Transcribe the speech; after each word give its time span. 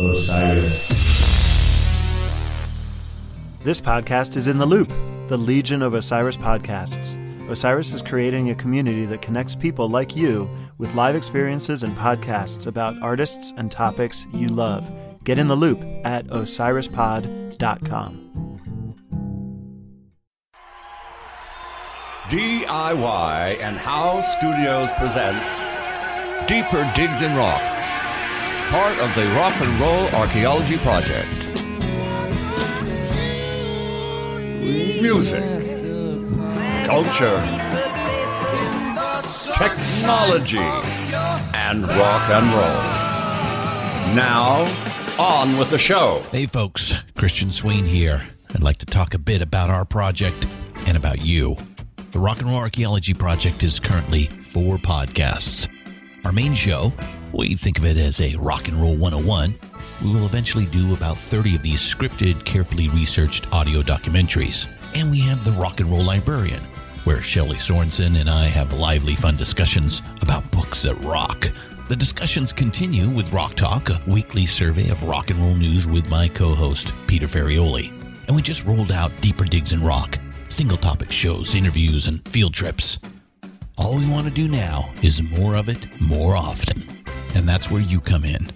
Osiris. 0.00 0.88
This 3.64 3.80
podcast 3.80 4.36
is 4.36 4.46
in 4.46 4.58
the 4.58 4.66
loop, 4.66 4.88
the 5.26 5.36
Legion 5.36 5.82
of 5.82 5.94
Osiris 5.94 6.36
podcasts. 6.36 7.16
Osiris 7.50 7.92
is 7.92 8.00
creating 8.00 8.50
a 8.50 8.54
community 8.54 9.04
that 9.06 9.22
connects 9.22 9.56
people 9.56 9.88
like 9.88 10.14
you 10.14 10.48
with 10.78 10.94
live 10.94 11.16
experiences 11.16 11.82
and 11.82 11.96
podcasts 11.96 12.68
about 12.68 12.94
artists 13.02 13.52
and 13.56 13.72
topics 13.72 14.24
you 14.32 14.46
love. 14.46 14.88
Get 15.24 15.36
in 15.38 15.48
the 15.48 15.56
loop 15.56 15.80
at 16.04 16.26
osirispod.com. 16.28 18.24
DIY 22.28 23.58
and 23.62 23.78
How 23.78 24.20
Studios 24.20 24.90
presents 24.92 25.44
Deeper 26.46 26.88
Digs 26.94 27.22
in 27.22 27.34
Rock, 27.34 27.60
part 28.68 28.98
of 28.98 29.14
the 29.14 29.24
Rock 29.34 29.58
and 29.62 29.80
Roll 29.80 30.08
Archaeology 30.20 30.76
Project. 30.76 31.48
Music, 35.00 35.42
culture, 36.84 37.40
technology, 39.54 40.58
and 41.54 41.88
rock 41.88 42.28
and 42.28 42.46
roll. 42.52 44.14
Now, 44.14 44.66
on 45.18 45.56
with 45.56 45.70
the 45.70 45.78
show. 45.78 46.22
Hey 46.30 46.44
folks, 46.44 46.92
Christian 47.16 47.50
Swain 47.50 47.86
here. 47.86 48.22
I'd 48.54 48.62
like 48.62 48.76
to 48.78 48.86
talk 48.86 49.14
a 49.14 49.18
bit 49.18 49.40
about 49.40 49.70
our 49.70 49.86
project 49.86 50.46
and 50.86 50.94
about 50.94 51.22
you. 51.22 51.56
The 52.12 52.18
Rock 52.18 52.40
and 52.40 52.50
Roll 52.50 52.58
Archaeology 52.58 53.14
Project 53.14 53.62
is 53.62 53.80
currently 53.80 54.26
four 54.26 54.76
podcasts. 54.76 55.68
Our 56.26 56.32
main 56.32 56.52
show, 56.52 56.92
we 57.32 57.54
think 57.54 57.78
of 57.78 57.84
it 57.84 57.96
as 57.96 58.20
a 58.20 58.36
Rock 58.36 58.68
and 58.68 58.80
Roll 58.80 58.96
101. 58.96 59.54
We 60.02 60.12
will 60.12 60.26
eventually 60.26 60.66
do 60.66 60.94
about 60.94 61.18
30 61.18 61.56
of 61.56 61.62
these 61.62 61.80
scripted, 61.80 62.44
carefully 62.44 62.88
researched 62.88 63.52
audio 63.52 63.82
documentaries. 63.82 64.68
And 64.94 65.10
we 65.10 65.20
have 65.20 65.44
the 65.44 65.52
Rock 65.52 65.80
and 65.80 65.90
Roll 65.90 66.04
Librarian, 66.04 66.62
where 67.04 67.20
Shelley 67.20 67.56
Sorensen 67.56 68.20
and 68.20 68.30
I 68.30 68.46
have 68.46 68.72
lively, 68.72 69.14
fun 69.14 69.36
discussions 69.36 70.02
about 70.22 70.50
books 70.50 70.82
that 70.82 70.94
rock. 71.00 71.50
The 71.88 71.96
discussions 71.96 72.52
continue 72.52 73.08
with 73.08 73.32
Rock 73.32 73.54
Talk, 73.54 73.90
a 73.90 74.00
weekly 74.06 74.46
survey 74.46 74.90
of 74.90 75.02
rock 75.02 75.30
and 75.30 75.38
roll 75.40 75.54
news 75.54 75.86
with 75.86 76.08
my 76.08 76.28
co 76.28 76.54
host, 76.54 76.92
Peter 77.06 77.26
Ferrioli. 77.26 77.92
And 78.26 78.36
we 78.36 78.42
just 78.42 78.64
rolled 78.64 78.92
out 78.92 79.10
Deeper 79.20 79.44
Digs 79.44 79.72
in 79.72 79.82
Rock, 79.82 80.18
single 80.48 80.76
topic 80.76 81.10
shows, 81.10 81.54
interviews, 81.54 82.06
and 82.06 82.26
field 82.28 82.54
trips. 82.54 82.98
All 83.76 83.96
we 83.96 84.08
want 84.10 84.26
to 84.26 84.32
do 84.32 84.48
now 84.48 84.92
is 85.02 85.22
more 85.22 85.54
of 85.54 85.68
it 85.68 85.86
more 86.00 86.36
often. 86.36 86.97
And 87.34 87.48
that's 87.48 87.70
where 87.70 87.82
you 87.82 88.00
come 88.00 88.24
in. 88.24 88.50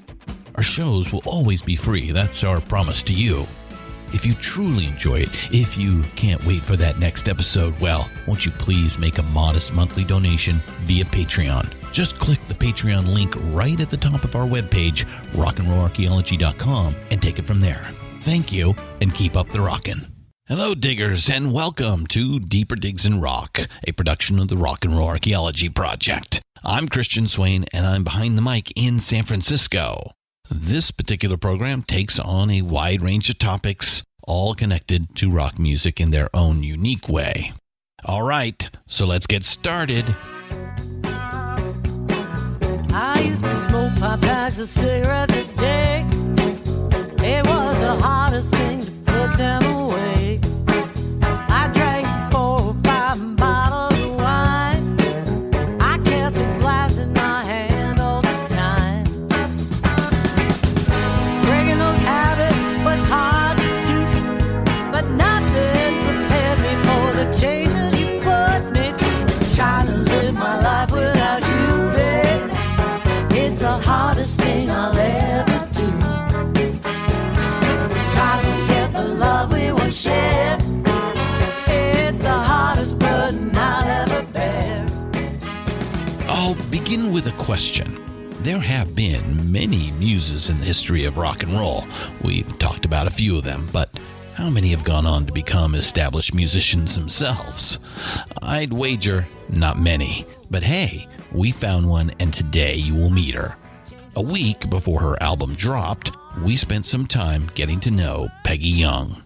Our 0.54 0.62
shows 0.62 1.12
will 1.12 1.22
always 1.24 1.62
be 1.62 1.76
free. 1.76 2.12
That's 2.12 2.44
our 2.44 2.60
promise 2.60 3.02
to 3.04 3.14
you. 3.14 3.46
If 4.12 4.26
you 4.26 4.34
truly 4.34 4.86
enjoy 4.86 5.20
it, 5.20 5.30
if 5.50 5.78
you 5.78 6.02
can't 6.16 6.44
wait 6.44 6.62
for 6.62 6.76
that 6.76 6.98
next 6.98 7.28
episode, 7.28 7.78
well, 7.80 8.08
won't 8.26 8.44
you 8.44 8.52
please 8.52 8.98
make 8.98 9.18
a 9.18 9.22
modest 9.24 9.72
monthly 9.72 10.04
donation 10.04 10.60
via 10.82 11.04
Patreon? 11.04 11.72
Just 11.92 12.18
click 12.18 12.38
the 12.48 12.54
Patreon 12.54 13.12
link 13.12 13.34
right 13.54 13.80
at 13.80 13.90
the 13.90 13.96
top 13.96 14.24
of 14.24 14.36
our 14.36 14.46
webpage, 14.46 15.04
rockandrollarchaeology.com, 15.32 16.96
and 17.10 17.22
take 17.22 17.38
it 17.38 17.46
from 17.46 17.60
there. 17.60 17.90
Thank 18.20 18.52
you, 18.52 18.74
and 19.00 19.14
keep 19.14 19.36
up 19.36 19.48
the 19.50 19.60
rockin'. 19.60 20.06
Hello, 20.46 20.74
diggers, 20.74 21.30
and 21.30 21.52
welcome 21.52 22.06
to 22.08 22.38
Deeper 22.38 22.76
Digs 22.76 23.06
in 23.06 23.20
Rock, 23.20 23.60
a 23.86 23.92
production 23.92 24.38
of 24.38 24.48
the 24.48 24.56
Rock 24.56 24.84
and 24.84 24.96
Roll 24.96 25.08
Archaeology 25.08 25.68
Project. 25.68 26.42
I'm 26.64 26.86
Christian 26.86 27.26
Swain, 27.26 27.64
and 27.72 27.84
I'm 27.84 28.04
behind 28.04 28.38
the 28.38 28.42
mic 28.42 28.72
in 28.76 29.00
San 29.00 29.24
Francisco. 29.24 30.12
This 30.48 30.92
particular 30.92 31.36
program 31.36 31.82
takes 31.82 32.20
on 32.20 32.52
a 32.52 32.62
wide 32.62 33.02
range 33.02 33.28
of 33.28 33.38
topics, 33.38 34.04
all 34.28 34.54
connected 34.54 35.16
to 35.16 35.28
rock 35.28 35.58
music 35.58 36.00
in 36.00 36.10
their 36.10 36.28
own 36.32 36.62
unique 36.62 37.08
way. 37.08 37.52
All 38.04 38.22
right, 38.22 38.70
so 38.86 39.06
let's 39.06 39.26
get 39.26 39.44
started. 39.44 40.04
I 42.94 43.20
used 43.24 43.42
to 43.42 43.56
smoke 43.56 43.92
five 43.94 44.20
packs 44.20 44.60
of 44.60 44.68
cigarettes 44.68 45.34
a 45.34 45.42
day. 45.56 46.06
It 47.24 47.44
was 47.44 47.78
the 47.80 47.96
hardest 48.00 48.54
thing 48.54 48.81
question. 87.52 88.02
There 88.44 88.58
have 88.58 88.94
been 88.94 89.52
many 89.52 89.90
muses 89.98 90.48
in 90.48 90.58
the 90.58 90.64
history 90.64 91.04
of 91.04 91.18
rock 91.18 91.42
and 91.42 91.52
roll. 91.52 91.84
We've 92.22 92.58
talked 92.58 92.86
about 92.86 93.06
a 93.06 93.10
few 93.10 93.36
of 93.36 93.44
them, 93.44 93.68
but 93.70 94.00
how 94.32 94.48
many 94.48 94.68
have 94.68 94.84
gone 94.84 95.04
on 95.04 95.26
to 95.26 95.32
become 95.34 95.74
established 95.74 96.32
musicians 96.32 96.94
themselves? 96.94 97.78
I'd 98.40 98.72
wager 98.72 99.28
not 99.50 99.78
many. 99.78 100.24
But 100.50 100.62
hey, 100.62 101.06
we 101.30 101.50
found 101.50 101.90
one, 101.90 102.12
and 102.18 102.32
today 102.32 102.76
you 102.76 102.94
will 102.94 103.10
meet 103.10 103.34
her. 103.34 103.54
A 104.16 104.22
week 104.22 104.70
before 104.70 105.00
her 105.02 105.22
album 105.22 105.54
dropped, 105.54 106.10
we 106.42 106.56
spent 106.56 106.86
some 106.86 107.04
time 107.04 107.50
getting 107.54 107.80
to 107.80 107.90
know 107.90 108.28
Pegi 108.46 108.78
Young. 108.78 109.22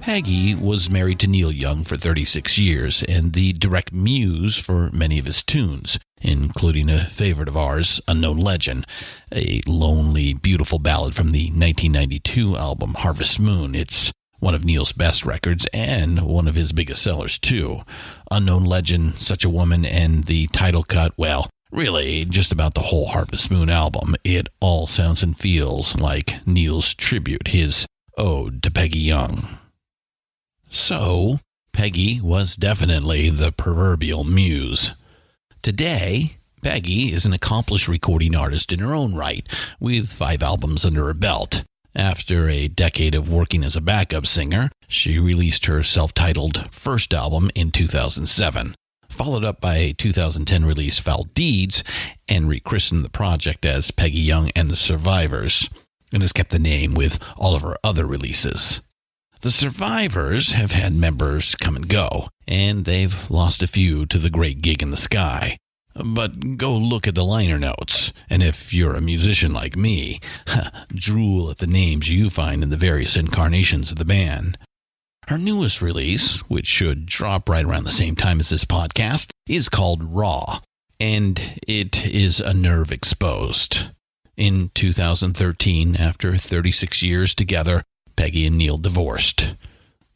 Pegi 0.00 0.54
was 0.54 0.88
married 0.88 1.18
to 1.18 1.26
Neil 1.26 1.50
Young 1.50 1.82
for 1.82 1.96
36 1.96 2.56
years 2.58 3.02
and 3.02 3.32
the 3.32 3.54
direct 3.54 3.92
muse 3.92 4.56
for 4.56 4.88
many 4.92 5.18
of 5.18 5.24
his 5.24 5.42
tunes, 5.42 5.98
including 6.20 6.88
a 6.88 7.04
favorite 7.06 7.48
of 7.48 7.56
ours, 7.56 8.00
Unknown 8.08 8.38
Legend, 8.38 8.86
a 9.32 9.60
lonely, 9.66 10.34
beautiful 10.34 10.78
ballad 10.78 11.14
from 11.14 11.30
the 11.30 11.46
1992 11.46 12.56
album 12.56 12.94
Harvest 12.94 13.38
Moon. 13.38 13.74
It's 13.74 14.12
one 14.40 14.54
of 14.54 14.64
Neil's 14.64 14.92
best 14.92 15.24
records 15.24 15.66
and 15.72 16.22
one 16.22 16.48
of 16.48 16.54
his 16.54 16.72
biggest 16.72 17.02
sellers, 17.02 17.38
too. 17.38 17.82
Unknown 18.30 18.64
Legend, 18.64 19.16
Such 19.16 19.44
a 19.44 19.50
Woman, 19.50 19.84
and 19.84 20.24
the 20.24 20.46
title 20.48 20.84
cut, 20.84 21.12
well, 21.16 21.50
really, 21.72 22.24
just 22.24 22.52
about 22.52 22.74
the 22.74 22.82
whole 22.82 23.08
Harvest 23.08 23.50
Moon 23.50 23.68
album. 23.68 24.14
It 24.24 24.48
all 24.60 24.86
sounds 24.86 25.22
and 25.22 25.36
feels 25.36 25.96
like 25.96 26.46
Neil's 26.46 26.94
tribute, 26.94 27.48
his 27.48 27.86
ode 28.16 28.62
to 28.62 28.70
Pegi 28.70 29.04
Young. 29.04 29.58
So, 30.70 31.40
Pegi 31.72 32.20
was 32.20 32.56
definitely 32.56 33.30
the 33.30 33.52
proverbial 33.52 34.24
muse. 34.24 34.94
Today, 35.62 36.36
Pegi 36.62 37.12
is 37.12 37.26
an 37.26 37.32
accomplished 37.32 37.88
recording 37.88 38.36
artist 38.36 38.72
in 38.72 38.78
her 38.78 38.94
own 38.94 39.14
right, 39.14 39.46
with 39.80 40.12
five 40.12 40.40
albums 40.42 40.84
under 40.84 41.06
her 41.06 41.14
belt. 41.14 41.64
After 41.96 42.48
a 42.48 42.68
decade 42.68 43.16
of 43.16 43.28
working 43.28 43.64
as 43.64 43.74
a 43.74 43.80
backup 43.80 44.24
singer, 44.24 44.70
she 44.86 45.18
released 45.18 45.66
her 45.66 45.82
self 45.82 46.14
titled 46.14 46.72
first 46.72 47.12
album 47.12 47.50
in 47.56 47.72
2007, 47.72 48.76
followed 49.08 49.44
up 49.44 49.60
by 49.60 49.76
a 49.76 49.92
2010 49.92 50.64
release, 50.64 50.98
Foul 50.98 51.24
Deeds, 51.34 51.82
and 52.28 52.48
rechristened 52.48 53.04
the 53.04 53.10
project 53.10 53.66
as 53.66 53.90
Pegi 53.90 54.24
Young 54.24 54.50
and 54.54 54.68
the 54.68 54.76
Survivors, 54.76 55.68
and 56.12 56.22
has 56.22 56.32
kept 56.32 56.50
the 56.50 56.60
name 56.60 56.94
with 56.94 57.18
all 57.36 57.56
of 57.56 57.62
her 57.62 57.76
other 57.82 58.06
releases. 58.06 58.80
The 59.40 59.52
survivors 59.52 60.50
have 60.50 60.72
had 60.72 60.94
members 60.94 61.54
come 61.54 61.76
and 61.76 61.88
go, 61.88 62.28
and 62.48 62.84
they've 62.84 63.30
lost 63.30 63.62
a 63.62 63.68
few 63.68 64.04
to 64.06 64.18
the 64.18 64.30
great 64.30 64.62
gig 64.62 64.82
in 64.82 64.90
the 64.90 64.96
sky. 64.96 65.58
But 65.94 66.56
go 66.56 66.76
look 66.76 67.06
at 67.06 67.14
the 67.14 67.24
liner 67.24 67.58
notes, 67.58 68.12
and 68.28 68.42
if 68.42 68.72
you're 68.72 68.96
a 68.96 69.00
musician 69.00 69.52
like 69.52 69.76
me, 69.76 70.20
drool 70.88 71.50
at 71.50 71.58
the 71.58 71.68
names 71.68 72.10
you 72.10 72.30
find 72.30 72.64
in 72.64 72.70
the 72.70 72.76
various 72.76 73.14
incarnations 73.14 73.92
of 73.92 73.98
the 73.98 74.04
band. 74.04 74.58
Her 75.28 75.38
newest 75.38 75.80
release, 75.80 76.38
which 76.48 76.66
should 76.66 77.06
drop 77.06 77.48
right 77.48 77.64
around 77.64 77.84
the 77.84 77.92
same 77.92 78.16
time 78.16 78.40
as 78.40 78.48
this 78.48 78.64
podcast, 78.64 79.30
is 79.46 79.68
called 79.68 80.02
Raw, 80.02 80.60
and 80.98 81.60
it 81.66 82.04
is 82.06 82.40
a 82.40 82.54
nerve 82.54 82.90
exposed. 82.90 83.90
In 84.36 84.70
2013, 84.74 85.96
after 85.96 86.36
36 86.36 87.02
years 87.02 87.34
together, 87.34 87.84
Pegi 88.18 88.48
and 88.48 88.58
Neil 88.58 88.78
divorced. 88.78 89.54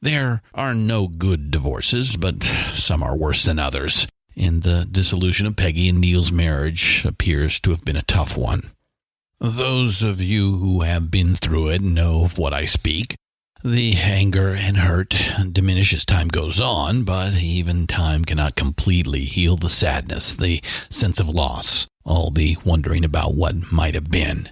There 0.00 0.42
are 0.54 0.74
no 0.74 1.06
good 1.06 1.52
divorces, 1.52 2.16
but 2.16 2.42
some 2.74 3.00
are 3.00 3.16
worse 3.16 3.44
than 3.44 3.60
others, 3.60 4.08
and 4.36 4.64
the 4.64 4.84
dissolution 4.90 5.46
of 5.46 5.54
Pegi 5.54 5.88
and 5.88 6.00
Neil's 6.00 6.32
marriage 6.32 7.04
appears 7.04 7.60
to 7.60 7.70
have 7.70 7.84
been 7.84 7.96
a 7.96 8.02
tough 8.02 8.36
one. 8.36 8.72
Those 9.38 10.02
of 10.02 10.20
you 10.20 10.56
who 10.56 10.80
have 10.80 11.12
been 11.12 11.36
through 11.36 11.68
it 11.68 11.80
know 11.80 12.24
of 12.24 12.38
what 12.38 12.52
I 12.52 12.64
speak. 12.64 13.14
The 13.62 13.94
anger 13.94 14.48
and 14.48 14.78
hurt 14.78 15.14
diminish 15.52 15.92
as 15.94 16.04
time 16.04 16.26
goes 16.26 16.58
on, 16.58 17.04
but 17.04 17.34
even 17.34 17.86
time 17.86 18.24
cannot 18.24 18.56
completely 18.56 19.26
heal 19.26 19.56
the 19.56 19.70
sadness, 19.70 20.34
the 20.34 20.60
sense 20.90 21.20
of 21.20 21.28
loss, 21.28 21.86
all 22.04 22.32
the 22.32 22.56
wondering 22.64 23.04
about 23.04 23.34
what 23.34 23.70
might 23.70 23.94
have 23.94 24.10
been. 24.10 24.48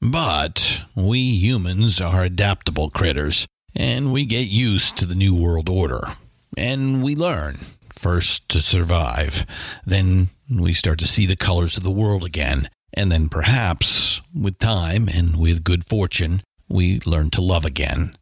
But 0.00 0.82
we 0.94 1.18
humans 1.18 2.00
are 2.00 2.22
adaptable 2.22 2.88
critters, 2.88 3.46
and 3.74 4.12
we 4.12 4.24
get 4.24 4.46
used 4.46 4.96
to 4.98 5.06
the 5.06 5.14
new 5.14 5.34
world 5.34 5.68
order. 5.68 6.00
And 6.56 7.02
we 7.02 7.14
learn, 7.16 7.58
first 7.92 8.48
to 8.50 8.60
survive, 8.60 9.44
then 9.84 10.28
we 10.50 10.72
start 10.72 10.98
to 11.00 11.06
see 11.06 11.26
the 11.26 11.36
colors 11.36 11.76
of 11.76 11.82
the 11.82 11.90
world 11.90 12.24
again, 12.24 12.70
and 12.94 13.10
then 13.10 13.28
perhaps, 13.28 14.20
with 14.34 14.58
time 14.58 15.08
and 15.08 15.36
with 15.36 15.64
good 15.64 15.84
fortune, 15.84 16.42
we 16.68 17.00
learn 17.00 17.30
to 17.30 17.40
love 17.40 17.64
again. 17.64 18.14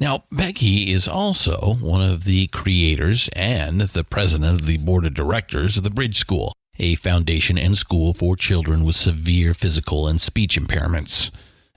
Now, 0.00 0.24
Pegi 0.32 0.88
is 0.88 1.06
also 1.06 1.74
one 1.74 2.02
of 2.02 2.24
the 2.24 2.48
creators 2.48 3.28
and 3.34 3.80
the 3.80 4.02
president 4.02 4.60
of 4.60 4.66
the 4.66 4.78
board 4.78 5.04
of 5.04 5.14
directors 5.14 5.76
of 5.76 5.84
the 5.84 5.90
Bridge 5.90 6.18
School, 6.18 6.52
a 6.78 6.94
foundation 6.96 7.58
and 7.58 7.76
school 7.76 8.12
for 8.12 8.36
children 8.36 8.84
with 8.84 8.96
severe 8.96 9.54
physical 9.54 10.08
and 10.08 10.20
speech 10.20 10.58
impairments, 10.58 11.30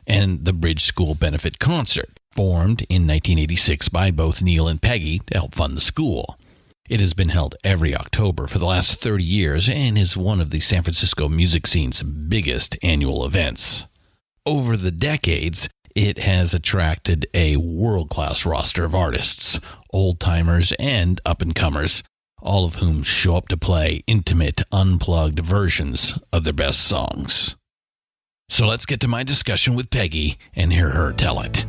and 0.05 0.45
the 0.45 0.53
Bridge 0.53 0.83
School 0.83 1.15
Benefit 1.15 1.59
Concert, 1.59 2.19
formed 2.31 2.81
in 2.83 3.07
1986 3.07 3.89
by 3.89 4.11
both 4.11 4.41
Neil 4.41 4.67
and 4.67 4.81
Pegi 4.81 5.25
to 5.25 5.37
help 5.37 5.55
fund 5.55 5.75
the 5.75 5.81
school. 5.81 6.37
It 6.89 7.01
has 7.01 7.13
been 7.13 7.29
held 7.29 7.55
every 7.63 7.93
October 7.93 8.47
for 8.47 8.59
the 8.59 8.65
last 8.65 9.01
30 9.01 9.23
years 9.23 9.67
and 9.67 9.97
is 9.97 10.15
one 10.15 10.39
of 10.39 10.51
the 10.51 10.61
San 10.61 10.83
Francisco 10.83 11.27
music 11.27 11.67
scene's 11.67 12.01
biggest 12.01 12.77
annual 12.81 13.25
events. 13.25 13.85
Over 14.45 14.77
the 14.77 14.91
decades, 14.91 15.67
it 15.93 16.19
has 16.19 16.53
attracted 16.53 17.25
a 17.33 17.57
world 17.57 18.09
class 18.09 18.45
roster 18.45 18.85
of 18.85 18.95
artists, 18.95 19.59
old 19.91 20.21
timers, 20.21 20.71
and 20.79 21.19
up 21.25 21.41
and 21.41 21.53
comers, 21.53 22.03
all 22.41 22.65
of 22.65 22.75
whom 22.75 23.03
show 23.03 23.35
up 23.37 23.47
to 23.47 23.57
play 23.57 24.03
intimate, 24.07 24.61
unplugged 24.71 25.39
versions 25.39 26.17
of 26.31 26.43
their 26.43 26.53
best 26.53 26.81
songs. 26.81 27.55
So 28.49 28.67
let's 28.67 28.85
get 28.85 28.99
to 29.01 29.07
my 29.07 29.23
discussion 29.23 29.75
with 29.75 29.89
Pegi 29.89 30.37
and 30.55 30.71
hear 30.71 30.89
her 30.89 31.11
tell 31.13 31.39
it. 31.41 31.65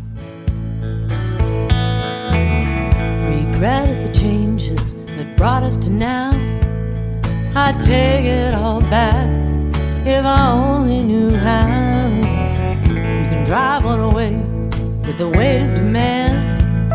Regretted 3.29 4.07
the 4.07 4.13
changes 4.15 4.95
that 4.95 5.37
brought 5.37 5.63
us 5.63 5.77
to 5.79 5.91
now. 5.91 6.31
I'd 7.57 7.83
take 7.83 8.25
it 8.25 8.55
all 8.55 8.81
back 8.83 9.27
if 10.07 10.25
I 10.25 10.53
only 10.53 11.03
knew 11.03 11.31
how. 11.35 11.67
You 12.85 13.27
can 13.29 13.45
drive 13.45 13.85
on 13.85 13.99
away 13.99 14.37
with 15.07 15.19
the 15.19 15.29
weight 15.29 15.69
of 15.69 15.75
demand, 15.75 16.93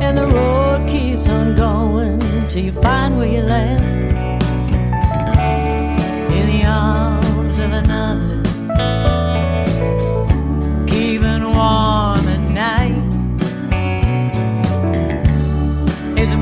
and 0.00 0.16
the 0.16 0.26
road 0.26 0.65
till 2.56 2.64
you 2.64 2.72
find 2.80 3.18
where 3.18 3.28
you 3.28 3.42
land. 3.42 3.84
In 6.38 6.46
the 6.52 6.64
arms 6.64 7.58
of 7.58 7.70
another, 7.82 8.42
keeping 10.86 11.44
warm 11.44 12.26
at 12.36 12.44
night 12.64 12.96
is 16.18 16.32
a 16.32 16.38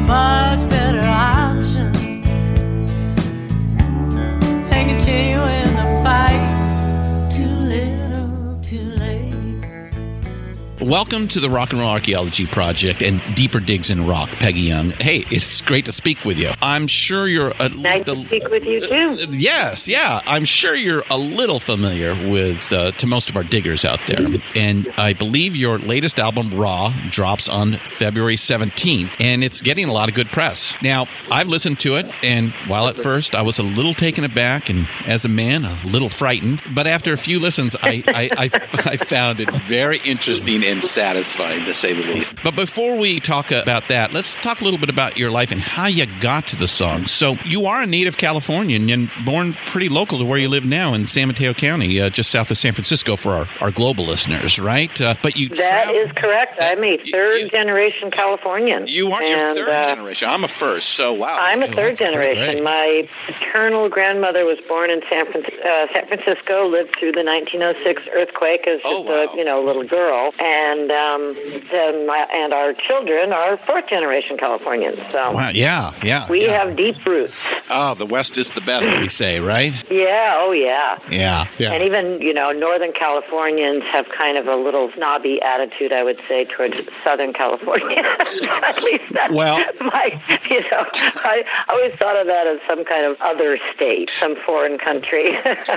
Welcome 10.84 11.28
to 11.28 11.40
the 11.40 11.48
Rock 11.48 11.70
and 11.70 11.80
Roll 11.80 11.88
Archaeology 11.88 12.44
Project 12.44 13.00
and 13.02 13.22
Deeper 13.34 13.58
Digs 13.58 13.88
in 13.88 14.06
Rock, 14.06 14.28
Pegi 14.32 14.66
Young. 14.66 14.90
Hey, 14.90 15.24
it's 15.30 15.62
great 15.62 15.86
to 15.86 15.92
speak 15.92 16.22
with 16.26 16.36
you. 16.36 16.50
I'm 16.60 16.88
sure 16.88 17.26
you're 17.26 17.54
at 17.54 17.72
Nice 17.72 18.06
least 18.06 18.08
a, 18.08 18.14
to 18.14 18.26
speak 18.26 18.48
with 18.48 18.64
you 18.64 18.80
too. 18.82 19.16
Yes, 19.30 19.88
yeah. 19.88 20.20
I'm 20.26 20.44
sure 20.44 20.74
you're 20.74 21.02
a 21.08 21.16
little 21.16 21.58
familiar 21.58 22.28
with 22.28 22.70
uh, 22.70 22.92
to 22.92 23.06
most 23.06 23.30
of 23.30 23.36
our 23.36 23.44
diggers 23.44 23.86
out 23.86 23.98
there, 24.08 24.26
and 24.54 24.92
I 24.98 25.14
believe 25.14 25.56
your 25.56 25.78
latest 25.78 26.18
album, 26.18 26.52
Raw, 26.52 26.94
drops 27.10 27.48
on 27.48 27.80
February 27.88 28.36
17th, 28.36 29.16
and 29.20 29.42
it's 29.42 29.62
getting 29.62 29.86
a 29.86 29.92
lot 29.92 30.10
of 30.10 30.14
good 30.14 30.28
press. 30.32 30.76
Now, 30.82 31.06
I've 31.30 31.48
listened 31.48 31.80
to 31.80 31.94
it, 31.94 32.04
and 32.22 32.52
while 32.66 32.88
at 32.88 32.98
first 32.98 33.34
I 33.34 33.40
was 33.40 33.58
a 33.58 33.62
little 33.62 33.94
taken 33.94 34.22
aback, 34.22 34.68
and 34.68 34.86
as 35.06 35.24
a 35.24 35.30
man, 35.30 35.64
a 35.64 35.80
little 35.86 36.10
frightened, 36.10 36.60
but 36.74 36.86
after 36.86 37.14
a 37.14 37.16
few 37.16 37.40
listens, 37.40 37.74
I 37.76 38.04
I, 38.08 38.28
I, 38.36 38.50
I 38.84 38.96
found 38.98 39.40
it 39.40 39.48
very 39.66 39.96
interesting 40.04 40.62
and 40.62 40.73
satisfying, 40.82 41.64
to 41.64 41.74
say 41.74 41.92
the 41.92 42.02
least. 42.02 42.34
But 42.42 42.56
before 42.56 42.96
we 42.96 43.20
talk 43.20 43.50
about 43.50 43.88
that, 43.88 44.12
let's 44.12 44.34
talk 44.36 44.60
a 44.60 44.64
little 44.64 44.78
bit 44.78 44.90
about 44.90 45.16
your 45.16 45.30
life 45.30 45.50
and 45.50 45.60
how 45.60 45.86
you 45.86 46.06
got 46.20 46.46
to 46.48 46.56
the 46.56 46.68
song. 46.68 47.06
So 47.06 47.36
you 47.44 47.66
are 47.66 47.82
a 47.82 47.86
native 47.86 48.16
Californian 48.16 48.88
and 48.90 49.10
born 49.24 49.56
pretty 49.66 49.88
local 49.88 50.18
to 50.18 50.24
where 50.24 50.38
you 50.38 50.48
live 50.48 50.64
now 50.64 50.94
in 50.94 51.06
San 51.06 51.28
Mateo 51.28 51.54
County, 51.54 52.00
uh, 52.00 52.10
just 52.10 52.30
south 52.30 52.50
of 52.50 52.58
San 52.58 52.72
Francisco 52.74 53.16
for 53.16 53.30
our, 53.30 53.48
our 53.60 53.70
global 53.70 54.06
listeners, 54.06 54.58
right? 54.58 55.00
Uh, 55.00 55.14
but 55.22 55.36
you 55.36 55.48
That 55.50 55.84
travel- 55.84 56.00
is 56.02 56.10
correct. 56.16 56.58
I'm 56.60 56.82
a 56.84 56.96
third 57.10 57.40
you- 57.42 57.48
generation 57.48 58.10
Californian. 58.10 58.86
You 58.86 59.10
aren't 59.12 59.28
your 59.28 59.38
third 59.54 59.68
uh, 59.68 59.82
generation. 59.94 60.28
I'm 60.28 60.44
a 60.44 60.48
first, 60.48 60.90
so 60.90 61.12
wow. 61.12 61.36
I'm 61.38 61.62
a 61.62 61.66
Oh, 61.66 61.72
third 61.72 61.90
that's 61.92 61.98
generation. 62.00 62.54
great. 62.58 62.62
My 62.64 63.08
paternal 63.26 63.88
grandmother 63.88 64.44
was 64.44 64.58
born 64.68 64.90
in 64.90 65.00
San, 65.10 65.26
Fran- 65.30 65.44
uh, 65.44 65.86
San 65.92 66.06
Francisco, 66.08 66.66
lived 66.68 66.94
through 66.98 67.12
the 67.12 67.24
1906 67.24 68.02
earthquake 68.14 68.66
as 68.68 68.80
Oh, 68.84 69.02
just 69.04 69.08
wow. 69.08 69.32
a 69.32 69.36
you 69.36 69.44
know 69.44 69.62
little 69.64 69.84
girl, 69.86 70.32
and 70.38 70.63
um, 70.90 71.34
then 71.70 72.06
my, 72.06 72.26
and 72.32 72.52
our 72.52 72.72
children 72.74 73.32
are 73.32 73.58
fourth 73.66 73.88
generation 73.88 74.36
Californians. 74.38 74.98
So 75.10 75.32
Wow, 75.32 75.50
yeah, 75.52 75.92
yeah. 76.02 76.28
we 76.30 76.44
yeah. 76.46 76.64
have 76.64 76.76
deep 76.76 76.96
roots. 77.06 77.32
Oh, 77.70 77.94
the 77.94 78.06
West 78.06 78.36
is 78.36 78.52
the 78.52 78.60
best, 78.60 78.90
we 79.00 79.08
say, 79.08 79.40
right? 79.40 79.72
Yeah, 79.90 80.34
oh 80.38 80.52
yeah. 80.52 80.98
Yeah, 81.10 81.46
yeah. 81.58 81.72
And 81.72 81.82
even, 81.82 82.20
you 82.20 82.32
know, 82.34 82.52
Northern 82.52 82.92
Californians 82.92 83.82
have 83.92 84.06
kind 84.16 84.36
of 84.38 84.46
a 84.46 84.56
little 84.56 84.90
snobby 84.96 85.40
attitude, 85.42 85.92
I 85.92 86.02
would 86.02 86.18
say, 86.28 86.44
towards 86.44 86.74
Southern 87.04 87.32
California. 87.32 87.98
At 87.98 88.82
least 88.82 89.04
that's 89.12 89.32
Well- 89.32 89.60
my, 89.80 90.38
you 90.50 90.60
know, 90.70 90.84
I 90.94 91.42
always 91.68 91.92
thought 92.00 92.16
of 92.20 92.26
that 92.26 92.46
as 92.46 92.58
some 92.68 92.84
kind 92.84 93.04
of 93.06 93.16
other 93.20 93.58
state, 93.74 94.10
some 94.10 94.34
foreign 94.46 94.78
country. 94.78 95.32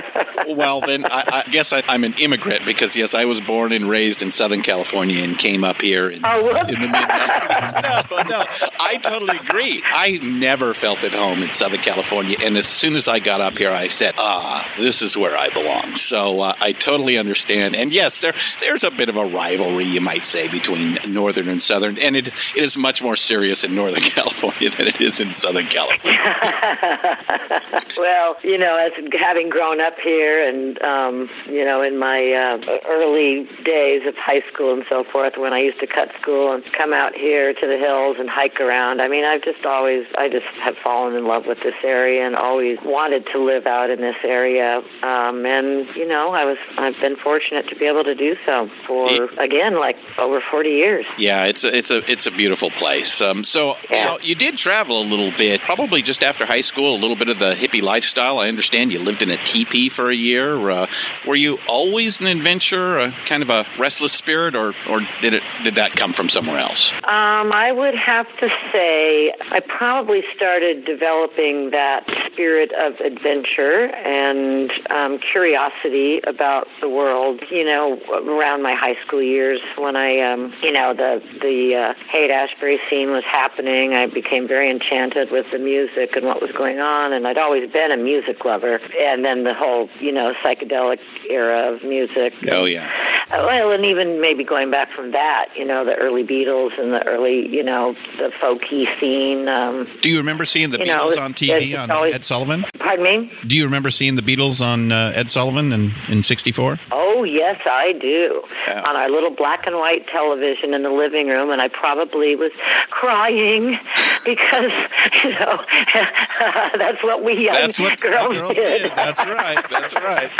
well, 0.56 0.80
then 0.80 1.04
I, 1.06 1.42
I 1.46 1.50
guess 1.50 1.72
I, 1.72 1.82
I'm 1.88 2.04
an 2.04 2.14
immigrant 2.18 2.64
because 2.64 2.96
yes, 2.96 3.14
I 3.14 3.24
was 3.24 3.40
born 3.40 3.72
and 3.72 3.88
raised 3.88 4.22
in 4.22 4.30
Southern 4.30 4.62
California 4.62 4.77
and 4.84 5.38
came 5.38 5.64
up 5.64 5.80
here 5.80 6.10
in, 6.10 6.20
Oh, 6.24 6.48
in 6.60 6.80
the 6.80 6.88
mid. 6.88 6.90
no, 6.90 8.22
no, 8.22 8.44
I 8.80 8.98
totally 9.02 9.36
agree. 9.38 9.82
I 9.92 10.18
never 10.22 10.74
felt 10.74 11.00
at 11.00 11.12
home 11.12 11.42
in 11.42 11.52
Southern 11.52 11.80
California, 11.80 12.36
and 12.40 12.56
as 12.56 12.66
soon 12.66 12.96
as 12.96 13.08
I 13.08 13.18
got 13.18 13.40
up 13.40 13.58
here, 13.58 13.70
I 13.70 13.88
said, 13.88 14.14
"Ah, 14.18 14.70
this 14.80 15.02
is 15.02 15.16
where 15.16 15.36
I 15.36 15.48
belong." 15.48 15.94
So 15.94 16.40
uh, 16.40 16.54
I 16.60 16.72
totally 16.72 17.18
understand. 17.18 17.76
And 17.76 17.92
yes, 17.92 18.20
there 18.20 18.34
there's 18.60 18.84
a 18.84 18.90
bit 18.90 19.08
of 19.08 19.16
a 19.16 19.26
rivalry, 19.26 19.86
you 19.86 20.00
might 20.00 20.24
say, 20.24 20.48
between 20.48 20.98
Northern 21.06 21.48
and 21.48 21.62
Southern, 21.62 21.98
and 21.98 22.16
it, 22.16 22.28
it 22.28 22.34
is 22.56 22.76
much 22.76 23.02
more 23.02 23.16
serious 23.16 23.64
in 23.64 23.74
Northern 23.74 24.00
California 24.16 24.70
than 24.70 24.88
it 24.88 25.00
is 25.00 25.20
in 25.20 25.32
Southern 25.32 25.66
California. 25.66 26.18
well, 27.96 28.36
you 28.42 28.58
know, 28.58 28.76
as 28.76 28.92
having 29.18 29.48
grown 29.48 29.80
up 29.80 29.94
here 30.02 30.46
and, 30.46 30.80
um, 30.82 31.30
you 31.46 31.64
know, 31.64 31.82
in 31.82 31.98
my 31.98 32.32
uh, 32.32 32.78
early 32.88 33.48
days 33.64 34.02
of 34.06 34.14
high 34.16 34.42
school 34.52 34.67
and 34.74 34.84
so 34.88 35.04
forth, 35.10 35.34
when 35.36 35.52
I 35.52 35.60
used 35.60 35.80
to 35.80 35.86
cut 35.86 36.08
school 36.20 36.52
and 36.52 36.62
come 36.76 36.92
out 36.92 37.14
here 37.14 37.52
to 37.52 37.66
the 37.66 37.76
hills 37.78 38.16
and 38.18 38.28
hike 38.28 38.60
around, 38.60 39.00
I 39.00 39.08
mean, 39.08 39.24
I've 39.24 39.42
just 39.42 39.64
always, 39.64 40.04
I 40.16 40.28
just 40.28 40.46
have 40.64 40.76
fallen 40.82 41.14
in 41.14 41.26
love 41.26 41.44
with 41.46 41.58
this 41.64 41.74
area 41.84 42.26
and 42.26 42.36
always 42.36 42.78
wanted 42.84 43.26
to 43.32 43.38
live 43.42 43.66
out 43.66 43.90
in 43.90 44.00
this 44.00 44.16
area. 44.24 44.78
Um, 45.02 45.44
and, 45.46 45.86
you 45.96 46.06
know, 46.06 46.30
I 46.32 46.44
was, 46.44 46.58
I've 46.76 47.00
been 47.00 47.16
fortunate 47.16 47.68
to 47.68 47.76
be 47.76 47.86
able 47.86 48.04
to 48.04 48.14
do 48.14 48.34
so 48.46 48.68
for, 48.86 49.06
again, 49.40 49.78
like 49.78 49.96
over 50.18 50.42
40 50.50 50.68
years. 50.68 51.06
Yeah, 51.18 51.44
it's 51.46 51.64
a 51.64 51.76
it's 51.76 51.90
a 51.90 52.10
it's 52.10 52.26
a 52.26 52.30
beautiful 52.30 52.70
place. 52.70 53.20
Um, 53.20 53.44
so 53.44 53.74
Yeah. 53.90 54.04
now 54.04 54.18
you 54.22 54.34
did 54.34 54.56
travel 54.56 55.02
a 55.02 55.06
little 55.06 55.32
bit, 55.36 55.62
probably 55.62 56.02
just 56.02 56.22
after 56.22 56.46
high 56.46 56.60
school, 56.62 56.96
a 56.96 57.00
little 57.00 57.16
bit 57.16 57.28
of 57.28 57.38
the 57.38 57.54
hippie 57.54 57.82
lifestyle. 57.82 58.38
I 58.38 58.48
understand 58.48 58.92
you 58.92 58.98
lived 58.98 59.22
in 59.22 59.30
a 59.30 59.42
teepee 59.44 59.88
for 59.88 60.10
a 60.10 60.14
year. 60.14 60.70
Uh, 60.70 60.86
were 61.26 61.36
you 61.36 61.58
always 61.68 62.20
an 62.20 62.26
adventurer, 62.26 62.98
a 62.98 63.12
kind 63.26 63.42
of 63.42 63.50
a 63.50 63.66
restless 63.78 64.12
spirit, 64.12 64.54
or 64.58 64.74
or 64.90 65.00
did 65.22 65.34
it 65.34 65.42
did 65.64 65.76
that 65.76 65.94
come 65.94 66.12
from 66.12 66.28
somewhere 66.28 66.58
else? 66.58 66.92
Um, 67.04 67.52
I 67.52 67.70
would 67.72 67.94
have 67.94 68.26
to 68.40 68.48
say 68.72 69.32
I 69.52 69.60
probably 69.60 70.22
started 70.34 70.84
developing 70.84 71.70
that 71.70 72.04
spirit 72.32 72.70
of 72.74 72.94
adventure 73.00 73.86
and 73.94 74.70
um, 74.90 75.18
curiosity 75.32 76.20
about 76.26 76.66
the 76.80 76.88
world. 76.88 77.42
You 77.50 77.64
know, 77.64 77.98
around 78.26 78.62
my 78.62 78.74
high 78.74 78.96
school 79.06 79.22
years 79.22 79.60
when 79.78 79.96
I, 79.96 80.32
um, 80.32 80.52
you 80.62 80.72
know, 80.72 80.94
the 80.94 81.22
the 81.40 81.94
uh, 81.94 81.94
Haight 82.10 82.30
Ashbury 82.30 82.78
scene 82.90 83.10
was 83.10 83.24
happening, 83.30 83.94
I 83.94 84.06
became 84.06 84.48
very 84.48 84.70
enchanted 84.70 85.30
with 85.30 85.46
the 85.52 85.58
music 85.58 86.16
and 86.16 86.26
what 86.26 86.40
was 86.42 86.50
going 86.56 86.78
on, 86.78 87.12
and 87.12 87.26
I'd 87.26 87.38
always 87.38 87.70
been 87.70 87.92
a 87.92 87.96
music 87.96 88.44
lover. 88.44 88.80
And 88.98 89.24
then 89.24 89.44
the 89.44 89.54
whole, 89.54 89.88
you 90.00 90.12
know, 90.12 90.32
psychedelic 90.44 90.98
era 91.30 91.74
of 91.74 91.82
music. 91.82 92.34
Oh 92.50 92.64
yeah. 92.64 92.88
Well, 93.30 93.72
and 93.72 93.84
even 93.84 94.20
maybe 94.20 94.42
going 94.48 94.70
back 94.70 94.88
from 94.94 95.12
that, 95.12 95.46
you 95.56 95.64
know, 95.64 95.84
the 95.84 95.94
early 95.94 96.24
Beatles 96.24 96.70
and 96.78 96.92
the 96.92 97.04
early, 97.06 97.46
you 97.48 97.62
know, 97.62 97.94
the 98.16 98.30
folky 98.42 98.84
scene. 99.00 99.48
Um, 99.48 99.86
Do 100.00 100.08
you 100.08 100.18
remember 100.18 100.44
seeing 100.44 100.70
the 100.70 100.78
You 100.78 100.86
know, 100.86 101.08
Beatles 101.10 101.18
on 101.18 101.34
TV 101.34 101.78
on 101.78 101.90
always- 101.90 102.14
Ed 102.14 102.24
Sullivan? 102.24 102.64
pardon 102.78 103.04
me? 103.04 103.32
Do 103.46 103.56
you 103.56 103.64
remember 103.64 103.90
seeing 103.90 104.14
the 104.14 104.22
Beatles 104.22 104.60
on 104.60 104.92
uh, 104.92 105.12
Ed 105.14 105.30
Sullivan 105.30 105.72
in 105.72 105.92
in 106.08 106.22
'64? 106.22 106.78
Oh, 106.92 107.24
yes, 107.24 107.60
I 107.66 107.92
do. 108.00 108.42
Yeah. 108.66 108.82
On 108.88 108.96
our 108.96 109.10
little 109.10 109.34
black 109.34 109.66
and 109.66 109.76
white 109.76 110.06
television 110.10 110.72
in 110.74 110.82
the 110.82 110.90
living 110.90 111.28
room, 111.28 111.50
and 111.50 111.60
I 111.60 111.68
probably 111.68 112.36
was 112.36 112.52
crying 112.90 113.76
because, 114.24 114.72
you 115.24 115.30
know, 115.30 115.58
that's 116.78 117.02
what 117.02 117.24
we 117.24 117.44
young 117.44 117.54
That's 117.54 117.78
what 117.80 118.00
girls, 118.00 118.28
girls 118.34 118.56
did. 118.56 118.90
That's 118.96 119.24
right. 119.26 119.64
That's 119.70 119.94
right. 119.94 120.30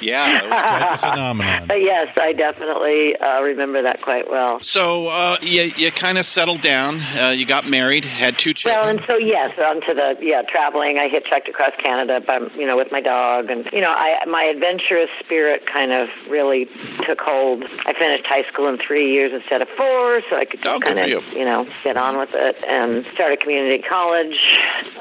Yeah, 0.00 0.32
that 0.32 0.44
was 0.48 0.60
quite 0.60 0.92
the 0.92 0.98
phenomenon. 1.08 1.66
But 1.68 1.80
yes, 1.82 2.08
I 2.20 2.32
definitely 2.32 3.09
uh, 3.16 3.40
remember 3.42 3.82
that 3.82 4.02
quite 4.02 4.30
well. 4.30 4.58
So 4.60 5.08
uh, 5.08 5.36
you 5.42 5.70
you 5.76 5.90
kind 5.92 6.18
of 6.18 6.26
settled 6.26 6.60
down. 6.62 7.00
Uh, 7.00 7.30
you 7.36 7.46
got 7.46 7.66
married, 7.68 8.04
had 8.04 8.38
two 8.38 8.52
children. 8.54 8.80
Well, 8.82 8.90
and 8.90 9.00
so 9.08 9.16
yes, 9.16 9.50
onto 9.58 9.94
the 9.94 10.14
yeah 10.20 10.42
traveling. 10.50 10.98
I 10.98 11.08
hitchhiked 11.08 11.48
across 11.48 11.72
Canada, 11.84 12.20
by, 12.20 12.38
you 12.56 12.66
know, 12.66 12.76
with 12.76 12.88
my 12.92 13.00
dog, 13.00 13.50
and 13.50 13.66
you 13.72 13.80
know, 13.80 13.90
I 13.90 14.24
my 14.26 14.44
adventurous 14.44 15.10
spirit 15.24 15.62
kind 15.70 15.92
of 15.92 16.08
really 16.28 16.66
took 17.06 17.20
hold. 17.20 17.64
I 17.86 17.92
finished 17.94 18.26
high 18.26 18.44
school 18.52 18.68
in 18.68 18.78
three 18.78 19.12
years 19.12 19.32
instead 19.34 19.62
of 19.62 19.68
four, 19.76 20.22
so 20.28 20.36
I 20.36 20.44
could 20.44 20.60
Oh, 20.66 20.78
just 20.78 20.82
kind 20.82 20.98
of 20.98 21.08
you. 21.08 21.44
know 21.44 21.66
get 21.84 21.96
on 21.96 22.18
with 22.18 22.30
it 22.34 22.56
and 22.68 23.04
started 23.14 23.40
community 23.40 23.82
college 23.88 24.36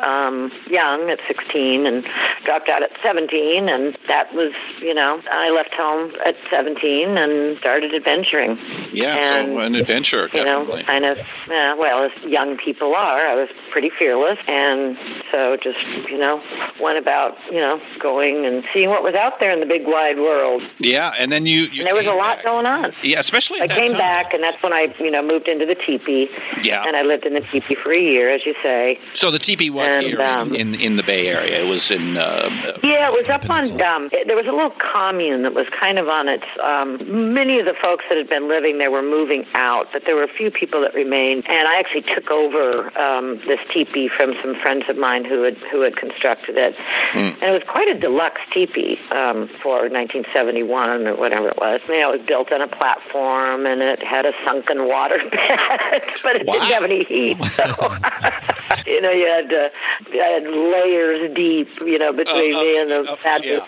um, 0.06 0.52
young 0.70 1.10
at 1.10 1.20
16 1.28 1.86
and 1.86 2.04
dropped 2.46 2.70
out 2.70 2.84
at 2.84 2.92
17, 3.04 3.68
and 3.70 3.98
that 4.08 4.34
was 4.34 4.54
you 4.82 4.94
know 4.94 5.22
I 5.32 5.50
left 5.50 5.74
home 5.76 6.12
at 6.26 6.36
17 6.50 7.18
and 7.18 7.58
started 7.60 7.94
adventuring. 8.00 8.58
yeah, 8.94 9.44
so 9.46 9.60
an 9.60 9.76
adventure, 9.76 10.30
you 10.34 10.44
know, 10.44 10.60
definitely. 10.66 10.84
kind 10.84 11.06
of, 11.06 11.18
uh, 11.18 11.76
well, 11.78 12.06
as 12.06 12.12
young 12.24 12.58
people 12.58 12.96
are, 12.96 13.28
I 13.28 13.36
was 13.36 13.50
pretty 13.72 13.92
fearless. 13.98 14.38
And 14.48 14.98
so 15.32 15.58
just, 15.62 15.78
you 16.10 16.18
know, 16.18 16.42
went 16.82 16.98
about, 16.98 17.36
you 17.52 17.60
know, 17.60 17.80
going 18.02 18.46
and 18.46 18.64
seeing 18.74 18.90
what 18.90 19.04
was 19.04 19.16
out 19.16 19.40
there 19.40 19.52
in 19.52 19.60
the 19.60 19.66
big 19.66 19.84
wide 19.86 20.18
world. 20.18 20.62
yeah, 20.80 21.12
and 21.20 21.32
then 21.32 21.46
you. 21.46 21.64
you 21.72 21.82
And 21.82 21.88
there 21.88 21.96
was 21.96 22.08
a 22.08 22.12
lot 22.14 22.38
back. 22.38 22.46
going 22.46 22.66
on. 22.66 22.94
Yeah, 23.04 23.20
especially. 23.20 23.62
I 23.62 23.68
that 23.68 23.78
came 23.78 23.88
time. 23.90 23.98
back, 23.98 24.34
and 24.34 24.42
that's 24.44 24.62
when 24.64 24.74
I, 24.74 24.88
you 25.00 25.12
know, 25.12 25.22
moved 25.22 25.48
into 25.48 25.66
the 25.66 25.76
teepee. 25.76 26.28
Yeah. 26.64 26.84
And 26.86 26.96
I 26.96 27.02
lived 27.04 27.26
in 27.26 27.34
the 27.34 27.42
teepee 27.52 27.76
for 27.84 27.92
a 27.92 28.00
year, 28.00 28.34
as 28.34 28.42
you 28.46 28.56
say. 28.64 29.00
So 29.14 29.32
the 29.32 29.40
teepee 29.40 29.70
was 29.70 29.92
And, 29.94 30.06
here 30.06 30.22
um, 30.22 30.54
in, 30.56 30.76
in 30.76 30.90
in 30.90 30.96
the 30.96 31.04
Bay 31.04 31.28
Area. 31.28 31.62
It 31.64 31.68
was 31.70 31.92
in. 31.92 32.18
Uh, 32.18 32.50
Yeah, 32.84 33.08
it 33.10 33.14
was 33.14 33.28
up 33.30 33.48
on. 33.50 33.64
Um, 33.82 34.10
it, 34.12 34.26
there 34.28 34.36
was 34.36 34.48
a 34.48 34.52
little 34.52 34.74
commune 34.92 35.44
that 35.44 35.54
was 35.54 35.68
kind 35.80 36.00
of 36.00 36.08
on 36.08 36.28
its. 36.28 36.44
Um, 36.64 37.34
many 37.34 37.60
of 37.60 37.66
the 37.66 37.76
folks 37.84 38.06
that 38.10 38.18
had 38.18 38.30
been 38.30 38.48
living 38.50 38.78
there 38.78 38.92
were 38.92 39.02
moving 39.04 39.46
out, 39.56 39.88
but 39.94 40.04
there 40.06 40.16
were 40.16 40.24
a 40.24 40.34
few 40.38 40.52
people 40.52 40.82
that 40.82 40.94
remained. 40.94 41.44
And 41.48 41.68
I 41.68 41.80
actually 41.80 42.04
took 42.16 42.30
over 42.32 42.90
um, 42.98 43.38
this 43.48 43.60
teepee 43.74 44.10
from 44.18 44.34
some 44.44 44.56
friends 44.62 44.84
of 44.90 44.98
mine 44.98 45.26
who 45.26 45.44
had 45.44 45.58
who 45.72 45.82
had 45.82 45.96
constructed 45.98 46.58
it, 46.58 46.76
and 47.16 47.38
it 47.44 47.52
was 47.52 47.64
quite 47.68 47.88
a 47.88 47.98
deluxe 48.00 48.42
teepee 48.54 48.98
um, 49.12 49.50
for 49.64 49.88
1971 49.90 51.08
or 51.08 51.16
whatever 51.16 51.50
it 51.50 51.58
was. 51.58 51.82
You 51.88 52.00
know, 52.00 52.14
it 52.14 52.20
was 52.20 52.28
built 52.28 52.52
on 52.52 52.62
a 52.62 52.68
platform 52.68 53.66
and 53.66 53.82
it 53.82 54.00
had 54.04 54.26
a 54.26 54.32
sunken 54.46 54.88
water 54.88 55.18
bed, 55.32 56.02
but 56.24 56.36
it 56.36 56.46
Wow. 56.46 56.54
didn't 56.54 56.72
have 56.74 56.84
any 56.84 57.04
heat. 57.06 57.38
So, 57.60 57.66
you 58.86 59.02
know, 59.02 59.12
you 59.12 59.26
had 59.28 59.52
uh, 59.52 59.70
you 60.14 60.22
had 60.22 60.44
layers 60.44 61.36
deep, 61.36 61.68
you 61.82 61.98
know, 62.00 62.14
between 62.14 62.54
Uh, 62.54 62.60
uh, 62.60 62.62
me 62.64 62.78
and 62.80 62.92
the 62.92 63.00
uh, 63.12 63.16
mattress. 63.24 63.62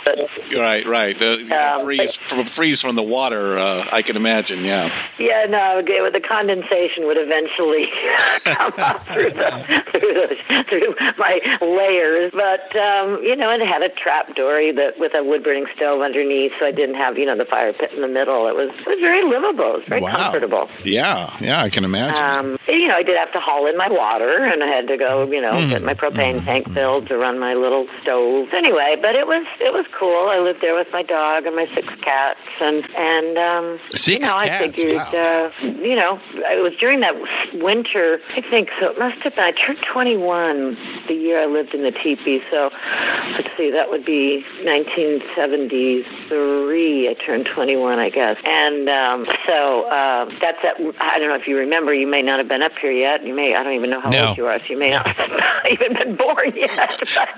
yeah. 0.49 0.59
Right, 0.59 0.85
right. 0.87 1.21
Uh, 1.21 1.55
Um, 1.79 1.85
freeze 1.85 2.15
from 2.15 2.45
freeze 2.45 2.81
from 2.81 2.95
the 2.95 3.03
water. 3.03 3.57
Uh, 3.57 3.87
I 4.01 4.03
can 4.03 4.17
imagine. 4.17 4.65
Yeah. 4.65 4.89
Yeah, 5.19 5.45
no, 5.45 5.85
the 5.85 6.25
condensation 6.25 7.05
would 7.05 7.21
eventually 7.21 7.85
come 8.57 8.73
up 8.81 9.05
through 9.13 9.29
the, 9.29 9.51
through 9.93 10.13
the 10.17 10.35
through 10.65 10.95
my 11.21 11.37
layers, 11.61 12.33
but 12.33 12.73
um, 12.73 13.21
you 13.21 13.35
know, 13.35 13.53
it 13.53 13.61
had 13.61 13.85
a 13.85 13.93
trap 13.93 14.33
door 14.33 14.57
that 14.73 14.97
with 14.97 15.13
a 15.13 15.23
wood 15.23 15.43
burning 15.43 15.67
stove 15.75 16.01
underneath, 16.01 16.51
so 16.59 16.65
I 16.65 16.71
didn't 16.71 16.95
have 16.95 17.19
you 17.19 17.27
know 17.27 17.37
the 17.37 17.45
fire 17.45 17.73
pit 17.73 17.93
in 17.93 18.01
the 18.01 18.09
middle. 18.09 18.49
It 18.49 18.57
was 18.57 18.73
it 18.73 18.89
was 18.89 18.97
very 19.05 19.21
livable. 19.21 19.77
It 19.77 19.85
was 19.85 19.89
very 19.89 20.01
wow. 20.01 20.33
comfortable. 20.33 20.65
Yeah, 20.83 21.37
yeah. 21.39 21.61
I 21.61 21.69
can 21.69 21.85
imagine. 21.85 22.17
Um, 22.17 22.57
you 22.65 22.87
know, 22.87 22.97
I 22.97 23.03
did 23.03 23.17
have 23.21 23.31
to 23.33 23.39
haul 23.39 23.69
in 23.69 23.77
my 23.77 23.89
water, 23.89 24.49
and 24.49 24.63
I 24.63 24.67
had 24.67 24.87
to 24.87 24.97
go, 24.97 25.29
you 25.29 25.41
know, 25.41 25.53
get 25.69 25.83
my 25.83 25.93
propane 25.93 26.43
tank 26.43 26.73
filled 26.73 27.05
to 27.09 27.17
run 27.17 27.37
my 27.37 27.53
little 27.53 27.85
stove. 28.01 28.49
Anyway, 28.57 28.97
but 28.97 29.13
it 29.13 29.27
was 29.27 29.45
it 29.61 29.73
was 29.73 29.85
cool. 29.93 30.33
I 30.33 30.41
lived 30.41 30.61
there 30.61 30.73
with 30.73 30.87
my 30.91 31.03
dog 31.03 31.45
and 31.45 31.55
my 31.55 31.69
six 31.75 31.85
cats, 32.01 32.41
and 32.59 32.81
and 32.97 33.37
um, 33.37 33.79
Six 33.93 34.19
you 34.19 34.25
know, 34.25 34.33
I 34.37 34.59
figured, 34.59 34.95
wow. 34.95 35.11
uh, 35.11 35.51
you 35.61 35.95
know, 35.95 36.19
it 36.35 36.61
was 36.63 36.73
during 36.79 37.01
that 37.01 37.13
winter. 37.59 38.19
I 38.35 38.41
think 38.49 38.69
so. 38.79 38.91
It 38.91 38.99
must 38.99 39.21
have 39.23 39.35
been. 39.35 39.43
I 39.43 39.51
turned 39.51 39.79
21 39.91 40.77
the 41.07 41.13
year 41.13 41.43
I 41.43 41.47
lived 41.47 41.73
in 41.73 41.83
the 41.83 41.91
teepee. 41.91 42.39
So 42.49 42.69
let's 43.35 43.49
see, 43.57 43.69
that 43.71 43.89
would 43.89 44.05
be 44.05 44.45
1973. 44.63 47.09
I 47.09 47.13
turned 47.25 47.47
21, 47.53 47.99
I 47.99 48.09
guess, 48.09 48.37
and 48.45 48.87
um, 48.89 49.25
so 49.47 49.83
uh, 49.87 50.25
that's 50.39 50.57
that. 50.63 50.75
I 50.99 51.19
don't 51.19 51.29
know 51.29 51.35
if 51.35 51.47
you 51.47 51.57
remember. 51.57 51.93
You 51.93 52.07
may 52.07 52.21
not 52.21 52.39
have 52.39 52.47
been 52.47 52.63
up 52.63 52.71
here 52.81 52.91
yet. 52.91 53.23
You 53.25 53.33
may. 53.35 53.53
I 53.57 53.63
don't 53.63 53.73
even 53.75 53.89
know 53.89 53.99
how 54.01 54.09
No. 54.09 54.27
old 54.29 54.37
you 54.37 54.45
are. 54.47 54.59
So 54.59 54.65
you 54.69 54.77
may 54.79 54.91
not 54.91 55.05
have 55.15 55.29
even 55.71 55.93
been 55.93 56.15
born 56.15 56.53
yet. 56.55 56.89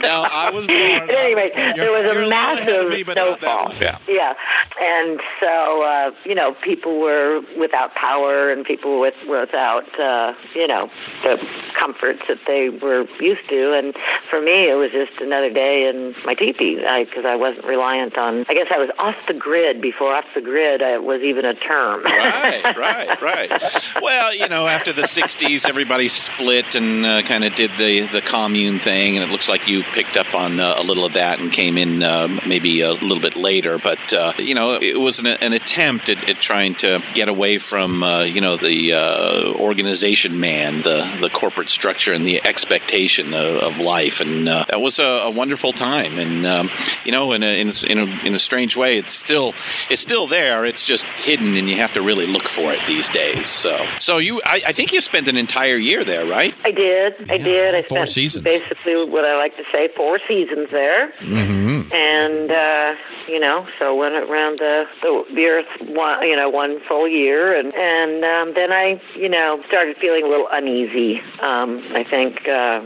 No, 0.02 0.22
I 0.30 0.50
was 0.52 0.68
born. 0.68 0.80
At 0.80 1.10
any 1.10 1.34
rate, 1.36 1.54
there 1.56 1.92
was 1.92 2.06
a 2.06 2.10
a 2.14 2.16
little 2.20 2.32
ahead 2.32 2.60
of 2.60 2.66
massive 2.68 2.90
me, 2.90 3.02
but 3.04 3.16
not 3.18 3.40
that 3.42 3.42
snowfall. 3.42 3.74
Yeah. 3.82 3.98
Yeah, 4.08 4.34
and 4.80 5.20
so 5.40 5.84
uh, 5.84 6.12
you 6.26 6.36
know, 6.36 6.43
people 6.52 7.00
were 7.00 7.42
without 7.58 7.96
power, 7.96 8.52
and 8.52 8.66
people 8.66 9.00
with 9.00 9.16
without 9.28 9.88
uh, 10.00 10.34
you 10.56 10.68
know 10.68 10.90
the 11.24 11.38
comforts 11.80 12.22
that 12.28 12.40
they 12.48 12.70
were 12.70 13.06
used 13.20 13.48
to. 13.50 13.74
And 13.74 13.96
for 14.30 14.42
me, 14.42 14.70
it 14.70 14.76
was 14.76 14.92
just 14.92 15.22
another 15.22 15.50
day 15.50 15.88
in 15.90 16.16
my 16.26 16.34
teepee 16.34 16.76
because 16.76 17.26
I, 17.26 17.36
wasn't 17.36 17.66
reliant 17.66 18.18
on. 18.18 18.46
I 18.50 18.54
guess 18.54 18.68
I 18.74 18.80
was 18.80 18.90
off 18.98 19.16
the 19.28 19.34
grid 19.34 19.82
before 19.82 20.16
off 20.16 20.26
the 20.36 20.42
grid 20.42 20.82
uh, 20.82 21.02
was 21.02 21.22
even 21.22 21.46
a 21.46 21.54
term. 21.54 22.04
right, 22.04 22.64
right, 22.78 23.22
right. 23.22 23.84
Well, 24.02 24.36
you 24.36 24.48
know, 24.50 24.68
after 24.68 24.94
the 24.94 25.04
'60s, 25.04 25.68
everybody 25.68 26.08
split 26.08 26.76
and 26.76 27.06
uh, 27.06 27.22
kind 27.24 27.44
of 27.44 27.56
did 27.56 27.72
the 27.78 28.08
the 28.12 28.22
commune 28.22 28.80
thing, 28.80 29.18
and 29.18 29.24
it 29.24 29.32
looks 29.32 29.50
like 29.50 29.68
you 29.68 29.84
picked 29.94 30.18
up 30.18 30.34
on 30.34 30.60
uh, 30.60 30.76
a 30.78 30.84
little 30.84 31.06
of 31.06 31.14
that 31.14 31.40
and 31.40 31.52
came 31.52 31.78
in 31.78 32.04
uh, 32.04 32.28
maybe 32.48 32.82
a 32.82 32.92
little 32.92 33.20
bit 33.20 33.36
later. 33.36 33.80
But 33.84 34.14
uh, 34.14 34.34
you 34.38 34.56
know, 34.56 34.78
it 34.82 35.00
was 35.00 35.20
an, 35.20 35.28
an 35.28 35.54
attempt 35.54 36.10
at, 36.10 36.30
at 36.34 36.42
trying 36.42 36.76
to 36.76 37.02
get 37.14 37.30
away 37.30 37.58
from 37.58 38.04
uh, 38.04 38.24
you 38.24 38.42
know 38.42 38.58
the 38.58 38.94
uh, 38.94 39.54
organization 39.54 40.40
man, 40.40 40.82
the 40.84 41.20
the 41.22 41.30
corporate 41.30 41.70
structure, 41.70 42.14
and 42.14 42.26
the 42.26 42.46
expectation 42.46 43.34
of, 43.34 43.56
of 43.58 43.78
life, 43.78 44.20
and 44.20 44.50
uh, 44.50 44.66
that 44.70 44.82
was 44.82 45.00
a, 45.00 45.04
a 45.04 45.32
wonderful 45.32 45.72
time. 45.74 46.18
And 46.18 46.46
um, 46.46 46.70
you 47.06 47.12
know, 47.12 47.32
in 47.34 47.44
a, 47.44 47.60
in 47.60 47.70
a 47.70 47.86
in 47.92 47.98
a 48.00 48.06
in 48.26 48.36
a 48.36 48.40
strange 48.40 48.76
way, 48.76 48.98
it's 48.98 49.14
still 49.14 49.54
it's 49.90 50.02
still 50.02 50.28
there. 50.28 50.66
It's 50.66 50.86
just 50.86 51.06
hidden, 51.16 51.56
and 51.56 51.70
you 51.70 51.78
have 51.78 51.94
to 51.94 52.02
really 52.02 52.28
look 52.28 52.50
for 52.50 52.74
it 52.74 52.80
these 52.88 53.10
days. 53.10 53.48
So, 53.48 53.78
so 54.00 54.18
you, 54.18 54.42
I, 54.46 54.62
I 54.68 54.74
think 54.74 54.92
you 54.92 55.02
spent 55.02 55.28
an 55.28 55.38
entire 55.38 55.78
year 55.78 56.04
there, 56.04 56.26
right? 56.26 56.54
I 56.64 56.72
did. 56.72 57.32
I 57.32 57.38
did. 57.38 57.76
I 57.76 57.84
four 57.84 58.00
spent 58.00 58.10
seasons. 58.10 58.44
basically 58.44 58.96
what 59.06 59.26
I 59.26 59.38
like 59.38 59.56
to 59.58 59.64
say 59.72 59.90
four 59.96 60.20
seasons 60.28 60.70
there. 60.72 61.14
Mm-hmm. 61.22 61.92
and 61.94 62.52
uh, 62.52 63.00
you 63.28 63.40
know, 63.40 63.68
so 63.80 63.96
went 63.96 64.16
around 64.16 64.60
the, 64.60 64.84
the 65.02 65.24
the 65.34 65.46
earth 65.46 65.66
one, 65.96 66.23
you 66.24 66.36
know, 66.36 66.50
one 66.50 66.80
full 66.88 67.08
year, 67.08 67.58
and 67.58 67.74
and 67.74 68.24
um, 68.24 68.54
then 68.56 68.72
I, 68.72 69.02
you 69.16 69.30
know, 69.30 69.62
started 69.68 69.98
feeling 70.00 70.24
a 70.24 70.28
little 70.28 70.48
uneasy. 70.52 71.20
Um, 71.42 71.84
I 71.94 72.04
think 72.04 72.48
uh, 72.48 72.82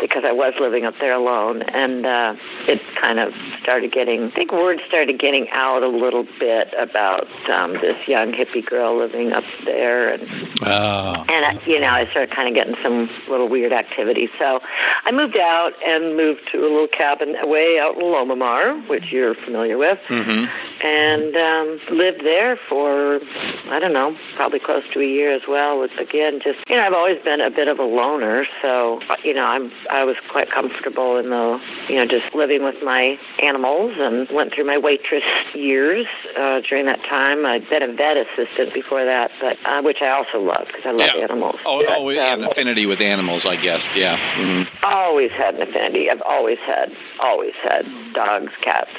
because 0.00 0.24
I 0.26 0.32
was 0.32 0.54
living 0.60 0.84
up 0.84 0.94
there 1.00 1.14
alone, 1.14 1.62
and 1.62 2.04
uh, 2.04 2.34
it 2.68 2.80
kind 3.02 3.18
of 3.18 3.32
started 3.62 3.92
getting. 3.92 4.30
I 4.32 4.34
think 4.34 4.52
word 4.52 4.80
started 4.88 5.18
getting 5.20 5.48
out 5.52 5.82
a 5.82 5.88
little 5.88 6.26
bit 6.38 6.74
about 6.78 7.26
um, 7.58 7.74
this 7.74 7.96
young 8.06 8.32
hippie 8.32 8.64
girl 8.64 8.98
living 8.98 9.32
up 9.32 9.44
there, 9.64 10.12
and 10.14 10.22
Uh, 10.62 11.24
and 11.28 11.60
you 11.66 11.80
know, 11.80 11.88
I 11.88 12.10
started 12.10 12.34
kind 12.34 12.48
of 12.48 12.54
getting 12.54 12.74
some 12.82 13.08
little 13.30 13.48
weird 13.48 13.72
activity. 13.72 14.28
So 14.38 14.60
I 15.04 15.12
moved 15.12 15.36
out 15.36 15.72
and 15.86 16.16
moved 16.16 16.42
to 16.52 16.58
a 16.58 16.70
little 16.70 16.88
cabin 16.88 17.34
way 17.44 17.78
out 17.80 17.96
in 17.96 18.02
Loma 18.02 18.36
Mar, 18.36 18.80
which 18.88 19.04
you're 19.10 19.34
familiar 19.34 19.78
with. 19.78 19.98
hmm 20.08 20.46
and 20.82 21.36
um, 21.36 21.78
lived 21.92 22.24
there 22.24 22.58
for 22.68 22.79
I 22.86 23.78
don't 23.78 23.92
know, 23.92 24.16
probably 24.36 24.58
close 24.60 24.82
to 24.94 25.00
a 25.00 25.06
year 25.06 25.34
as 25.34 25.42
well. 25.48 25.80
With 25.80 25.90
again, 25.98 26.40
just 26.42 26.58
you 26.68 26.76
know, 26.76 26.82
I've 26.82 26.92
always 26.94 27.22
been 27.24 27.40
a 27.40 27.50
bit 27.50 27.68
of 27.68 27.78
a 27.78 27.84
loner, 27.84 28.46
so 28.62 29.00
you 29.24 29.34
know, 29.34 29.44
I'm 29.44 29.70
I 29.90 30.04
was 30.04 30.16
quite 30.30 30.50
comfortable 30.52 31.18
in 31.18 31.30
the 31.30 31.58
you 31.88 31.96
know 31.96 32.06
just 32.06 32.34
living 32.34 32.64
with 32.64 32.76
my 32.82 33.16
animals 33.42 33.92
and 33.98 34.28
went 34.34 34.54
through 34.54 34.66
my 34.66 34.78
waitress 34.78 35.24
years 35.54 36.06
uh, 36.38 36.60
during 36.68 36.86
that 36.86 37.00
time. 37.08 37.46
I'd 37.46 37.68
been 37.68 37.82
a 37.82 37.92
vet 37.92 38.16
assistant 38.16 38.74
before 38.74 39.04
that, 39.04 39.30
but 39.40 39.56
uh, 39.68 39.82
which 39.82 39.98
I 40.02 40.10
also 40.10 40.38
loved 40.44 40.68
because 40.68 40.84
I 40.84 40.92
love 40.92 41.10
Yeah. 41.14 41.24
animals. 41.24 41.56
Oh, 41.66 41.82
But, 41.84 41.98
oh, 41.98 42.08
um, 42.10 42.42
an 42.42 42.50
affinity 42.50 42.86
with 42.86 43.00
animals, 43.00 43.46
I 43.46 43.56
guess. 43.56 43.88
Yeah. 43.94 44.16
hmm 44.36 44.62
always 45.10 45.30
had 45.32 45.54
an 45.54 45.62
affinity. 45.62 46.08
I've 46.10 46.22
always 46.22 46.58
had, 46.66 46.90
always 47.20 47.54
had 47.62 47.84
dogs, 48.14 48.52
cats. 48.62 48.90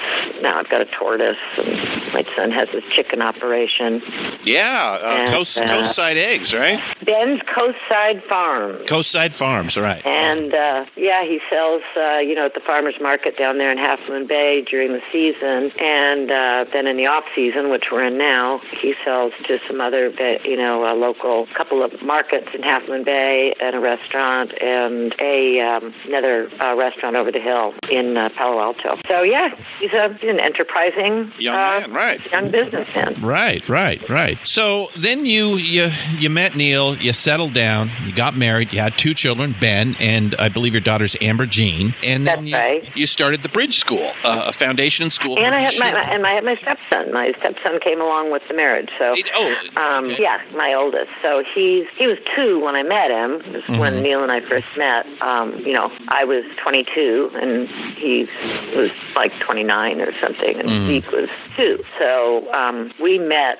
Now 0.42 0.60
I've 0.60 0.70
got 0.70 0.82
a 0.82 0.86
tortoise, 0.98 1.36
and 1.58 1.78
my 2.13 2.24
son 2.36 2.51
has 2.51 2.68
his 2.70 2.84
chicken 2.96 3.22
operation. 3.22 4.01
Yeah. 4.44 5.00
Uh, 5.01 5.18
And, 5.22 5.30
coast 5.30 5.58
uh, 5.58 5.63
coastside 5.63 6.15
eggs, 6.15 6.53
right? 6.53 6.80
Ben's 7.12 7.41
Coastside 7.44 8.27
Farms. 8.27 8.88
Coastside 8.88 9.36
farms, 9.36 9.75
right? 9.75 10.01
And 10.06 10.53
uh, 10.53 10.86
yeah, 10.96 11.24
he 11.24 11.39
sells, 11.50 11.84
uh, 11.98 12.20
you 12.20 12.36
know, 12.36 12.46
at 12.46 12.53
the 12.53 12.62
farmers 12.65 12.96
market 13.01 13.38
down 13.38 13.58
there 13.58 13.72
in 13.72 13.77
Half 13.77 14.00
Moon 14.08 14.27
Bay 14.27 14.63
during 14.70 14.94
the 14.94 15.01
season, 15.12 15.72
and 15.77 16.32
uh, 16.32 16.72
then 16.72 16.88
in 16.88 16.96
the 16.96 17.12
off 17.12 17.25
season, 17.36 17.70
which 17.70 17.86
we're 17.91 18.06
in 18.06 18.18
now, 18.18 18.62
he 18.82 18.94
sells 19.03 19.34
to 19.48 19.58
some 19.68 19.82
other, 19.82 20.10
you 20.46 20.56
know, 20.56 20.86
a 20.88 20.96
local 20.96 21.48
couple 21.58 21.84
of 21.84 21.91
markets 22.01 22.48
in 22.53 22.63
Half 22.63 22.88
Moon 22.88 23.03
Bay 23.03 23.53
and 23.60 23.75
a 23.75 23.80
restaurant 23.80 24.51
and 24.62 25.13
a 25.20 25.60
um, 25.60 25.94
another 26.08 26.50
uh, 26.63 26.75
restaurant 26.75 27.15
over 27.18 27.32
the 27.32 27.41
hill 27.41 27.74
in 27.89 28.15
uh, 28.15 28.30
Palo 28.38 28.62
Alto. 28.62 29.01
So 29.08 29.22
yeah, 29.22 29.50
he's 29.80 29.91
a 29.91 30.13
he's 30.22 30.30
an 30.30 30.39
enterprising 30.39 31.34
Young 31.39 31.56
uh, 31.56 31.88
man, 31.88 31.94
right? 31.94 32.22
young 32.32 32.51
businessman. 32.51 33.22
Right, 33.22 33.68
right, 33.68 34.00
right. 34.10 34.38
So 34.44 34.88
then 34.96 35.25
you 35.25 35.58
you 35.58 35.91
you 36.18 36.30
met 36.30 36.56
Neil, 36.56 37.00
you 37.03 37.13
settled 37.13 37.53
down, 37.53 37.91
you 38.05 38.13
got 38.13 38.36
married, 38.36 38.70
you 38.72 38.79
had 38.79 38.98
two 38.98 39.13
children, 39.13 39.55
Ben, 39.60 39.96
and 40.00 40.36
I 40.38 40.50
believe 40.50 40.74
your 40.74 40.81
daughter's 40.81 41.15
Amber 41.22 41.46
Jean, 41.46 41.96
and 42.03 42.25
then 42.27 42.46
That's 42.46 42.48
you, 42.48 42.55
right. 42.55 42.84
You 42.96 43.08
started 43.08 43.43
the 43.43 43.50
Bridge 43.50 43.77
School, 43.77 44.12
uh, 44.24 44.46
a 44.48 44.53
foundation 44.53 45.10
school. 45.12 45.38
And 45.39 45.53
I 45.55 45.62
had 45.62 45.74
my, 45.79 45.91
my 45.91 46.13
and 46.13 46.25
I 46.25 46.34
had 46.36 46.43
my 46.43 46.55
stepson. 46.62 47.13
My 47.13 47.31
stepson 47.39 47.79
came 47.84 48.01
along 48.01 48.31
with 48.31 48.41
the 48.48 48.53
marriage. 48.53 48.89
So 49.00 49.13
It- 49.13 49.31
oh, 49.36 49.55
um, 49.81 50.05
okay. 50.05 50.22
yeah, 50.22 50.38
my 50.55 50.74
oldest. 50.74 51.10
So 51.22 51.43
he's 51.55 51.86
he 51.98 52.08
was 52.08 52.17
two 52.36 52.60
when 52.60 52.75
I 52.75 52.84
met 52.84 53.10
him. 53.12 53.53
This 53.53 53.63
is 53.67 53.79
when 53.79 54.01
Neil 54.01 54.24
and 54.24 54.31
I 54.31 54.41
first 54.41 54.67
met. 54.77 55.05
Um, 55.22 55.58
you 55.65 55.74
know, 55.74 55.89
I 56.13 56.24
was 56.25 56.43
22 56.63 57.31
and 57.36 57.67
he 57.98 58.27
was 58.75 58.91
like 59.15 59.31
29 59.46 60.01
or 60.01 60.12
something, 60.22 60.60
and 60.60 60.88
Zeke 60.88 61.12
was 61.12 61.29
two. 61.58 61.84
So 62.00 62.51
um, 62.53 62.91
we 63.01 63.17
met 63.17 63.58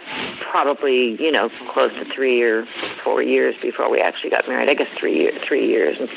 probably 0.52 1.18
you 1.20 1.32
know 1.32 1.50
close 1.74 1.92
to 1.94 2.06
three 2.14 2.42
or 2.42 2.66
four 3.04 3.22
years 3.22 3.31
before 3.62 3.90
we 3.90 4.00
actually 4.00 4.30
got 4.30 4.48
married. 4.48 4.70
I 4.70 4.74
guess 4.74 4.88
three 5.00 5.18
years, 5.18 5.42
three 5.48 5.68
years 5.68 6.00
and. 6.00 6.10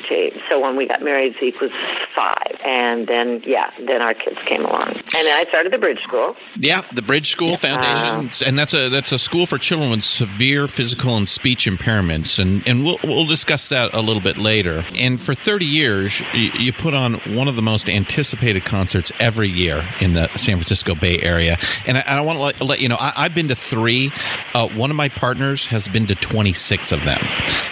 So 0.51 0.61
when 0.61 0.77
we 0.77 0.87
got 0.87 1.03
married, 1.03 1.35
Zeke 1.41 1.61
was 1.61 1.71
five, 2.15 2.59
and 2.65 3.07
then 3.07 3.43
yeah, 3.47 3.71
then 3.79 4.03
our 4.03 4.15
kids 4.15 4.37
came 4.49 4.65
along, 4.65 4.95
and 4.95 5.27
then 5.27 5.39
I 5.39 5.45
started 5.49 5.73
the 5.73 5.79
bridge 5.79 6.01
school. 6.03 6.37
Yeah, 6.57 6.83
the 6.93 7.03
Bridge 7.03 7.31
School 7.31 7.57
Foundation, 7.57 8.31
and 8.47 8.59
that's 8.59 8.75
a 8.75 8.89
that's 8.89 9.13
a 9.13 9.19
school 9.19 9.47
for 9.47 9.59
children 9.59 9.91
with 9.91 10.05
severe 10.05 10.69
physical 10.69 11.17
and 11.17 11.29
speech 11.29 11.67
impairments, 11.67 12.39
and 12.39 12.67
and 12.67 12.85
we'll 12.85 12.99
we'll 13.03 13.27
discuss 13.27 13.69
that 13.71 13.95
a 13.95 14.03
little 14.03 14.23
bit 14.23 14.39
later. 14.39 14.85
And 14.95 15.25
for 15.25 15.35
30 15.35 15.65
years, 15.65 16.21
you, 16.33 16.51
you 16.59 16.73
put 16.73 16.95
on 16.95 17.15
one 17.35 17.49
of 17.49 17.57
the 17.57 17.63
most 17.63 17.89
anticipated 17.89 18.65
concerts 18.65 19.13
every 19.21 19.49
year 19.49 19.89
in 20.01 20.15
the 20.15 20.29
San 20.37 20.57
Francisco 20.57 20.95
Bay 20.95 21.19
Area. 21.21 21.59
And 21.87 21.99
I, 21.99 22.03
I 22.03 22.21
want 22.21 22.39
to 22.39 22.43
let, 22.43 22.61
let 22.61 22.81
you 22.81 22.89
know, 22.89 22.97
I, 22.97 23.13
I've 23.17 23.35
been 23.35 23.49
to 23.49 23.57
three. 23.57 24.13
Uh, 24.55 24.69
one 24.69 24.91
of 24.91 24.97
my 24.97 25.09
partners 25.09 25.67
has 25.67 25.89
been 25.89 26.07
to 26.07 26.15
26 26.15 26.93
of 26.93 27.04
them, 27.05 27.23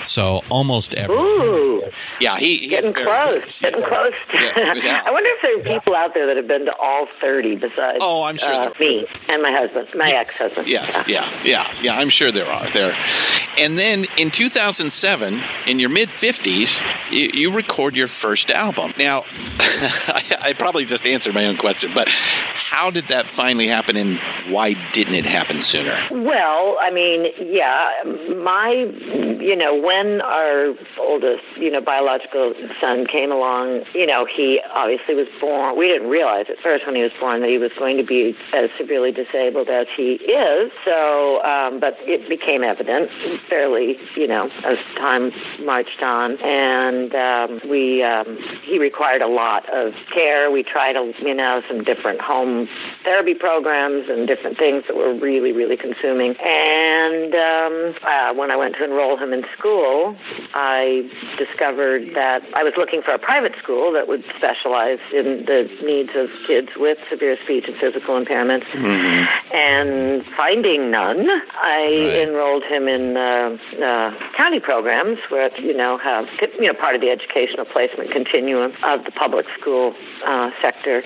so 0.07 0.41
almost 0.51 0.95
every. 0.95 1.15
Ooh, 1.17 1.83
yeah, 2.21 2.37
he 2.39 2.59
he's 2.59 2.71
getting 2.71 2.93
very 2.95 3.05
close, 3.07 3.55
serious. 3.55 3.61
getting 3.61 3.81
Yeah. 3.81 3.89
close. 3.89 4.12
Yeah, 4.35 4.75
yeah. 4.75 5.03
I 5.07 5.11
wonder 5.11 5.29
if 5.31 5.43
there 5.43 5.59
are 5.75 5.79
people 5.79 5.95
out 5.95 6.15
there 6.15 6.27
that 6.27 6.37
have 6.37 6.47
been 6.49 6.65
to 6.67 6.75
all 6.81 7.07
30 7.21 7.57
besides 7.57 7.99
Oh, 8.01 8.23
I'm 8.23 8.39
sure 8.39 8.53
uh, 8.53 8.71
me 8.81 9.07
and 9.29 9.43
my 9.43 9.51
husband, 9.53 9.89
my 9.95 10.11
ex-husband. 10.11 10.69
Yes, 10.69 11.05
yeah, 11.09 11.31
yeah, 11.45 11.73
yeah. 11.83 11.95
I'm 11.97 12.09
sure 12.11 12.31
there 12.33 12.47
are 12.47 12.73
there. 12.73 12.95
And 13.59 13.79
then 13.79 14.05
in 14.19 14.31
2007, 14.31 15.41
in 15.67 15.79
your 15.79 15.91
mid 15.91 16.11
50s, 16.11 16.81
you, 17.11 17.31
you 17.35 17.53
record 17.55 17.97
your 17.97 18.09
first 18.09 18.51
album. 18.51 18.93
Now, 18.99 19.23
I, 19.59 20.37
I 20.41 20.53
probably 20.55 20.85
just 20.85 21.07
answered 21.07 21.35
my 21.35 21.47
own 21.47 21.57
question, 21.57 21.93
but 21.95 22.09
how 22.09 22.91
did 22.91 23.09
that 23.09 23.27
finally 23.29 23.67
happen, 23.67 23.97
and 23.97 24.19
why 24.51 24.75
didn't 24.93 25.15
it 25.15 25.27
happen 25.27 25.61
sooner? 25.62 25.99
Well, 26.11 26.79
I 26.81 26.91
mean, 26.91 27.27
yeah, 27.39 27.91
my, 28.43 28.87
you 29.43 29.57
know, 29.57 29.75
when 29.75 30.21
our 30.23 30.73
oldest, 30.99 31.43
you 31.57 31.71
know, 31.71 31.81
biological 31.81 32.55
son 32.81 33.07
came 33.11 33.33
along, 33.33 33.83
you 33.95 34.07
know, 34.07 34.25
he 34.25 34.61
obviously 34.73 35.15
was 35.15 35.26
born. 35.41 35.76
We 35.76 35.89
didn't 35.89 36.09
realize 36.09 36.47
at 36.49 36.63
first 36.63 36.87
when 36.87 36.95
he 36.95 37.02
was 37.02 37.13
born 37.19 37.41
that 37.41 37.50
he 37.50 37.59
was 37.59 37.73
going 37.78 37.97
to 37.99 38.07
be 38.07 38.37
as 38.55 38.71
severely 38.78 39.11
disabled 39.11 39.69
as 39.69 39.87
he 39.97 40.23
is. 40.23 40.71
So, 40.85 41.43
um, 41.43 41.81
but 41.81 41.99
it 42.07 42.28
became 42.28 42.63
evident 42.63 43.11
fairly, 43.50 43.99
you 44.17 44.28
know, 44.28 44.49
as 44.65 44.78
time 44.97 45.33
marched 45.65 46.02
on, 46.02 46.39
and 46.41 47.11
um, 47.15 47.61
we, 47.69 48.02
um, 48.02 48.39
he 48.63 48.78
required 48.78 49.23
a 49.23 49.28
lot 49.28 49.67
of 49.75 49.93
care. 50.15 50.50
We 50.50 50.63
tried, 50.63 50.95
a, 50.95 51.13
you 51.21 51.35
know, 51.35 51.63
some 51.67 51.83
different 51.83 52.21
home 52.21 52.69
therapy 53.05 53.35
programs 53.35 54.07
and 54.09 54.26
different 54.26 54.59
things 54.59 54.85
that 54.87 54.97
were 54.97 55.15
really, 55.19 55.52
really 55.52 55.76
consuming. 55.76 56.35
And 56.39 57.35
um, 57.35 57.95
uh, 58.07 58.35
when 58.35 58.50
I 58.50 58.57
went 58.57 58.76
to 58.76 58.85
enroll 58.85 59.17
him 59.17 59.31
in 59.32 59.45
school, 59.58 60.16
I 60.54 61.08
discovered 61.38 62.14
that 62.14 62.42
I 62.58 62.62
was 62.62 62.75
looking 62.76 63.02
for 63.02 63.12
a 63.14 63.18
private 63.18 63.52
school 63.62 63.92
that 63.92 64.08
would 64.08 64.25
specialize 64.36 65.00
in 65.12 65.45
the 65.47 65.68
needs 65.82 66.10
of 66.14 66.28
kids 66.47 66.68
with 66.76 66.99
severe 67.10 67.36
speech 67.45 67.64
and 67.66 67.76
physical 67.80 68.21
impairments. 68.21 68.66
And 69.52 70.25
finding 70.36 70.90
none, 70.90 71.26
I 71.54 72.23
enrolled 72.23 72.64
him 72.64 72.88
in 72.88 73.16
uh, 73.16 73.56
uh, 73.76 74.10
county 74.36 74.60
programs 74.60 75.18
where 75.28 75.50
you 75.60 75.76
know 75.76 75.99
have 75.99 76.26
you 76.58 76.66
know 76.66 76.75
part 76.78 76.95
of 76.95 77.00
the 77.00 77.10
educational 77.10 77.66
placement 77.66 78.10
continuum 78.12 78.73
of 78.84 79.04
the 79.04 79.12
public 79.12 79.47
school 79.60 79.95
uh, 80.26 80.50
sector, 80.60 81.02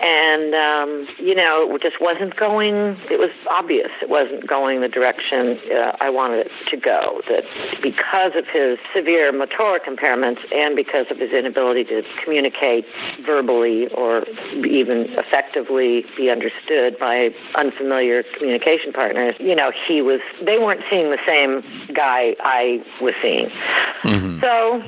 and 0.00 0.54
um, 0.54 1.08
you 1.18 1.34
know 1.34 1.68
it 1.74 1.82
just 1.82 2.00
wasn't 2.00 2.36
going. 2.36 2.96
It 3.10 3.18
was 3.18 3.30
obvious 3.50 3.90
it 4.02 4.08
wasn't 4.08 4.46
going 4.46 4.80
the 4.80 4.88
direction 4.88 5.58
uh, 5.70 5.96
I 6.00 6.10
wanted 6.10 6.46
it 6.46 6.52
to 6.70 6.76
go. 6.76 7.22
That 7.28 7.44
because 7.82 8.32
of 8.36 8.44
his 8.52 8.78
severe 8.94 9.32
motoric 9.32 9.84
impairments 9.86 10.40
and 10.52 10.76
because 10.76 11.06
of 11.10 11.18
his 11.18 11.30
inability 11.30 11.84
to 11.84 12.02
communicate 12.22 12.84
verbally 13.24 13.88
or 13.96 14.24
even 14.66 15.06
effectively 15.16 16.04
be 16.16 16.30
understood 16.30 16.98
by 16.98 17.30
unfamiliar 17.60 18.22
communication 18.36 18.92
partners, 18.92 19.34
you 19.38 19.54
know, 19.54 19.72
he 19.86 20.02
was. 20.02 20.20
They 20.44 20.58
weren't 20.58 20.82
seeing 20.90 21.10
the 21.10 21.22
same 21.26 21.62
guy 21.94 22.34
I 22.40 22.82
was 23.00 23.14
seeing. 23.22 23.48
So, 24.40 24.82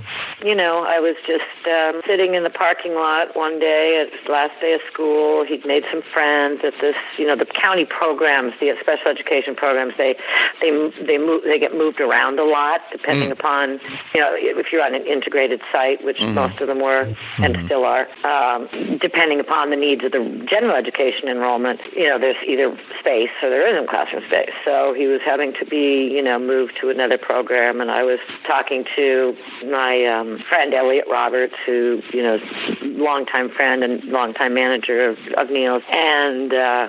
you 0.45 0.55
know, 0.55 0.85
I 0.85 1.01
was 1.01 1.17
just 1.27 1.49
um, 1.65 2.03
sitting 2.07 2.35
in 2.35 2.45
the 2.45 2.53
parking 2.53 2.95
lot 2.95 3.35
one 3.35 3.59
day 3.59 4.05
at 4.05 4.13
his 4.13 4.29
last 4.29 4.53
day 4.61 4.75
of 4.75 4.81
school. 4.93 5.45
He'd 5.47 5.65
made 5.65 5.85
some 5.91 6.03
friends 6.13 6.61
at 6.61 6.75
this, 6.81 6.97
you 7.17 7.27
know, 7.27 7.37
the 7.37 7.47
county 7.47 7.87
programs, 7.87 8.53
the 8.61 8.75
special 8.81 9.09
education 9.09 9.55
programs. 9.57 9.95
They 9.97 10.15
they 10.61 10.71
they 11.07 11.19
move 11.19 11.43
they 11.45 11.59
get 11.59 11.73
moved 11.73 12.01
around 12.01 12.39
a 12.39 12.45
lot 12.45 12.66
depending 12.93 13.31
upon, 13.33 13.79
you 14.15 14.21
know, 14.21 14.31
if 14.35 14.67
you're 14.73 14.85
on 14.85 14.95
an 14.95 15.07
integrated 15.07 15.61
site, 15.73 16.05
which 16.05 16.19
most 16.35 16.61
of 16.61 16.67
them 16.69 16.81
were 16.81 17.15
and 17.39 17.57
still 17.67 17.85
are. 17.85 18.07
Um, 18.25 18.69
depending 19.01 19.41
upon 19.41 19.71
the 19.71 19.77
needs 19.77 20.05
of 20.05 20.13
the 20.13 20.23
general 20.49 20.77
education 20.77 21.29
enrollment, 21.29 21.81
you 21.95 22.09
know, 22.09 22.19
there's 22.19 22.41
either 22.47 22.77
space 23.01 23.33
or 23.43 23.51
there 23.51 23.67
isn't 23.67 23.89
classroom 23.89 24.23
space. 24.33 24.55
So 24.65 24.95
he 24.97 25.07
was 25.07 25.21
having 25.25 25.53
to 25.61 25.65
be, 25.67 26.11
you 26.13 26.23
know, 26.23 26.39
moved 26.39 26.79
to 26.81 26.91
another 26.91 27.19
program, 27.19 27.81
and 27.81 27.91
I 27.91 28.03
was 28.03 28.19
talking 28.47 28.85
to 28.97 29.35
my 29.67 30.05
um, 30.07 30.39
friend 30.49 30.75
Elliot 30.75 31.07
Roberts, 31.11 31.55
who 31.65 32.01
you 32.13 32.23
know, 32.23 32.39
longtime 32.83 33.51
friend 33.51 33.83
and 33.83 34.03
longtime 34.05 34.55
manager 34.55 35.11
of, 35.11 35.17
of 35.39 35.51
Neil's, 35.51 35.83
and 35.91 36.53
uh, 36.53 36.89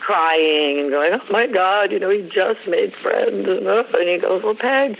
crying 0.00 0.80
and 0.80 0.90
going, 0.90 1.12
"Oh 1.14 1.26
my 1.30 1.46
God, 1.46 1.92
you 1.92 1.98
know, 1.98 2.10
he 2.10 2.22
just 2.22 2.66
made 2.68 2.92
friends," 3.02 3.46
and, 3.48 3.66
uh, 3.66 3.84
and 3.94 4.08
he 4.08 4.18
goes, 4.18 4.42
"Well, 4.42 4.54
Peg, 4.58 4.96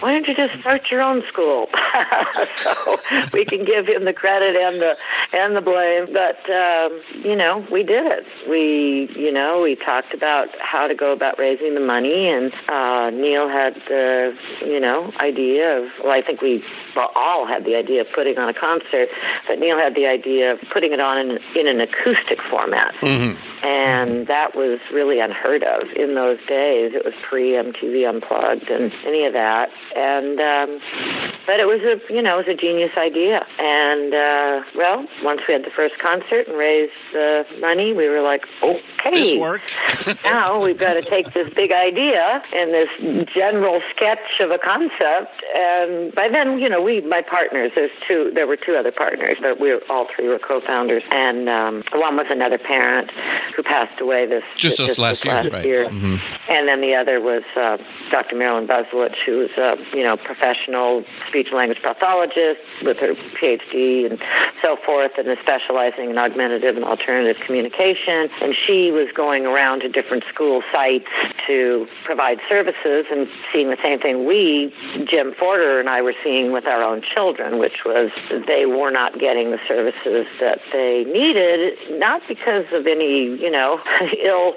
why 0.00 0.12
don't 0.12 0.26
you 0.26 0.34
just 0.34 0.60
start 0.60 0.82
your 0.90 1.02
own 1.02 1.22
school?" 1.28 1.68
so 2.56 2.98
we 3.32 3.44
can 3.44 3.64
give 3.64 3.86
him 3.86 4.04
the 4.04 4.12
credit 4.12 4.56
and 4.56 4.80
the 4.80 4.96
and 5.32 5.56
the 5.56 5.60
blame, 5.60 6.12
but 6.12 6.40
um, 6.50 7.00
you 7.22 7.36
know, 7.36 7.66
we 7.70 7.82
did 7.82 8.06
it. 8.06 8.24
We, 8.48 9.10
you 9.16 9.32
know, 9.32 9.60
we 9.62 9.76
talked 9.76 10.14
about 10.14 10.48
how 10.60 10.86
to 10.86 10.94
go 10.94 11.12
about 11.12 11.38
raising 11.38 11.74
the 11.74 11.80
money, 11.80 12.28
and 12.28 12.52
uh, 12.68 13.10
Neil 13.10 13.48
had 13.48 13.74
the, 13.88 14.34
you 14.64 14.80
know, 14.80 15.12
idea 15.22 15.78
of. 15.78 15.88
Well, 16.02 16.12
I 16.12 16.22
think 16.22 16.40
we 16.40 16.64
all 16.96 17.46
had 17.46 17.64
the 17.64 17.76
idea 17.76 18.02
of 18.02 18.06
putting 18.14 18.38
on 18.38 18.48
a 18.48 18.54
concert, 18.54 19.08
but 19.46 19.58
Neil 19.58 19.78
had 19.78 19.94
the 19.94 20.06
idea 20.06 20.52
of 20.52 20.58
putting 20.72 20.92
it 20.92 21.00
on 21.00 21.18
in, 21.18 21.38
in 21.54 21.66
an 21.68 21.80
acoustic 21.80 22.38
format. 22.50 22.94
And 23.62 24.26
that 24.26 24.54
was 24.54 24.80
really 24.92 25.20
unheard 25.20 25.62
of 25.62 25.88
in 25.96 26.14
those 26.14 26.38
days. 26.46 26.92
It 26.94 27.04
was 27.04 27.14
pre 27.28 27.52
MTV 27.52 28.08
Unplugged 28.08 28.70
and 28.70 28.92
any 29.06 29.26
of 29.26 29.32
that, 29.32 29.68
and 29.96 30.38
um, 30.40 30.80
but 31.46 31.60
it 31.60 31.66
was 31.66 31.80
a 31.82 31.98
you 32.12 32.22
know 32.22 32.38
it 32.38 32.46
was 32.46 32.54
a 32.54 32.58
genius 32.58 32.92
idea. 32.96 33.44
And 33.58 34.14
uh, 34.14 34.54
well, 34.76 35.06
once 35.22 35.40
we 35.46 35.54
had 35.54 35.64
the 35.64 35.74
first 35.74 35.94
concert 35.98 36.48
and 36.48 36.56
raised 36.56 36.92
the 37.12 37.44
money, 37.60 37.92
we 37.92 38.08
were 38.08 38.22
like, 38.22 38.44
okay, 38.62 39.14
This 39.14 39.34
worked. 39.36 39.76
now 40.24 40.62
we've 40.62 40.78
got 40.78 40.94
to 40.94 41.02
take 41.02 41.32
this 41.34 41.48
big 41.54 41.72
idea 41.72 42.42
and 42.52 42.72
this 42.72 43.26
general 43.34 43.80
sketch 43.94 44.40
of 44.40 44.50
a 44.50 44.58
concept. 44.58 45.42
And 45.54 46.14
by 46.14 46.28
then, 46.28 46.58
you 46.58 46.68
know, 46.68 46.82
we, 46.82 47.00
my 47.00 47.22
partners, 47.22 47.72
there's 47.74 47.94
two, 48.06 48.30
there 48.34 48.46
were 48.46 48.56
two 48.56 48.76
other 48.78 48.92
partners, 48.92 49.36
but 49.40 49.60
we 49.60 49.70
were, 49.70 49.80
all 49.90 50.06
three 50.14 50.28
were 50.28 50.38
co-founders. 50.38 51.02
And 51.12 51.48
um, 51.48 51.82
one 51.94 52.16
was 52.16 52.26
another 52.30 52.58
parent 52.58 53.10
who 53.56 53.62
passed 53.62 54.00
away 54.00 54.26
this 54.26 54.42
Just 54.56 54.78
this 54.78 54.98
last 54.98 55.24
year, 55.24 55.34
right. 55.50 55.64
Mhm. 55.64 56.20
And 56.48 56.68
then 56.68 56.80
the 56.80 56.94
other 56.94 57.20
was 57.20 57.42
uh, 57.56 57.76
Dr. 58.10 58.36
Marilyn 58.36 58.66
Buzolich, 58.66 59.16
who 59.26 59.38
was 59.38 59.50
a, 59.58 59.76
you 59.96 60.02
know, 60.02 60.16
professional 60.16 61.04
speech 61.28 61.48
language 61.52 61.78
pathologist 61.82 62.60
with 62.82 62.96
her 62.98 63.14
PhD 63.40 64.06
and 64.10 64.18
so 64.62 64.76
forth, 64.84 65.12
and 65.18 65.28
is 65.28 65.38
specializing 65.42 66.10
in 66.10 66.18
augmentative 66.18 66.76
and 66.76 66.84
alternative 66.84 67.40
communication. 67.44 68.28
And 68.40 68.54
she 68.54 68.90
was 68.90 69.08
going 69.14 69.46
around 69.46 69.80
to 69.80 69.88
different 69.88 70.24
school 70.32 70.62
sites 70.72 71.08
to 71.46 71.86
provide 72.04 72.38
services 72.48 73.06
and 73.10 73.28
seeing 73.52 73.70
the 73.70 73.78
same 73.82 74.00
thing 74.00 74.26
we, 74.26 74.72
Jim 75.08 75.32
Forderer 75.38 75.80
and 75.80 75.88
I, 75.88 76.02
were 76.02 76.14
seeing 76.24 76.52
with 76.52 76.66
our 76.66 76.82
own 76.82 77.02
children, 77.02 77.58
which 77.58 77.84
was 77.84 78.10
they 78.46 78.66
were 78.66 78.90
not 78.90 79.18
getting 79.18 79.50
the 79.50 79.58
services 79.68 80.26
that 80.40 80.58
they 80.72 81.04
needed, 81.06 81.76
not 81.98 82.22
because 82.28 82.64
of 82.72 82.86
any, 82.86 83.37
you 83.38 83.50
know, 83.50 83.78
ill 84.24 84.54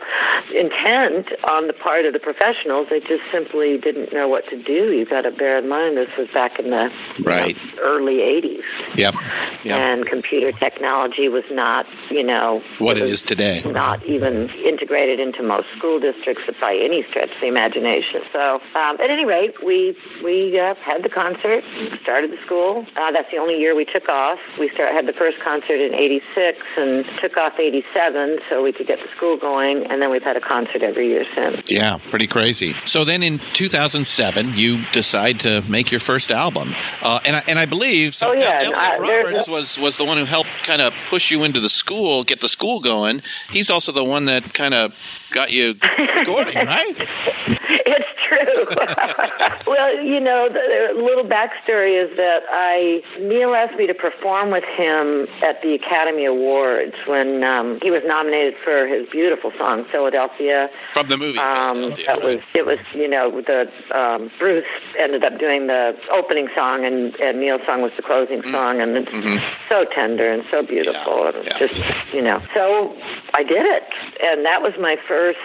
intent 0.53 1.27
on 1.49 1.67
the 1.67 1.73
part 1.73 2.05
of 2.05 2.13
the 2.13 2.19
professionals. 2.19 2.87
They 2.89 2.99
just 2.99 3.23
simply 3.31 3.77
didn't 3.77 4.13
know 4.13 4.27
what 4.27 4.45
to 4.49 4.61
do. 4.61 4.91
You've 4.91 5.09
got 5.09 5.21
to 5.21 5.31
bear 5.31 5.57
in 5.57 5.69
mind 5.69 5.97
this 5.97 6.09
was 6.17 6.27
back 6.33 6.59
in 6.59 6.69
the 6.69 6.89
you 7.17 7.23
know, 7.25 7.47
early 7.81 8.17
80s. 8.25 8.97
Yep. 8.97 9.15
Yep. 9.63 9.79
And 9.79 10.05
computer 10.07 10.51
technology 10.51 11.29
was 11.29 11.43
not, 11.51 11.85
you 12.09 12.23
know, 12.23 12.61
What 12.79 12.97
it 12.97 13.03
was 13.03 13.21
is 13.21 13.23
today. 13.23 13.61
not 13.65 14.03
even 14.05 14.49
integrated 14.65 15.19
into 15.19 15.43
most 15.43 15.67
school 15.77 15.99
districts 15.99 16.43
by 16.59 16.73
any 16.73 17.05
stretch 17.09 17.29
of 17.29 17.41
the 17.41 17.47
imagination. 17.47 18.21
So, 18.33 18.59
um, 18.75 18.97
at 18.99 19.09
any 19.09 19.25
rate, 19.25 19.53
we 19.63 19.95
we 20.23 20.59
uh, 20.59 20.73
had 20.83 21.03
the 21.03 21.09
concert, 21.09 21.63
started 22.01 22.31
the 22.31 22.41
school. 22.45 22.85
Uh, 22.97 23.11
that's 23.11 23.29
the 23.31 23.37
only 23.37 23.57
year 23.59 23.75
we 23.75 23.85
took 23.85 24.09
off. 24.09 24.39
We 24.59 24.69
start, 24.73 24.93
had 24.93 25.05
the 25.05 25.13
first 25.13 25.37
concert 25.43 25.79
in 25.79 25.93
'86 25.93 26.57
and 26.77 27.05
took 27.21 27.37
off 27.37 27.53
'87 27.59 28.39
so 28.49 28.63
we 28.63 28.70
could 28.73 28.87
get 28.87 28.99
the 28.99 29.07
school 29.15 29.37
going, 29.37 29.85
and 29.89 30.01
then 30.01 30.11
we've 30.11 30.23
had 30.23 30.37
a 30.37 30.41
concert 30.41 30.81
every 30.81 31.07
year 31.07 31.25
since. 31.35 31.69
Yeah, 31.69 31.97
pretty 32.09 32.27
crazy. 32.27 32.75
So 32.85 33.03
then 33.03 33.23
in 33.23 33.39
2007, 33.53 34.53
you 34.55 34.83
decide 34.91 35.39
to 35.41 35.61
make 35.69 35.91
your 35.91 35.99
first 35.99 36.31
album. 36.31 36.73
Uh, 37.01 37.19
and, 37.25 37.35
I, 37.35 37.43
and 37.47 37.59
I 37.59 37.65
believe 37.65 38.15
so 38.15 38.29
Oh, 38.29 38.33
yeah, 38.33 38.59
Elliot 38.63 38.75
uh, 38.75 38.97
Roberts 38.99 39.47
was, 39.47 39.77
was 39.77 39.97
the 39.97 40.05
one 40.05 40.17
who 40.17 40.25
helped 40.25 40.49
kind 40.63 40.81
of 40.81 40.93
push 41.09 41.31
you 41.31 41.43
into 41.43 41.59
the 41.59 41.69
school, 41.69 42.23
get 42.23 42.41
the 42.41 42.49
school 42.49 42.79
going. 42.79 43.21
He's 43.51 43.69
also 43.69 43.91
the 43.91 44.03
one 44.03 44.25
that 44.25 44.53
kind 44.53 44.73
of 44.73 44.93
got 45.31 45.51
you 45.51 45.75
recording, 46.17 46.55
right? 46.55 46.95
it's 47.85 48.11
true. 48.27 48.65
well, 49.67 49.89
you 50.03 50.19
know, 50.19 50.49
the, 50.51 50.93
the 50.95 51.01
little 51.01 51.25
backstory 51.25 52.01
is 52.01 52.15
that 52.17 52.41
I 52.49 53.01
Neil 53.19 53.53
asked 53.53 53.77
me 53.77 53.87
to 53.87 53.93
perform 53.93 54.51
with 54.51 54.63
him 54.63 55.27
at 55.43 55.61
the 55.61 55.75
Academy 55.75 56.25
Awards 56.25 56.95
when 57.07 57.43
um, 57.43 57.79
he 57.81 57.91
was 57.91 58.03
nominated 58.05 58.55
for 58.63 58.87
his 58.87 59.07
beautiful 59.09 59.51
song 59.57 59.85
"Philadelphia." 59.91 60.69
From 60.93 61.07
the 61.07 61.17
movie. 61.17 61.39
Um, 61.39 61.91
that 62.05 62.21
was 62.21 62.39
it 62.53 62.65
was 62.65 62.79
you 62.93 63.07
know 63.07 63.41
the 63.41 63.65
um, 63.95 64.31
Bruce 64.39 64.65
ended 64.99 65.25
up 65.25 65.39
doing 65.39 65.67
the 65.67 65.93
opening 66.11 66.47
song 66.55 66.85
and, 66.85 67.15
and 67.15 67.39
Neil's 67.39 67.61
song 67.65 67.81
was 67.81 67.91
the 67.95 68.03
closing 68.03 68.41
song 68.51 68.81
and 68.81 68.97
it's 68.97 69.11
so 69.71 69.85
tender 69.95 70.31
and 70.31 70.43
so 70.51 70.65
beautiful 70.65 70.91
Mm-hmm. 70.91 71.21
Yeah, 71.21 71.39
and 71.39 71.45
yeah. 71.45 71.59
just 71.59 72.13
you 72.13 72.21
know 72.21 72.37
so 72.53 72.95
I 73.33 73.43
did 73.43 73.65
it 73.65 73.83
and 74.21 74.45
that 74.45 74.61
was 74.61 74.73
my 74.79 74.95
first. 75.07 75.39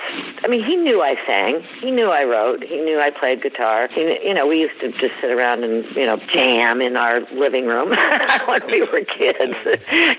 I 0.45 0.49
mean 0.49 0.65
he 0.65 0.77
knew 0.77 1.03
I 1.03 1.15
sang 1.27 1.65
he 1.87 1.91
knew 1.95 2.11
I 2.11 2.25
wrote 2.25 2.65
he 2.65 2.81
knew 2.83 2.99
I 2.99 3.11
played 3.15 3.43
guitar 3.43 3.89
he, 3.95 4.03
you 4.27 4.35
know 4.35 4.47
we 4.47 4.59
used 4.67 4.79
to 4.83 4.91
just 4.99 5.15
sit 5.23 5.31
around 5.31 5.63
and 5.63 5.85
you 5.95 6.07
know 6.07 6.19
jam 6.35 6.81
in 6.83 6.97
our 6.97 7.21
living 7.33 7.67
room 7.67 7.91
when 8.51 8.63
we 8.67 8.81
were 8.83 9.03
kids 9.07 9.55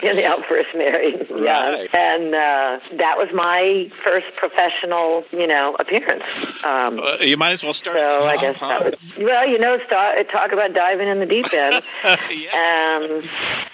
you 0.02 0.14
know 0.16 0.40
first 0.48 0.72
married 0.76 1.28
young 1.30 1.44
Right. 1.44 1.90
and 1.96 2.34
uh, 2.34 2.80
that 3.04 3.16
was 3.18 3.30
my 3.34 3.90
first 4.04 4.28
professional, 4.38 5.24
you 5.32 5.48
know, 5.48 5.76
appearance. 5.80 6.24
Um, 6.64 7.00
Uh, 7.00 7.18
you 7.22 7.36
might 7.38 7.52
as 7.52 7.64
well 7.64 7.74
start. 7.74 8.00
so 8.00 8.20
the 8.22 8.28
I 8.28 8.38
guess 8.38 8.56
huh? 8.58 8.68
that 8.70 8.86
was 8.86 8.94
well, 9.20 9.48
you 9.48 9.60
know, 9.60 9.78
start, 9.86 10.16
talk 10.32 10.52
about 10.54 10.74
diving 10.74 11.08
in 11.08 11.20
the 11.20 11.26
deep 11.26 11.52
end. 11.54 11.82
yeah. 12.32 12.54
Um, 12.56 13.24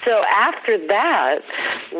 so 0.05 0.23
after 0.29 0.77
that, 0.87 1.39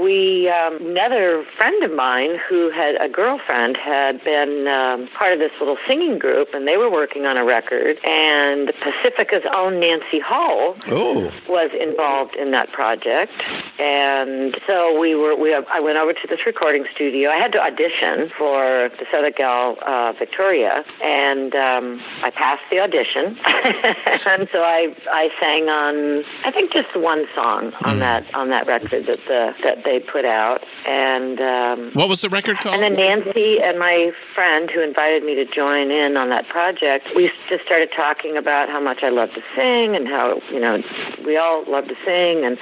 we 0.02 0.50
um, 0.50 0.78
another 0.92 1.46
friend 1.58 1.84
of 1.84 1.92
mine 1.96 2.38
who 2.50 2.72
had 2.72 2.96
a 3.00 3.10
girlfriend 3.10 3.78
had 3.78 4.24
been 4.24 4.66
um, 4.68 5.08
part 5.20 5.34
of 5.34 5.40
this 5.40 5.52
little 5.60 5.78
singing 5.88 6.18
group, 6.20 6.50
and 6.54 6.68
they 6.68 6.78
were 6.78 6.90
working 6.92 7.26
on 7.26 7.38
a 7.38 7.46
record. 7.46 7.98
And 8.04 8.72
Pacifica's 8.82 9.44
own 9.56 9.80
Nancy 9.80 10.20
Hall 10.20 10.76
Oh, 10.88 11.32
was 11.50 11.72
involved 11.80 12.36
in 12.36 12.52
that 12.52 12.72
project, 12.72 13.32
and 13.80 14.56
so 14.68 14.98
we 15.00 15.16
were. 15.16 15.36
We 15.36 15.54
I 15.56 15.80
went 15.80 15.98
over 15.98 16.14
to 16.14 16.26
this 16.30 16.40
recording 16.46 16.86
studio. 16.96 17.30
I 17.30 17.38
had 17.38 17.52
to 17.54 17.60
audition 17.60 18.30
for 18.38 18.90
the 19.00 19.06
Southern 19.12 19.34
Gal 19.36 19.78
uh, 19.86 20.14
Victoria, 20.18 20.84
and 21.04 21.54
um, 21.56 22.02
I 22.24 22.30
passed 22.32 22.64
the 22.72 22.80
audition. 22.80 23.38
and 24.26 24.48
so 24.52 24.60
I 24.60 24.94
I 25.12 25.30
sang 25.40 25.70
on 25.70 26.24
I 26.46 26.52
think 26.52 26.72
just 26.74 26.96
one 26.96 27.26
song 27.36 27.74
on 27.86 28.00
that 28.00 28.24
on 28.34 28.50
that 28.50 28.68
record 28.68 29.06
that 29.08 29.20
the 29.28 29.52
that 29.64 29.84
they 29.86 30.00
put 30.00 30.26
out, 30.26 30.60
and. 30.88 31.40
Um, 31.40 31.92
What 31.94 32.10
was 32.10 32.22
the 32.22 32.30
record 32.30 32.58
called? 32.60 32.76
and 32.76 32.84
then 32.84 32.94
Nancy 32.96 33.58
and 33.64 33.78
my 33.80 34.12
friend 34.36 34.70
who 34.74 34.82
invited 34.82 35.24
me 35.24 35.36
to 35.36 35.46
join 35.46 35.73
in 35.82 36.18
on 36.18 36.30
that 36.30 36.48
project, 36.50 37.08
we 37.16 37.32
just 37.50 37.64
started 37.66 37.90
talking 37.96 38.38
about 38.38 38.70
how 38.70 38.80
much 38.80 39.00
I 39.04 39.10
love 39.10 39.30
to 39.34 39.42
sing 39.56 39.96
and 39.96 40.08
how, 40.08 40.42
you 40.52 40.60
know, 40.60 40.78
we 41.26 41.38
all 41.38 41.64
love 41.68 41.86
to 41.86 41.96
sing. 42.06 42.46
And 42.46 42.58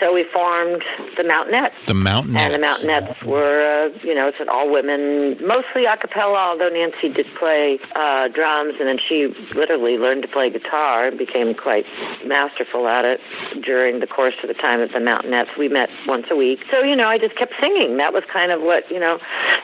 so 0.00 0.12
we 0.12 0.24
formed 0.32 0.82
the 1.16 1.24
Mountainette. 1.24 1.72
the 1.86 1.94
Mountain. 1.94 2.36
And 2.36 2.54
the 2.54 2.58
Mountainettes 2.58 3.22
were, 3.24 3.62
uh, 3.62 3.98
you 4.02 4.14
know, 4.14 4.28
it's 4.28 4.40
an 4.40 4.48
all 4.48 4.70
women, 4.70 5.36
mostly 5.44 5.84
a 5.84 5.96
cappella, 5.96 6.54
although 6.54 6.68
Nancy 6.68 7.08
did 7.08 7.26
play 7.38 7.78
uh, 7.94 8.28
drums 8.28 8.74
and 8.78 8.88
then 8.88 8.98
she 8.98 9.28
literally 9.54 9.96
learned 9.98 10.22
to 10.22 10.28
play 10.28 10.50
guitar 10.50 11.08
and 11.08 11.18
became 11.18 11.54
quite 11.54 11.84
masterful 12.24 12.88
at 12.88 13.04
it 13.04 13.20
during 13.64 14.00
the 14.00 14.06
course 14.06 14.34
of 14.42 14.48
the 14.48 14.54
time 14.54 14.80
at 14.80 14.92
the 14.92 14.98
Mountainettes. 14.98 15.56
We 15.58 15.68
met 15.68 15.88
once 16.06 16.26
a 16.30 16.36
week. 16.36 16.60
So, 16.70 16.82
you 16.82 16.96
know, 16.96 17.08
I 17.08 17.18
just 17.18 17.36
kept 17.36 17.54
singing. 17.60 17.96
That 17.98 18.12
was 18.12 18.24
kind 18.32 18.52
of 18.52 18.60
what, 18.60 18.90
you 18.90 19.00
know, 19.00 19.18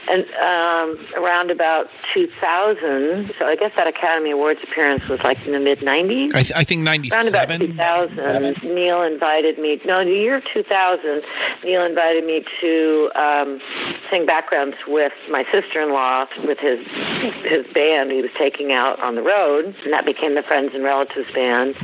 and 0.08 0.24
um, 0.38 0.88
around 1.16 1.50
about 1.50 1.86
2000, 2.14 2.91
so 3.38 3.44
I 3.46 3.56
guess 3.56 3.72
that 3.76 3.86
Academy 3.86 4.30
Awards 4.32 4.60
appearance 4.62 5.02
was 5.08 5.20
like 5.24 5.38
in 5.46 5.52
the 5.52 5.60
mid 5.60 5.78
90s. 5.80 6.34
I, 6.34 6.42
th- 6.42 6.52
I 6.56 6.64
think 6.64 6.86
Around 6.86 7.28
about 7.28 7.48
97. 7.48 7.76
2000, 7.76 8.74
Neil 8.74 9.02
invited 9.02 9.58
me. 9.58 9.80
No, 9.84 10.04
the 10.04 10.10
year 10.10 10.40
2000, 10.52 11.22
Neil 11.64 11.84
invited 11.84 12.24
me 12.24 12.44
to 12.60 13.10
um, 13.14 13.60
sing 14.10 14.26
backgrounds 14.26 14.76
with 14.86 15.12
my 15.30 15.44
sister-in-law 15.52 16.26
with 16.44 16.58
his 16.58 16.78
his 17.44 17.66
band. 17.74 18.10
He 18.12 18.22
was 18.22 18.30
taking 18.38 18.72
out 18.72 19.00
on 19.00 19.14
the 19.14 19.22
road, 19.22 19.74
and 19.84 19.92
that 19.92 20.04
became 20.04 20.34
the 20.34 20.42
Friends 20.48 20.72
and 20.74 20.84
Relatives 20.84 21.30
band. 21.34 21.76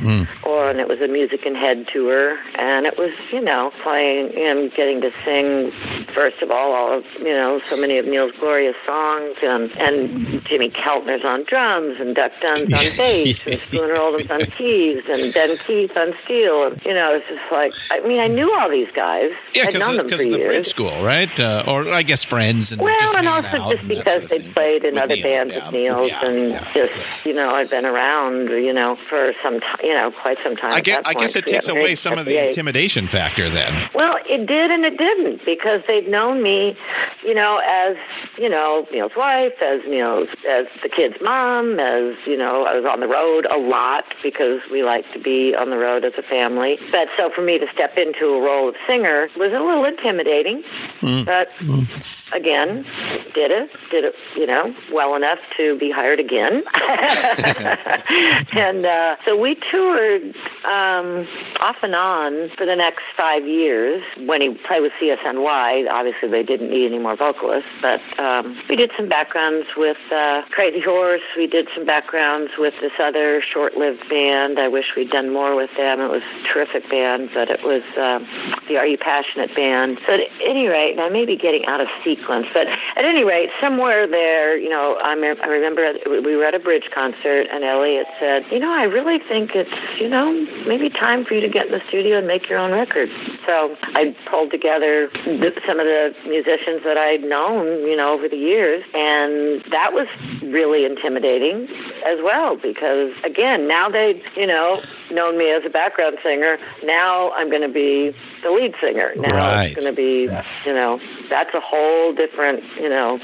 Or 0.43 0.69
and 0.69 0.79
it 0.79 0.87
was 0.87 0.99
a 1.01 1.07
Music 1.07 1.41
in 1.45 1.55
Head 1.55 1.85
tour, 1.91 2.37
and 2.57 2.85
it 2.85 2.97
was 2.97 3.11
you 3.31 3.41
know 3.41 3.71
playing 3.83 4.31
and 4.35 4.71
getting 4.75 5.01
to 5.01 5.11
sing 5.25 5.71
first 6.13 6.41
of 6.41 6.51
all 6.51 6.73
all 6.73 6.97
of 6.97 7.03
you 7.19 7.33
know 7.33 7.59
so 7.69 7.75
many 7.77 7.97
of 7.97 8.05
Neil's 8.05 8.33
glorious 8.39 8.75
songs, 8.85 9.35
and 9.41 9.71
and 9.77 10.41
Jimmy 10.47 10.69
Keltner's 10.99 11.25
on 11.25 11.45
drums, 11.47 11.97
and 11.99 12.15
Duck 12.15 12.31
Dunn's 12.41 12.73
on 12.73 12.85
bass, 12.97 13.45
and 13.47 13.59
Spooner 13.59 13.95
Oldham's 13.95 14.29
on 14.31 14.41
keys, 14.57 15.03
and 15.09 15.33
Ben 15.33 15.57
Keith 15.65 15.91
on 15.95 16.13
steel. 16.25 16.67
And, 16.67 16.81
you 16.85 16.93
know, 16.93 17.13
it's 17.15 17.27
just 17.27 17.51
like 17.51 17.71
I 17.91 18.05
mean, 18.07 18.19
I 18.19 18.27
knew 18.27 18.53
all 18.59 18.69
these 18.69 18.89
guys. 18.95 19.31
Yeah, 19.53 19.65
I'd 19.67 19.73
known 19.79 19.95
them 19.97 20.05
because 20.05 20.21
for 20.21 20.27
of 20.27 20.31
the 20.33 20.37
years. 20.37 20.47
bridge 20.49 20.67
school, 20.67 21.03
right? 21.03 21.39
Uh, 21.39 21.63
or 21.67 21.89
I 21.89 22.03
guess 22.03 22.23
friends 22.23 22.71
and 22.71 22.81
Well, 22.81 22.95
just 22.99 23.15
and 23.15 23.27
also 23.27 23.57
just 23.69 23.79
and 23.81 23.87
because 23.89 24.29
they 24.29 24.39
played 24.51 24.83
in 24.83 24.97
other 24.97 25.15
Neil, 25.15 25.23
bands 25.23 25.53
yeah. 25.53 25.65
with 25.65 25.73
Neil's, 25.73 26.09
Yeah, 26.11 26.25
and 26.25 26.49
yeah. 26.51 26.73
just 26.73 27.25
you 27.25 27.33
know, 27.33 27.49
I've 27.49 27.69
been 27.69 27.85
around, 27.85 28.49
you 28.49 28.73
know, 28.73 28.97
for 29.09 29.33
some 29.43 29.59
time, 29.59 29.77
you 29.83 29.93
know, 29.93 30.11
quite 30.21 30.37
some 30.43 30.55
time. 30.55 30.73
I 30.73 30.81
guess, 30.81 31.01
I 31.05 31.13
guess 31.13 31.35
it 31.35 31.45
takes 31.45 31.67
away 31.67 31.95
some 31.95 32.17
of 32.17 32.25
the 32.25 32.47
intimidation 32.47 33.07
factor 33.07 33.49
then. 33.49 33.89
Well, 33.93 34.15
it 34.27 34.45
did 34.47 34.71
and 34.71 34.85
it 34.85 34.97
didn't 34.97 35.41
because 35.45 35.81
they'd 35.87 36.07
known 36.07 36.41
me, 36.43 36.77
you 37.23 37.33
know, 37.33 37.59
as 37.65 37.95
you 38.37 38.49
know 38.49 38.85
Neil's 38.91 39.11
wife, 39.15 39.53
as 39.61 39.81
Neil's 39.87 40.29
as 40.49 40.65
the 40.83 40.88
kid's 40.89 41.15
mom, 41.21 41.79
as 41.79 42.15
you 42.25 42.37
know, 42.37 42.65
I 42.65 42.75
was 42.75 42.85
on 42.85 42.99
the 42.99 43.07
road 43.07 43.45
a 43.45 43.57
lot 43.57 44.05
because 44.23 44.59
we 44.71 44.83
like 44.83 45.05
to 45.13 45.19
be 45.19 45.55
on 45.55 45.69
the 45.69 45.77
road 45.77 46.03
as 46.05 46.13
a 46.17 46.23
family. 46.23 46.77
But 46.91 47.07
so 47.17 47.29
for 47.33 47.41
me 47.41 47.57
to 47.59 47.65
step 47.73 47.97
into 47.97 48.25
a 48.25 48.41
role 48.41 48.69
of 48.69 48.75
singer 48.87 49.29
was 49.37 49.51
a 49.53 49.61
little 49.63 49.85
intimidating, 49.85 50.63
mm. 51.01 51.25
but 51.25 51.49
mm. 51.61 51.87
Again, 52.33 52.85
did 53.33 53.51
it, 53.51 53.69
did 53.91 54.03
it, 54.03 54.15
you 54.35 54.45
know, 54.45 54.73
well 54.93 55.15
enough 55.15 55.39
to 55.57 55.77
be 55.77 55.91
hired 55.91 56.19
again. 56.19 56.63
and 58.53 58.85
uh, 58.85 59.15
so 59.25 59.37
we 59.37 59.55
toured 59.71 60.23
um, 60.65 61.27
off 61.61 61.77
and 61.81 61.95
on 61.95 62.49
for 62.57 62.65
the 62.65 62.75
next 62.75 63.03
five 63.17 63.45
years. 63.45 64.03
When 64.25 64.41
he 64.41 64.49
played 64.67 64.81
with 64.81 64.93
CSNY, 65.01 65.89
obviously 65.89 66.29
they 66.29 66.43
didn't 66.43 66.69
need 66.69 66.87
any 66.87 66.99
more 66.99 67.15
vocalists, 67.15 67.69
but 67.81 68.01
um, 68.21 68.57
we 68.69 68.75
did 68.75 68.91
some 68.97 69.09
backgrounds 69.09 69.67
with 69.77 69.97
uh, 70.11 70.41
Crazy 70.51 70.81
Horse. 70.81 71.25
We 71.37 71.47
did 71.47 71.67
some 71.75 71.85
backgrounds 71.85 72.51
with 72.57 72.73
this 72.81 72.93
other 73.01 73.41
short-lived 73.41 74.07
band. 74.09 74.59
I 74.59 74.67
wish 74.67 74.85
we'd 74.95 75.09
done 75.09 75.31
more 75.31 75.55
with 75.55 75.69
them. 75.77 75.99
It 76.01 76.09
was 76.09 76.23
a 76.23 76.53
terrific 76.53 76.89
band, 76.89 77.29
but 77.33 77.49
it 77.49 77.61
was 77.63 77.83
um, 77.97 78.27
the 78.67 78.77
Are 78.77 78.87
You 78.87 78.97
Passionate 78.97 79.55
band. 79.55 79.99
So 80.05 80.13
at 80.13 80.19
any 80.45 80.67
rate, 80.67 80.99
I 80.99 81.09
may 81.09 81.25
be 81.25 81.37
getting 81.37 81.65
out 81.65 81.81
of 81.81 81.87
sequence, 82.03 82.18
but 82.27 82.67
at 82.67 83.05
any 83.05 83.23
rate, 83.23 83.49
somewhere 83.61 84.07
there, 84.07 84.57
you 84.57 84.69
know, 84.69 84.97
I, 85.01 85.13
I 85.13 85.47
remember 85.47 85.93
we 86.07 86.35
were 86.35 86.45
at 86.45 86.55
a 86.55 86.59
bridge 86.59 86.89
concert, 86.93 87.47
and 87.51 87.63
Elliot 87.63 88.07
said, 88.19 88.43
"You 88.51 88.59
know, 88.59 88.71
I 88.71 88.83
really 88.83 89.19
think 89.19 89.51
it's, 89.55 89.71
you 89.99 90.09
know, 90.09 90.31
maybe 90.67 90.89
time 90.89 91.25
for 91.25 91.33
you 91.33 91.41
to 91.41 91.49
get 91.49 91.67
in 91.67 91.71
the 91.71 91.81
studio 91.87 92.17
and 92.17 92.27
make 92.27 92.49
your 92.49 92.59
own 92.59 92.71
record." 92.71 93.09
So 93.45 93.75
I 93.95 94.15
pulled 94.29 94.51
together 94.51 95.09
th- 95.25 95.59
some 95.67 95.79
of 95.79 95.85
the 95.85 96.13
musicians 96.25 96.83
that 96.83 96.97
I'd 96.97 97.23
known, 97.23 97.87
you 97.87 97.95
know, 97.95 98.13
over 98.13 98.27
the 98.27 98.37
years, 98.37 98.83
and 98.93 99.63
that 99.71 99.93
was 99.93 100.07
really 100.43 100.85
intimidating 100.85 101.67
as 102.05 102.19
well 102.23 102.55
because 102.55 103.11
again, 103.23 103.67
now 103.67 103.89
they, 103.89 104.21
you 104.35 104.47
know, 104.47 104.81
known 105.11 105.37
me 105.37 105.51
as 105.51 105.63
a 105.65 105.69
background 105.69 106.17
singer. 106.23 106.57
Now 106.83 107.31
I'm 107.31 107.49
going 107.49 107.61
to 107.61 107.73
be 107.73 108.15
the 108.43 108.51
lead 108.51 108.73
singer. 108.81 109.13
Now 109.15 109.35
Right. 109.37 109.65
it's 109.71 109.75
going 109.75 109.87
to 109.89 109.95
be, 109.95 110.27
you 110.65 110.73
know, 110.73 110.99
that's 111.29 111.53
a 111.53 111.59
whole 111.59 112.13
different, 112.13 112.63
you 112.79 112.89
know, 112.89 113.19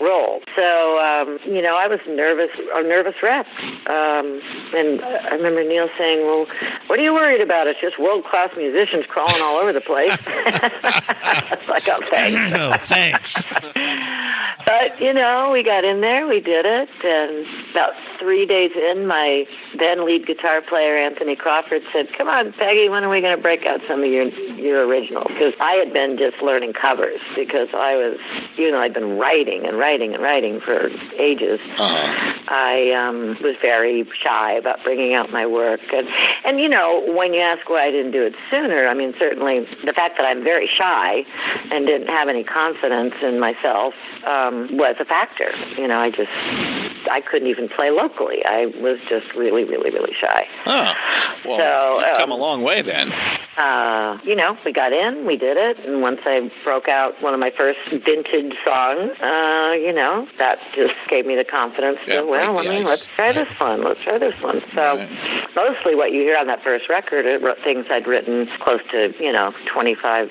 role. 0.00 0.40
So, 0.56 0.98
um, 0.98 1.38
you 1.44 1.62
know, 1.62 1.76
I 1.76 1.86
was 1.88 2.00
nervous, 2.08 2.50
a 2.74 2.82
nervous 2.82 3.14
wreck. 3.22 3.46
Um, 3.88 4.40
and 4.74 5.00
I 5.02 5.34
remember 5.34 5.64
Neil 5.64 5.88
saying, 5.98 6.24
"Well, 6.26 6.46
what 6.88 6.98
are 6.98 7.02
you 7.02 7.12
worried 7.14 7.40
about? 7.40 7.66
It's 7.66 7.80
just 7.80 7.98
world 7.98 8.24
class 8.24 8.50
musicians 8.56 9.04
crawling 9.08 9.40
all 9.42 9.56
over 9.56 9.72
the 9.72 9.80
place." 9.80 10.10
it's 10.26 11.68
like, 11.68 11.88
oh, 11.88 12.00
thanks. 12.10 12.54
Oh, 12.54 12.76
thanks. 12.82 13.46
But 14.66 15.00
you 15.00 15.14
know, 15.14 15.48
we 15.50 15.62
got 15.62 15.84
in 15.84 16.02
there, 16.02 16.26
we 16.26 16.40
did 16.40 16.66
it, 16.66 16.88
and 17.02 17.46
about 17.70 17.92
three 18.20 18.46
days 18.46 18.70
in, 18.74 19.06
my 19.06 19.44
then 19.78 20.04
lead 20.04 20.26
guitar 20.26 20.60
player 20.62 20.98
Anthony 20.98 21.36
Crawford 21.36 21.82
said, 21.92 22.06
"Come 22.16 22.28
on, 22.28 22.52
Pegi, 22.52 22.90
when 22.90 23.04
are 23.04 23.10
we 23.10 23.20
going 23.20 23.36
to 23.36 23.42
break 23.42 23.66
out 23.66 23.80
some 23.88 24.02
of 24.02 24.10
your 24.10 24.28
your 24.58 24.86
originals?" 24.86 25.28
Because 25.28 25.54
I 25.60 25.74
had 25.74 25.92
been 25.92 26.18
just 26.18 26.42
learning 26.42 26.72
covers 26.74 27.20
because 27.36 27.68
I 27.74 27.96
was, 27.96 28.18
you 28.56 28.70
know, 28.70 28.78
I'd 28.78 28.94
been 28.94 29.18
writing 29.18 29.66
and 29.66 29.78
writing 29.78 30.14
and 30.14 30.22
writing 30.22 30.60
for 30.60 30.88
ages. 31.18 31.60
Uh-huh. 31.78 32.34
I 32.48 32.92
um, 32.96 33.36
was 33.42 33.56
very 33.60 34.04
shy 34.22 34.52
about 34.54 34.82
bringing 34.82 35.14
out 35.14 35.30
my 35.30 35.46
work, 35.46 35.80
and 35.92 36.08
and 36.44 36.58
you 36.60 36.68
know, 36.68 37.04
when 37.06 37.34
you 37.34 37.40
ask 37.40 37.68
why 37.68 37.86
I 37.86 37.90
didn't 37.90 38.12
do 38.12 38.24
it 38.24 38.34
sooner, 38.50 38.88
I 38.88 38.94
mean, 38.94 39.14
certainly 39.18 39.60
the 39.84 39.92
fact 39.92 40.16
that 40.18 40.24
I'm 40.24 40.42
very 40.42 40.68
shy 40.68 41.24
and 41.70 41.86
didn't 41.86 42.08
have 42.08 42.28
any 42.28 42.44
confidence 42.44 43.14
in 43.22 43.38
myself 43.38 43.94
um, 44.26 44.76
was 44.76 44.96
a 45.00 45.04
factor. 45.04 45.52
You 45.76 45.88
know, 45.88 45.98
I 45.98 46.10
just 46.10 46.32
I 47.10 47.20
couldn't 47.20 47.48
even 47.48 47.68
play 47.68 47.90
locally. 48.08 48.38
I 48.46 48.66
was 48.80 48.98
just 49.08 49.26
really, 49.36 49.64
really, 49.64 49.90
really 49.90 50.12
shy. 50.20 50.46
Oh, 50.66 50.92
well, 51.46 51.58
So, 51.58 52.06
you've 52.08 52.18
come 52.18 52.32
um, 52.32 52.38
a 52.38 52.42
long 52.42 52.62
way 52.62 52.82
then. 52.82 53.12
Uh, 53.58 54.18
you 54.22 54.36
know, 54.36 54.56
we 54.64 54.72
got 54.72 54.92
in, 54.92 55.26
we 55.26 55.36
did 55.36 55.56
it, 55.56 55.78
and 55.84 56.00
once 56.00 56.20
I 56.24 56.48
broke 56.62 56.86
out 56.86 57.20
one 57.20 57.34
of 57.34 57.40
my 57.40 57.50
first 57.56 57.78
vintage 57.90 58.54
songs, 58.64 59.10
uh, 59.18 59.74
you 59.74 59.92
know, 59.92 60.28
that 60.38 60.58
just 60.76 60.94
gave 61.10 61.26
me 61.26 61.34
the 61.34 61.44
confidence 61.44 61.98
Yeah, 62.06 62.20
to, 62.20 62.26
well, 62.26 62.58
I 62.58 62.62
mean, 62.62 62.86
ice. 62.86 62.86
let's 62.86 63.06
try 63.16 63.32
this 63.32 63.48
one, 63.58 63.82
let's 63.82 63.98
try 64.04 64.18
this 64.18 64.34
one. 64.40 64.62
So, 64.76 64.82
Right. 65.02 65.10
mostly 65.56 65.96
what 65.96 66.12
you 66.12 66.22
hear 66.22 66.36
on 66.38 66.46
that 66.46 66.62
first 66.62 66.88
record 66.88 67.26
are 67.26 67.40
things 67.64 67.86
I'd 67.90 68.06
written 68.06 68.46
close 68.62 68.80
to, 68.92 69.12
you 69.18 69.32
know, 69.32 69.50
25, 69.74 70.30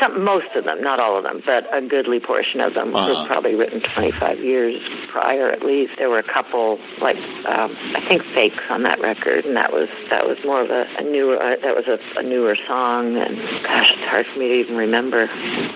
some, 0.00 0.24
most 0.24 0.48
of 0.56 0.64
them, 0.64 0.80
not 0.80 1.00
all 1.00 1.18
of 1.18 1.24
them, 1.24 1.42
but 1.44 1.68
a 1.68 1.82
goodly 1.82 2.18
portion 2.18 2.60
of 2.60 2.72
them 2.72 2.94
Uh-huh. 2.96 3.12
was 3.12 3.26
probably 3.28 3.54
written 3.56 3.82
25 3.94 4.38
years 4.40 4.80
prior 5.12 5.50
at 5.50 5.62
least. 5.62 5.92
There 5.98 6.08
were 6.08 6.18
a 6.24 6.32
couple, 6.34 6.78
like, 7.04 7.20
um, 7.46 7.76
I 7.94 8.00
think 8.08 8.24
fakes 8.34 8.64
on 8.70 8.82
that 8.88 8.98
record, 9.00 9.44
and 9.44 9.56
that 9.60 9.70
was, 9.70 9.88
that 10.10 10.24
was 10.24 10.40
more 10.44 10.64
of 10.64 10.70
a, 10.70 10.88
a 10.98 11.04
newer, 11.04 11.36
uh, 11.36 11.60
that 11.60 11.76
was 11.76 11.84
a, 11.84 12.00
a 12.18 12.22
newer 12.24 12.56
song, 12.66 13.20
and 13.20 13.36
gosh, 13.62 13.92
it's 13.92 14.08
hard 14.08 14.26
for 14.32 14.38
me 14.40 14.48
to 14.48 14.54
even 14.64 14.76
remember 14.76 15.28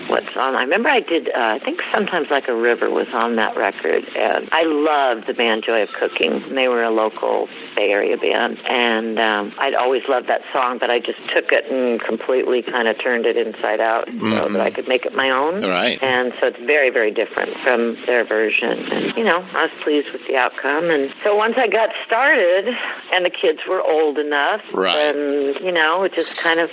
what 0.09 0.23
song. 0.33 0.55
I 0.57 0.65
remember 0.65 0.89
I 0.89 1.01
did, 1.05 1.29
uh, 1.29 1.55
I 1.55 1.59
think 1.63 1.79
sometimes 1.93 2.27
like 2.33 2.49
a 2.49 2.55
river 2.55 2.89
was 2.89 3.07
on 3.13 3.35
that 3.37 3.55
record, 3.55 4.03
and 4.17 4.49
I 4.51 4.65
loved 4.65 5.27
the 5.29 5.37
band 5.37 5.63
Joy 5.65 5.83
of 5.83 5.89
Cooking. 5.93 6.41
And 6.49 6.57
they 6.57 6.67
were 6.67 6.83
a 6.83 6.89
local 6.89 7.47
Bay 7.75 7.93
Area 7.93 8.17
band, 8.17 8.57
and 8.65 9.19
um, 9.19 9.53
I'd 9.59 9.75
always 9.75 10.01
loved 10.09 10.27
that 10.29 10.41
song, 10.51 10.79
but 10.79 10.89
I 10.89 10.97
just 10.97 11.19
took 11.29 11.51
it 11.53 11.69
and 11.69 12.01
completely 12.01 12.63
kind 12.65 12.87
of 12.87 12.97
turned 12.97 13.25
it 13.25 13.37
inside 13.37 13.79
out 13.79 14.09
so 14.09 14.49
that 14.49 14.61
I 14.61 14.71
could 14.71 14.87
make 14.87 15.05
it 15.05 15.13
my 15.13 15.29
own. 15.29 15.61
Right. 15.61 16.01
And 16.01 16.33
so 16.41 16.47
it's 16.47 16.59
very, 16.65 16.89
very 16.89 17.11
different 17.11 17.53
from 17.61 17.97
their 18.05 18.25
version. 18.25 18.89
And, 18.89 19.17
you 19.17 19.23
know, 19.23 19.45
I 19.45 19.69
was 19.69 19.75
pleased 19.83 20.07
with 20.11 20.25
the 20.25 20.37
outcome. 20.37 20.89
And 20.89 21.13
so 21.23 21.35
once 21.35 21.55
I 21.57 21.67
got 21.67 21.89
started 22.05 22.67
and 23.13 23.25
the 23.25 23.29
kids 23.29 23.59
were 23.67 23.81
old 23.81 24.17
enough, 24.17 24.61
Right. 24.73 25.15
and, 25.15 25.55
you 25.63 25.71
know, 25.71 26.03
it 26.03 26.13
just 26.13 26.35
kind 26.37 26.59
of 26.59 26.69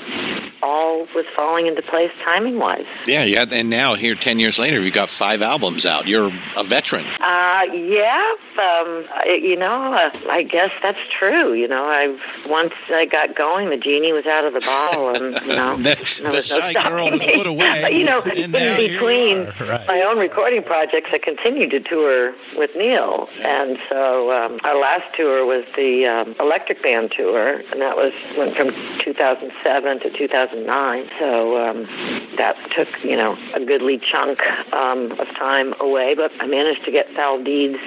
all 0.63 1.07
was 1.15 1.25
falling 1.37 1.67
into 1.67 1.83
place 1.83 2.11
timing 2.27 2.59
wise. 2.59 2.87
Yeah, 3.07 3.25
yeah. 3.25 3.45
And 3.51 3.69
now 3.69 3.95
here, 3.95 4.15
ten 4.15 4.39
years 4.39 4.59
later, 4.59 4.81
you 4.83 4.91
got 4.91 5.11
five 5.11 5.43
albums 5.43 5.85
out. 5.85 6.07
You're 6.09 6.31
a 6.57 6.65
veteran. 6.65 7.05
Uh, 7.05 7.61
yeah, 7.75 8.33
um, 8.59 9.05
I, 9.13 9.39
you 9.41 9.57
know, 9.57 9.93
uh, 9.95 10.11
I 10.31 10.43
guess 10.43 10.71
that's 10.83 10.99
true. 11.19 11.53
You 11.53 11.69
know, 11.69 11.85
I 11.85 12.17
once 12.49 12.73
I 12.89 13.05
got 13.05 13.37
going, 13.37 13.69
the 13.71 13.77
genie 13.77 14.13
was 14.13 14.25
out 14.27 14.45
of 14.47 14.55
the 14.55 14.61
bottle, 14.61 15.11
and 15.11 15.47
you 15.47 15.55
know, 15.57 15.77
The- 15.77 15.83
there 16.23 16.31
the 16.31 16.37
was 16.39 16.51
no 16.51 16.61
shy 16.61 16.71
stopping 16.71 16.91
girl 16.93 17.11
was 17.11 17.23
put 17.35 17.47
away, 17.47 17.79
But, 17.83 17.93
you 17.93 18.05
know, 18.05 18.23
in 18.23 18.51
now 18.53 18.59
here 18.59 18.79
you 18.79 18.89
between 18.95 19.39
right. 19.69 19.87
my 19.87 20.03
own 20.09 20.19
recording 20.19 20.63
projects, 20.63 21.11
I 21.13 21.19
continued 21.19 21.71
to 21.73 21.81
tour 21.81 22.33
with 22.57 22.71
Neil, 22.77 23.29
and 23.43 23.77
so 23.91 24.31
um, 24.37 24.59
our 24.65 24.79
last 24.79 25.05
tour 25.17 25.45
was 25.47 25.65
the 25.77 26.05
um, 26.05 26.35
Electric 26.39 26.83
Band 26.83 27.13
tour, 27.17 27.57
and 27.73 27.81
that 27.81 27.97
was 27.97 28.13
went 28.37 28.57
from 28.57 28.69
2007 29.05 30.01
to 30.01 30.11
2009. 30.17 31.11
So 31.19 31.57
um, 31.57 31.87
that 32.37 32.57
took 32.77 32.89
you 33.03 33.17
know 33.17 33.37
a 33.55 33.65
goodly 33.65 33.99
chunk 33.99 34.41
um, 34.73 35.13
of 35.19 35.27
time 35.39 35.75
away, 35.81 36.15
but 36.15 36.31
I 36.41 36.47
managed 36.47 36.85
to 36.85 36.93
get 36.93 37.07
Foul 37.17 37.43
Deeds 37.43 37.79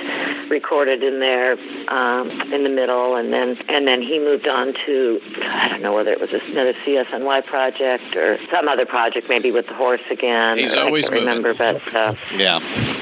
recorded 0.50 1.04
in 1.04 1.20
there 1.20 1.54
um, 1.90 2.30
in 2.52 2.64
the 2.64 2.74
middle, 2.74 3.16
and 3.16 3.32
then 3.32 3.56
and 3.70 3.88
then 3.88 4.02
he 4.02 4.20
moved 4.20 4.48
on 4.48 4.74
to 4.86 5.20
I 5.46 5.70
don't 5.70 5.82
know 5.82 5.94
whether 5.94 6.12
it 6.12 6.20
was 6.20 6.30
another 6.34 6.74
CSNY 6.86 7.46
project 7.46 8.16
or 8.16 8.38
some 8.52 8.68
other 8.68 8.86
project, 8.86 9.30
maybe 9.30 9.52
with 9.52 9.68
the 9.68 9.76
horse 9.76 10.02
again. 10.12 10.58
He's 10.58 10.76
always 10.76 11.06
I 11.10 11.14
can't 11.14 11.26
moving. 11.26 11.44
remember, 11.44 11.54
but 11.54 11.96
uh, 11.96 12.14
Yeah, 12.36 12.60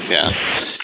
yeah. 0.08 0.30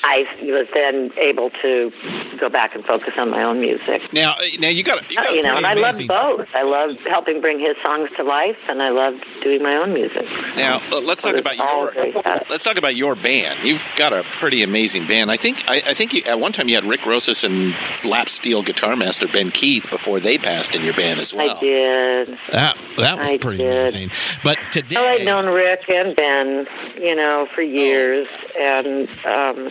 I 0.06 0.24
was 0.42 0.66
then 0.74 1.10
able 1.18 1.48
to 1.62 1.90
go 2.38 2.48
back 2.50 2.74
and 2.74 2.84
focus 2.84 3.14
on 3.16 3.30
my 3.30 3.42
own 3.42 3.60
music. 3.60 4.02
Now, 4.12 4.32
uh, 4.32 4.42
now 4.58 4.68
you 4.68 4.82
got 4.82 5.10
you 5.10 5.16
got 5.16 5.34
you 5.34 5.42
know, 5.42 5.56
and 5.56 5.64
I 5.66 5.74
love 5.74 5.96
both. 6.06 6.46
I 6.54 6.62
love 6.62 6.90
helping 7.08 7.40
bring 7.40 7.58
his 7.58 7.74
songs 7.84 8.10
to 8.18 8.22
life, 8.22 8.56
and 8.68 8.82
I 8.82 8.90
loved 8.90 9.24
doing 9.42 9.62
my 9.62 9.76
own 9.76 9.94
music. 9.94 10.24
Now 10.56 10.80
uh, 10.92 11.00
let's 11.00 11.22
So 11.22 11.32
talk 11.32 11.40
about 11.40 11.56
your 11.56 12.12
let's 12.50 12.64
talk 12.64 12.76
about 12.76 12.96
your 12.96 13.14
band. 13.16 13.66
You've 13.66 13.80
got 13.96 14.12
a 14.12 14.22
pretty 14.38 14.62
amazing 14.62 15.08
band. 15.08 15.30
I 15.30 15.36
think 15.38 15.64
I, 15.68 15.82
I 15.86 15.94
think 15.94 16.12
you, 16.12 16.22
at 16.26 16.38
one 16.38 16.52
time 16.52 16.68
you 16.68 16.74
had 16.74 16.84
Rick 16.84 17.06
Rosas 17.06 17.42
and 17.42 17.74
lap 18.04 18.28
steel 18.28 18.62
guitar 18.62 18.96
master 18.96 19.26
Ben 19.26 19.50
Keith 19.50 19.86
before 19.90 20.20
they 20.20 20.36
passed 20.36 20.74
in 20.74 20.82
your 20.84 20.94
band 20.94 21.20
as 21.20 21.32
well. 21.32 21.56
I 21.56 21.60
did. 21.60 22.38
That 22.52 22.76
that 22.98 23.18
was 23.18 23.30
I 23.30 23.38
pretty 23.38 23.58
did. 23.58 23.76
amazing. 23.94 24.10
But 24.44 24.58
today, 24.70 24.96
Well, 24.96 25.14
I'd 25.20 25.24
known 25.24 25.46
Rick 25.46 25.80
and 25.88 26.14
Ben, 26.14 26.66
you 27.00 27.14
know, 27.14 27.46
for 27.54 27.62
years, 27.62 28.28
and 28.60 29.08
um, 29.24 29.68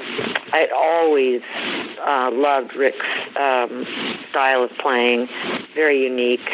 I'd 0.54 0.72
always 0.76 1.42
uh, 2.06 2.30
loved 2.32 2.76
Rick's 2.76 3.00
um, 3.40 3.86
style 4.30 4.64
of 4.64 4.70
playing. 4.82 5.28
Very 5.76 6.04
unique, 6.04 6.46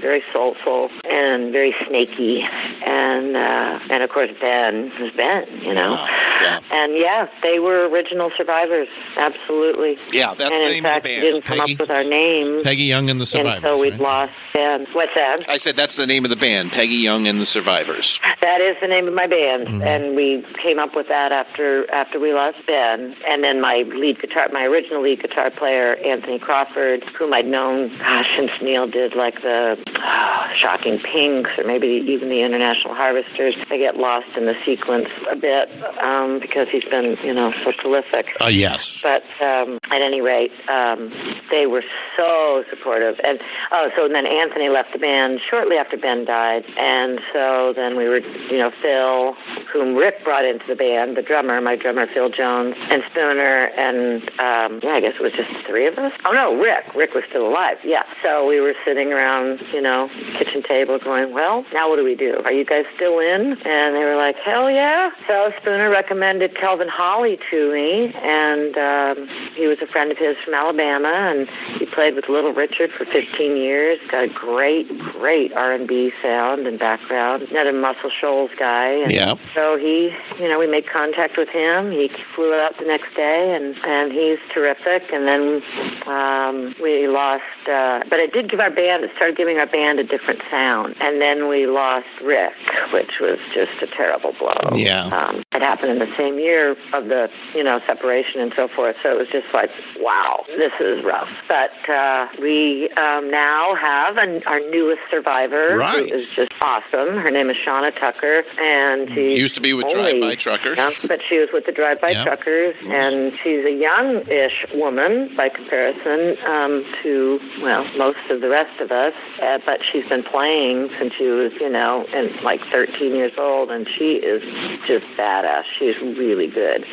very 0.00 0.22
soulful, 0.32 0.88
and 1.04 1.50
very 1.52 1.74
snaky. 1.88 2.40
And 2.86 3.36
uh, 3.36 3.78
and 3.90 4.02
of 4.02 4.10
course 4.10 4.30
Ben 4.40 4.92
was 5.00 5.10
Ben, 5.16 5.60
you 5.62 5.74
know. 5.74 5.92
Wow, 5.98 6.06
yeah. 6.42 6.60
And 6.70 6.94
yeah, 6.96 7.26
they 7.42 7.58
were 7.58 7.88
original 7.88 8.30
survivors, 8.36 8.86
absolutely. 9.18 9.96
Yeah, 10.12 10.34
that's 10.38 10.56
and 10.56 10.66
the 10.68 10.70
name 10.72 10.84
fact, 10.84 10.98
of 10.98 11.02
the 11.04 11.08
we 11.08 11.14
band. 11.16 11.22
didn't 11.24 11.44
come 11.44 11.58
Pegi? 11.58 11.74
up 11.74 11.80
with 11.80 11.90
our 11.90 12.04
names, 12.04 12.64
Pegi 12.64 12.86
Young 12.86 13.10
and 13.10 13.20
the 13.20 13.26
Survivors. 13.26 13.56
and 13.56 13.64
so 13.64 13.78
we've 13.80 13.92
right? 13.94 14.00
lost 14.00 14.32
Ben. 14.54 14.86
What's 14.92 15.12
that? 15.16 15.44
I 15.48 15.58
said 15.58 15.74
that's 15.76 15.96
the 15.96 16.06
name 16.06 16.24
of 16.24 16.30
the 16.30 16.36
band, 16.36 16.70
Pegi 16.70 17.02
Young 17.02 17.26
and 17.26 17.40
the 17.40 17.46
Survivors. 17.46 18.20
That 18.42 18.60
is 18.60 18.76
the 18.80 18.86
name 18.88 19.08
of 19.08 19.14
my 19.14 19.26
band, 19.26 19.66
Mm-hmm. 19.68 19.82
and 19.82 20.14
we 20.16 20.44
came 20.62 20.78
up 20.78 20.94
with 20.94 21.08
that 21.08 21.32
after 21.32 21.90
after 21.92 22.20
we 22.20 22.32
lost 22.32 22.58
Ben. 22.66 23.14
And 23.26 23.42
then 23.42 23.60
my 23.60 23.84
lead 23.86 24.20
guitar, 24.20 24.48
my 24.52 24.64
original 24.64 25.02
lead 25.02 25.22
guitar 25.22 25.50
player, 25.50 25.96
Anthony 25.96 26.38
Crawford, 26.38 27.04
whom 27.18 27.32
I'd 27.32 27.46
known, 27.46 27.88
gosh, 27.98 28.26
since 28.36 28.50
Neil 28.62 28.86
did 28.86 29.14
like 29.14 29.42
the 29.42 29.76
oh, 29.76 30.42
Shocking 30.60 31.00
Pinks 31.00 31.50
or 31.58 31.64
maybe 31.64 32.04
even 32.08 32.28
the 32.28 32.42
International 32.42 32.94
Harvesters. 32.94 33.54
They 33.68 33.78
get 33.78 33.96
lost 33.96 34.28
in 34.36 34.46
the 34.46 34.54
sequence 34.64 35.08
a 35.30 35.36
bit 35.36 35.68
um, 36.02 36.40
because 36.40 36.68
he's 36.70 36.84
been, 36.84 37.16
you 37.24 37.34
know, 37.34 37.52
so 37.64 37.72
prolific. 37.78 38.26
Uh, 38.40 38.48
yes. 38.48 39.02
But 39.02 39.24
um, 39.44 39.78
at 39.90 40.02
any 40.02 40.20
rate, 40.20 40.52
um, 40.68 41.12
they 41.50 41.66
were 41.66 41.84
so 42.16 42.64
supportive. 42.70 43.18
And 43.26 43.40
oh, 43.74 43.90
so 43.96 44.08
then 44.08 44.26
Anthony 44.26 44.68
left 44.68 44.92
the 44.92 44.98
band 44.98 45.40
shortly 45.48 45.76
after 45.76 45.96
Ben 45.96 46.24
died, 46.24 46.64
and 46.76 47.20
so 47.32 47.72
then 47.74 47.96
we 47.96 48.08
were, 48.08 48.18
you 48.18 48.58
know, 48.58 48.70
Phil, 48.82 49.34
whom 49.72 49.94
Rick 49.94 50.24
brought 50.24 50.44
into 50.44 50.64
the 50.68 50.76
band, 50.76 51.16
the 51.16 51.22
drummer, 51.22 51.60
my 51.60 51.76
drummer 51.76 52.06
Phil 52.12 52.28
Jones, 52.30 52.74
and 52.90 53.02
Spooner, 53.10 53.70
and 53.76 54.22
um, 54.38 54.80
yeah, 54.82 54.94
I 54.96 55.00
guess 55.00 55.14
it 55.18 55.22
was 55.22 55.32
just 55.32 55.50
three 55.66 55.86
of 55.86 55.98
us. 55.98 56.12
Oh 56.26 56.32
no, 56.32 56.56
Rick. 56.56 56.94
Rick 56.94 57.14
was 57.14 57.24
still 57.28 57.46
alive. 57.46 57.78
Yeah. 57.84 58.02
So 58.22 58.46
we 58.46 58.60
were 58.60 58.74
sitting 58.84 59.12
around, 59.12 59.60
you 59.72 59.80
know, 59.80 60.08
kitchen 60.38 60.62
table, 60.66 60.98
going, 60.98 61.32
well, 61.32 61.64
now 61.72 61.88
what 61.88 61.96
do 61.96 62.04
we 62.04 62.14
do? 62.14 62.42
Are 62.46 62.52
you 62.52 62.64
guys 62.64 62.84
still 62.96 63.18
in? 63.18 63.56
And 63.64 63.94
they 63.94 64.04
were 64.04 64.16
like, 64.16 64.36
hell 64.44 64.70
yeah. 64.70 65.10
So 65.26 65.52
Spooner 65.60 65.90
recommended 65.90 66.56
Kelvin 66.58 66.88
Holly 66.88 67.38
to 67.50 67.72
me, 67.72 68.12
and 68.14 68.74
um, 68.76 69.16
he 69.56 69.66
was 69.66 69.78
a 69.82 69.86
friend 69.86 70.10
of 70.10 70.18
his 70.18 70.36
from 70.44 70.54
Alabama, 70.54 71.12
and 71.12 71.48
he 71.78 71.86
played 71.86 72.14
with 72.14 72.28
Little 72.28 72.52
Richard 72.52 72.90
for 72.96 73.04
15 73.04 73.56
years. 73.56 73.98
Got 74.10 74.24
a 74.24 74.32
great, 74.32 74.88
great 75.14 75.52
R&B 75.52 76.12
sound 76.22 76.66
and 76.66 76.78
background. 76.78 77.42
Another 77.50 77.72
Muscle 77.72 78.10
Shoals 78.20 78.50
guy. 78.58 79.02
And 79.02 79.12
Yeah. 79.12 79.34
So 79.54 79.76
he, 79.78 80.10
you 80.40 80.48
know, 80.48 80.58
we 80.58 80.66
made 80.66 80.84
contact 80.90 81.36
with 81.38 81.48
him. 81.48 81.90
He 81.92 82.10
flew 82.34 82.54
out 82.54 82.72
the 82.78 82.86
next 82.86 82.97
day, 83.16 83.54
and 83.56 83.76
and 83.84 84.12
he's 84.12 84.38
terrific. 84.54 85.10
And 85.12 85.26
then 85.26 85.62
um, 86.06 86.74
we 86.82 87.08
lost, 87.08 87.42
uh, 87.68 88.00
but 88.08 88.18
it 88.18 88.32
did 88.32 88.50
give 88.50 88.60
our 88.60 88.70
band. 88.70 89.04
It 89.04 89.10
started 89.16 89.36
giving 89.36 89.58
our 89.58 89.66
band 89.66 89.98
a 89.98 90.04
different 90.04 90.40
sound. 90.50 90.96
And 91.00 91.20
then 91.20 91.48
we 91.48 91.66
lost 91.66 92.06
Rick, 92.24 92.54
which 92.92 93.12
was 93.20 93.38
just 93.54 93.82
a 93.82 93.86
terrible 93.96 94.32
blow. 94.38 94.76
Yeah. 94.76 95.06
Um, 95.08 95.42
it 95.54 95.62
happened 95.62 95.92
in 95.92 95.98
the 95.98 96.12
same 96.16 96.38
year 96.38 96.72
of 96.92 97.08
the, 97.08 97.28
you 97.54 97.64
know, 97.64 97.80
separation 97.86 98.40
and 98.40 98.52
so 98.56 98.68
forth. 98.74 98.96
So 99.02 99.10
it 99.10 99.18
was 99.18 99.28
just 99.32 99.46
like, 99.52 99.70
wow, 99.98 100.44
this 100.48 100.72
is 100.80 101.04
rough. 101.04 101.28
But 101.48 101.74
uh, 101.90 102.26
we 102.40 102.90
um, 102.96 103.30
now 103.30 103.74
have 103.80 104.16
an, 104.16 104.42
our 104.46 104.60
newest 104.70 105.02
survivor, 105.10 105.76
Right. 105.76 106.08
who 106.08 106.14
is 106.14 106.26
just 106.34 106.52
awesome. 106.62 107.16
Her 107.18 107.30
name 107.30 107.50
is 107.50 107.56
Shonna 107.66 107.92
Tucker, 107.98 108.42
and 108.58 109.08
she 109.14 109.38
Used 109.38 109.54
to 109.56 109.60
be 109.60 109.72
with 109.74 109.88
Drive-By 109.88 110.34
Truckers. 110.36 110.78
Yeah, 110.78 110.90
but 111.06 111.20
she 111.28 111.38
was 111.38 111.48
with 111.52 111.66
the 111.66 111.72
Drive-By 111.72 112.10
Yeah. 112.10 112.24
Truckers, 112.24 112.74
and 112.86 113.32
she's 113.42 113.64
a 113.64 113.74
young-ish 113.74 114.66
woman 114.74 115.30
by 115.36 115.48
comparison 115.48 116.36
um, 116.46 116.84
to 117.02 117.38
well 117.62 117.84
most 117.96 118.22
of 118.30 118.40
the 118.40 118.48
rest 118.48 118.80
of 118.80 118.90
us. 118.90 119.12
Uh, 119.42 119.58
but 119.64 119.80
she's 119.90 120.04
been 120.08 120.22
playing 120.24 120.88
since 120.98 121.12
she 121.18 121.26
was, 121.26 121.52
you 121.60 121.70
know, 121.70 122.04
and 122.14 122.30
like 122.44 122.60
13 122.72 123.14
years 123.14 123.32
old, 123.38 123.70
and 123.70 123.86
she 123.98 124.20
is 124.20 124.42
just 124.86 125.04
badass. 125.18 125.64
She's 125.78 125.96
really 126.18 126.46
good, 126.48 126.84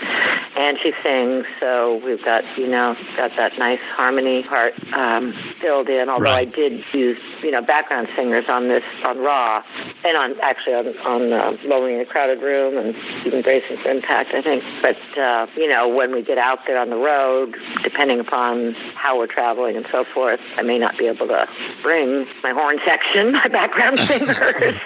and 0.55 0.77
she 0.81 0.91
sings. 1.03 1.45
So 1.59 1.99
we've 2.05 2.23
got, 2.23 2.43
you 2.57 2.67
know, 2.67 2.95
got 3.17 3.31
that 3.37 3.57
nice 3.59 3.83
harmony 3.95 4.43
part 4.47 4.73
um, 4.93 5.33
filled 5.61 5.89
in. 5.89 6.09
Although 6.09 6.25
Right. 6.25 6.47
I 6.47 6.55
did 6.55 6.81
use, 6.93 7.19
you 7.43 7.51
know, 7.51 7.61
background 7.61 8.07
singers 8.15 8.45
on 8.49 8.67
this 8.69 8.83
on 9.05 9.19
Raw, 9.19 9.61
and 10.03 10.15
on 10.17 10.39
actually 10.41 10.73
on 10.73 10.87
on 11.05 11.21
uh, 11.33 11.51
Lonely 11.65 11.95
in 11.95 12.01
a 12.01 12.05
Crowded 12.05 12.41
Room, 12.41 12.77
and 12.77 12.95
even 13.25 13.41
Bracing 13.41 13.77
for 13.83 13.89
Impact, 13.91 14.33
I 14.33 14.41
think. 14.41 14.63
But 14.81 14.97
uh, 15.19 15.45
you 15.55 15.67
know, 15.67 15.74
when 15.83 16.13
we 16.13 16.21
get 16.23 16.37
out 16.37 16.59
there 16.67 16.79
on 16.79 16.89
the 16.89 16.95
road, 16.95 17.55
depending 17.83 18.19
upon 18.19 18.73
how 18.95 19.17
we're 19.17 19.27
traveling 19.27 19.75
and 19.75 19.85
so 19.91 20.03
forth, 20.13 20.39
I 20.57 20.61
may 20.61 20.77
not 20.77 20.97
be 20.97 21.07
able 21.07 21.27
to 21.27 21.45
bring 21.83 22.25
my 22.43 22.51
horn 22.51 22.77
section, 22.85 23.31
my 23.33 23.47
background 23.47 23.99
singers, 24.07 24.75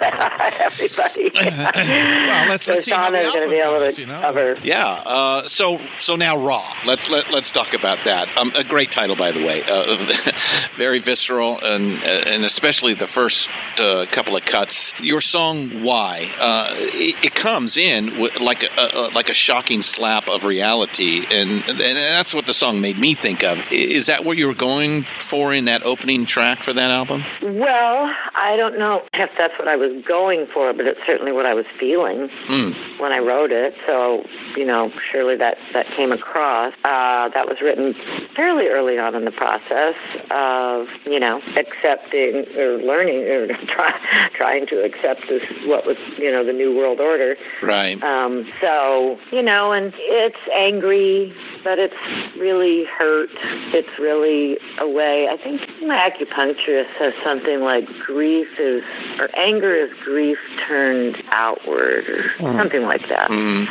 everybody. 0.60 1.30
Well, 1.34 2.48
let's- 2.48 2.64
so 2.64 2.72
let's 2.72 2.84
see 2.84 2.90
how 2.92 3.10
the 3.10 3.18
Shonna's 3.18 3.32
going 3.32 3.44
to 3.44 3.50
be 3.50 3.60
album 3.60 3.76
able 3.76 3.86
goes, 3.86 3.94
to 3.96 4.00
you 4.00 4.06
know? 4.06 4.20
cover. 4.20 4.56
Yeah. 4.62 4.86
Uh, 4.86 5.48
so 5.48 5.78
so 5.98 6.16
now 6.16 6.42
Raw. 6.44 6.72
Let's 6.84 7.08
let, 7.08 7.30
let's 7.30 7.50
talk 7.50 7.74
about 7.74 8.04
that. 8.04 8.28
Um, 8.38 8.52
a 8.54 8.64
great 8.64 8.90
title, 8.90 9.16
by 9.16 9.32
the 9.32 9.42
way. 9.44 9.62
Uh, 9.66 10.06
very 10.78 10.98
visceral, 10.98 11.58
and 11.60 12.02
and 12.02 12.44
especially 12.44 12.94
the 12.94 13.06
first 13.06 13.48
uh, 13.78 14.06
couple 14.10 14.36
of 14.36 14.44
cuts. 14.44 14.98
Your 15.00 15.20
song 15.20 15.82
"Why" 15.82 16.34
uh, 16.38 16.74
it, 16.78 17.24
it 17.24 17.34
comes 17.34 17.76
in 17.76 18.06
wi- 18.06 18.34
like 18.40 18.62
a, 18.62 18.70
a 18.76 19.00
like 19.14 19.28
a 19.30 19.34
shocking 19.34 19.82
slap 19.82 20.28
of 20.28 20.44
reality, 20.44 20.79
and 20.88 21.68
and 21.68 21.80
that's 21.80 22.32
what 22.34 22.46
the 22.46 22.54
song 22.54 22.80
made 22.80 22.98
me 22.98 23.14
think 23.14 23.42
of. 23.44 23.58
Is 23.70 24.06
that 24.06 24.24
what 24.24 24.36
you 24.38 24.46
were 24.46 24.54
going 24.54 25.06
for 25.28 25.52
in 25.52 25.64
that 25.66 25.82
opening 25.84 26.26
track 26.26 26.62
for 26.64 26.72
that 26.72 26.90
album? 26.90 27.22
Well, 27.42 28.10
I 28.36 28.56
don't 28.56 28.78
know 28.78 29.02
if 29.12 29.30
that's 29.38 29.54
what 29.58 29.68
I 29.68 29.76
was 29.76 30.02
going 30.06 30.46
for, 30.52 30.72
but 30.72 30.86
it's 30.86 31.00
certainly 31.06 31.32
what 31.32 31.46
I 31.46 31.54
was 31.54 31.64
feeling 31.78 32.28
Hmm. 32.48 32.72
when 33.00 33.12
I 33.12 33.18
wrote 33.18 33.52
it. 33.52 33.74
So, 33.86 34.24
you 34.56 34.64
know, 34.64 34.90
surely 35.12 35.36
that 35.36 35.56
that 35.74 35.86
came 35.96 36.12
across. 36.12 36.72
Uh, 36.84 37.28
that 37.34 37.46
was 37.46 37.58
written 37.62 37.94
fairly 38.36 38.66
early 38.68 38.98
on 38.98 39.14
in 39.14 39.24
the 39.24 39.30
process 39.32 39.94
of, 40.30 40.86
you 41.06 41.20
know, 41.20 41.40
accepting 41.58 42.46
or 42.56 42.78
learning 42.78 43.24
or 43.28 43.46
try, 43.76 43.92
trying 44.36 44.66
to 44.68 44.84
accept 44.84 45.22
this 45.28 45.42
what 45.66 45.86
was, 45.86 45.96
you 46.18 46.30
know, 46.30 46.44
the 46.44 46.52
new 46.52 46.74
world 46.76 47.00
order. 47.00 47.36
Right. 47.62 48.00
Um, 48.02 48.46
so, 48.60 49.18
you 49.32 49.42
know, 49.42 49.72
and 49.72 49.92
it's 49.96 50.36
angry, 50.70 51.32
but 51.64 51.78
it's 51.78 51.94
really 52.38 52.84
hurt. 52.98 53.30
It's 53.74 53.98
really 53.98 54.56
a 54.80 54.88
way. 54.88 55.26
I 55.30 55.36
think 55.42 55.60
my 55.86 56.08
acupuncturist 56.08 56.88
says 56.98 57.12
something 57.24 57.60
like 57.60 57.86
grief 58.06 58.48
is, 58.58 58.82
or 59.18 59.28
anger 59.36 59.74
is 59.74 59.90
grief 60.04 60.38
turned 60.66 61.16
outward, 61.32 62.04
or 62.08 62.30
something 62.40 62.82
like 62.82 63.02
that. 63.08 63.28
Mm. 63.30 63.66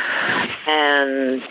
And, 0.66 1.42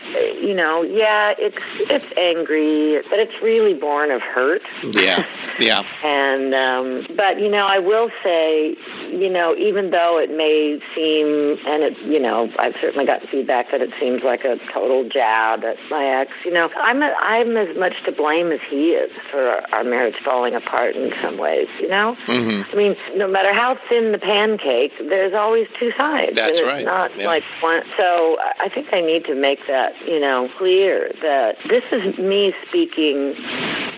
you 0.42 0.54
know, 0.54 0.84
yeah, 0.84 1.34
it's, 1.38 1.58
it's 1.90 2.06
angry, 2.18 3.02
but 3.10 3.20
it's 3.20 3.34
really 3.44 3.74
born 3.74 4.12
of 4.12 4.22
hurt. 4.22 4.62
Yeah. 4.94 5.26
Yeah. 5.60 5.84
And 6.02 6.54
um, 6.56 7.16
but 7.16 7.40
you 7.40 7.50
know, 7.50 7.68
I 7.68 7.80
will 7.80 8.10
say, 8.24 8.76
you 9.12 9.30
know, 9.30 9.54
even 9.56 9.92
though 9.92 10.18
it 10.18 10.32
may 10.32 10.80
seem, 10.96 11.60
and 11.68 11.84
it, 11.84 11.94
you 12.08 12.20
know, 12.20 12.48
I've 12.58 12.74
certainly 12.82 13.06
gotten 13.06 13.28
feedback 13.30 13.68
that 13.72 13.82
it 13.82 13.92
seems 14.00 14.22
like 14.24 14.42
a 14.42 14.56
total 14.74 15.04
jab 15.04 15.38
at 15.39 15.78
my 15.89 16.21
ex. 16.21 16.32
You 16.45 16.52
know, 16.52 16.69
I'm 16.75 17.02
a, 17.02 17.12
I'm 17.21 17.56
as 17.58 17.75
much 17.78 17.93
to 18.06 18.12
blame 18.12 18.52
as 18.52 18.60
he 18.69 18.91
is 18.91 19.12
for 19.32 19.62
our 19.73 19.84
marriage 19.84 20.15
falling 20.23 20.56
apart 20.56 20.95
in 20.95 21.12
some 21.23 21.38
ways. 21.38 21.67
You 21.80 21.88
know, 21.89 22.15
hmm 22.28 22.62
I 22.71 22.75
mean, 22.75 22.95
no 23.15 23.28
matter 23.28 23.54
how 23.54 23.78
thin 23.89 24.12
the 24.12 24.19
pancake, 24.19 24.91
there's 24.99 25.34
always 25.34 25.67
two 25.80 25.91
sides. 25.97 26.36
That's 26.36 26.62
right. 26.62 26.86
Not 26.86 27.17
Yeah. 27.17 27.28
like 27.28 27.43
one. 27.62 27.82
So 27.97 28.38
I 28.60 28.69
think 28.73 28.88
I 28.93 29.02
need 29.02 29.25
to 29.25 29.36
make 29.36 29.60
that, 29.67 29.93
you 30.06 30.19
know, 30.19 30.49
clear 30.58 31.12
that 31.21 31.56
this 31.69 31.84
is 31.91 32.17
me 32.17 32.54
speaking 32.67 33.36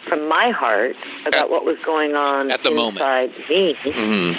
from 0.08 0.27
my 0.27 0.51
heart 0.51 0.95
about 1.25 1.45
At- 1.45 1.49
what 1.49 1.65
was 1.65 1.77
going 1.86 2.15
on 2.15 2.51
at 2.51 2.63
the 2.63 2.71
moment. 2.71 2.97
inside 2.97 3.32
me 3.49 3.75
hmm 3.86 4.32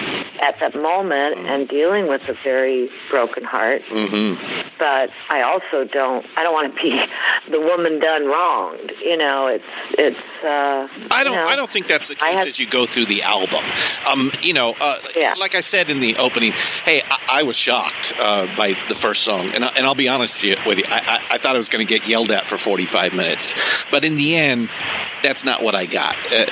at 0.42 0.58
that 0.58 0.74
moment 0.74 1.38
and 1.46 1.68
dealing 1.68 2.08
with 2.08 2.20
a 2.28 2.34
very 2.42 2.90
broken 3.10 3.44
heart. 3.44 3.80
hmm 3.88 4.34
But 4.78 5.10
I 5.30 5.42
also 5.42 5.84
don't. 5.86 6.26
I 6.36 6.42
don't 6.42 6.52
want 6.52 6.74
to 6.74 6.82
be 6.82 6.90
the 7.50 7.60
woman 7.60 7.98
done 8.00 8.26
wronged. 8.26 8.92
You 9.02 9.16
know, 9.16 9.46
it's 9.48 9.64
it's. 9.98 10.16
Uh, 10.44 10.88
I 11.10 11.22
don't. 11.24 11.32
you 11.34 11.38
know, 11.38 11.44
I 11.44 11.56
don't 11.56 11.70
think 11.70 11.88
that's 11.88 12.08
the 12.08 12.14
case 12.14 12.38
have- 12.38 12.48
as 12.48 12.58
you 12.58 12.66
go 12.66 12.86
through 12.86 13.06
the 13.06 13.22
album. 13.22 13.64
Um, 14.06 14.30
you 14.40 14.52
know, 14.52 14.74
uh, 14.80 14.98
Yeah. 15.16 15.34
like 15.38 15.54
I 15.54 15.60
said 15.60 15.90
in 15.90 16.00
the 16.00 16.16
opening, 16.16 16.52
hey, 16.84 17.02
I, 17.08 17.40
I 17.40 17.42
was 17.44 17.56
shocked 17.56 18.12
uh, 18.18 18.46
by 18.56 18.74
the 18.88 18.94
first 18.94 19.22
song, 19.22 19.50
and, 19.54 19.64
I, 19.64 19.68
and 19.76 19.86
I'll 19.86 19.94
be 19.94 20.08
honest 20.08 20.42
with 20.42 20.78
you, 20.78 20.84
I, 20.88 21.18
I, 21.30 21.34
I 21.34 21.38
thought 21.38 21.54
I 21.54 21.58
was 21.58 21.68
going 21.68 21.86
to 21.86 21.98
get 21.98 22.08
yelled 22.08 22.30
at 22.30 22.48
for 22.48 22.58
forty-five 22.58 23.12
minutes, 23.12 23.54
but 23.90 24.04
in 24.04 24.16
the 24.16 24.36
end, 24.36 24.68
that's 25.22 25.44
not 25.44 25.62
what 25.62 25.74
I 25.74 25.86
got. 25.86 26.14
Uh, 26.32 26.46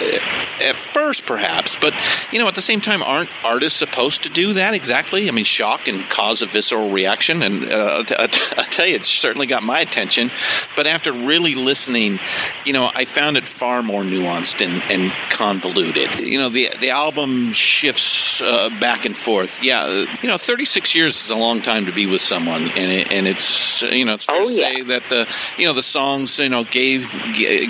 at 0.60 0.76
first, 0.92 1.24
perhaps, 1.24 1.78
but 1.80 1.94
you 2.32 2.38
know, 2.38 2.46
at 2.46 2.54
the 2.54 2.60
same 2.62 2.82
time, 2.82 3.02
aren't 3.02 3.30
artists 3.42 3.78
supposed 3.78 4.24
to 4.24 4.28
do 4.28 4.52
that 4.54 4.74
exactly? 4.74 5.26
I 5.26 5.30
mean, 5.32 5.44
shock 5.44 5.88
and 5.88 6.06
cause 6.10 6.42
a 6.42 6.46
visceral 6.46 6.90
reaction, 6.90 7.42
and 7.42 7.72
uh, 7.72 8.04
I 8.08 8.66
tell 8.70 8.86
you, 8.86 8.96
it 8.96 9.06
certainly 9.06 9.46
got 9.46 9.62
my 9.62 9.80
attention. 9.80 10.30
But 10.76 10.86
after 10.86 11.12
really 11.14 11.54
listening, 11.54 12.18
you 12.66 12.74
know, 12.74 12.90
I 12.94 13.06
found 13.06 13.38
it 13.38 13.48
far 13.48 13.82
more 13.82 14.02
nuanced 14.02 14.62
and, 14.62 14.82
and 14.92 15.10
convoluted. 15.30 16.20
You 16.20 16.38
know, 16.38 16.50
the 16.50 16.68
the 16.80 16.90
album 16.90 17.52
shifts 17.54 18.42
uh, 18.42 18.68
back 18.80 19.06
and 19.06 19.16
forth. 19.16 19.62
Yeah, 19.62 19.80
uh, 19.82 20.04
you 20.22 20.28
know, 20.28 20.36
36 20.36 20.94
years 20.94 21.24
is 21.24 21.30
a 21.30 21.36
long 21.36 21.62
time 21.62 21.86
to 21.86 21.92
be 21.92 22.04
with 22.06 22.20
someone, 22.20 22.70
and 22.72 22.92
it, 22.92 23.12
and 23.14 23.26
it's 23.26 23.82
uh, 23.82 23.86
you 23.86 24.04
know, 24.04 24.14
it's 24.14 24.26
fair 24.26 24.36
Oh, 24.42 24.46
to 24.46 24.52
yeah. 24.52 24.68
say 24.74 24.82
that 24.82 25.02
the 25.08 25.26
you 25.56 25.66
know 25.66 25.72
the 25.72 25.82
songs 25.82 26.38
you 26.38 26.50
know 26.50 26.64
gave 26.64 27.08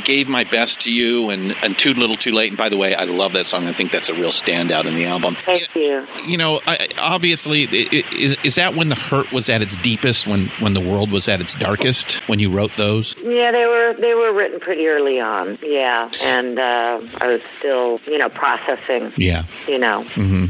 gave 0.04 0.26
my 0.28 0.42
best 0.42 0.80
to 0.80 0.89
you 0.90 1.30
and 1.30 1.54
and 1.62 1.78
too 1.78 1.94
little 1.94 2.16
too 2.16 2.32
late. 2.32 2.48
And 2.50 2.58
by 2.58 2.68
the 2.68 2.76
way, 2.76 2.94
I 2.94 3.04
love 3.04 3.32
that 3.34 3.46
song. 3.46 3.66
I 3.66 3.72
think 3.72 3.92
that's 3.92 4.08
a 4.08 4.14
real 4.14 4.30
standout 4.30 4.84
in 4.86 4.94
the 4.94 5.06
album. 5.06 5.36
Thank 5.46 5.68
you. 5.74 6.06
You 6.26 6.36
know, 6.36 6.60
I, 6.66 6.88
obviously, 6.98 7.66
i- 7.68 7.88
i- 7.92 8.14
is, 8.16 8.36
is 8.44 8.54
that 8.56 8.74
when 8.74 8.88
the 8.88 8.94
hurt 8.96 9.32
was 9.32 9.48
at 9.48 9.62
its 9.62 9.76
deepest, 9.78 10.26
when 10.26 10.50
when 10.60 10.74
the 10.74 10.80
world 10.80 11.10
was 11.10 11.28
at 11.28 11.40
its 11.40 11.54
darkest, 11.54 12.20
when 12.28 12.38
you 12.38 12.50
wrote 12.50 12.72
those? 12.76 13.14
Yeah, 13.22 13.52
they 13.52 13.66
were 13.66 13.94
they 14.00 14.14
were 14.14 14.32
written 14.32 14.60
pretty 14.60 14.86
early 14.86 15.18
on. 15.20 15.58
Yeah, 15.62 16.10
and 16.22 16.58
uh, 16.58 17.00
I 17.22 17.26
was 17.26 17.40
still, 17.58 17.98
you 18.06 18.18
know, 18.18 18.28
processing, 18.28 19.12
Yeah. 19.16 19.44
you 19.68 19.78
know, 19.78 20.04
hmm 20.14 20.46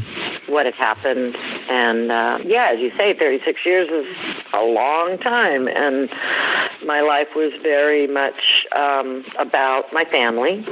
what 0.51 0.67
had 0.67 0.75
happened. 0.75 1.37
And 1.71 2.11
uh, 2.11 2.39
yeah, 2.45 2.71
as 2.75 2.81
you 2.81 2.91
say, 2.99 3.15
36 3.19 3.61
years 3.65 3.89
is 3.89 4.07
a 4.53 4.63
long 4.63 5.19
time. 5.23 5.69
And 5.69 6.11
my 6.85 7.01
life 7.01 7.29
was 7.37 7.53
very 7.63 8.07
much 8.07 8.67
um, 8.77 9.25
about 9.39 9.93
my 9.93 10.05
family. 10.11 10.65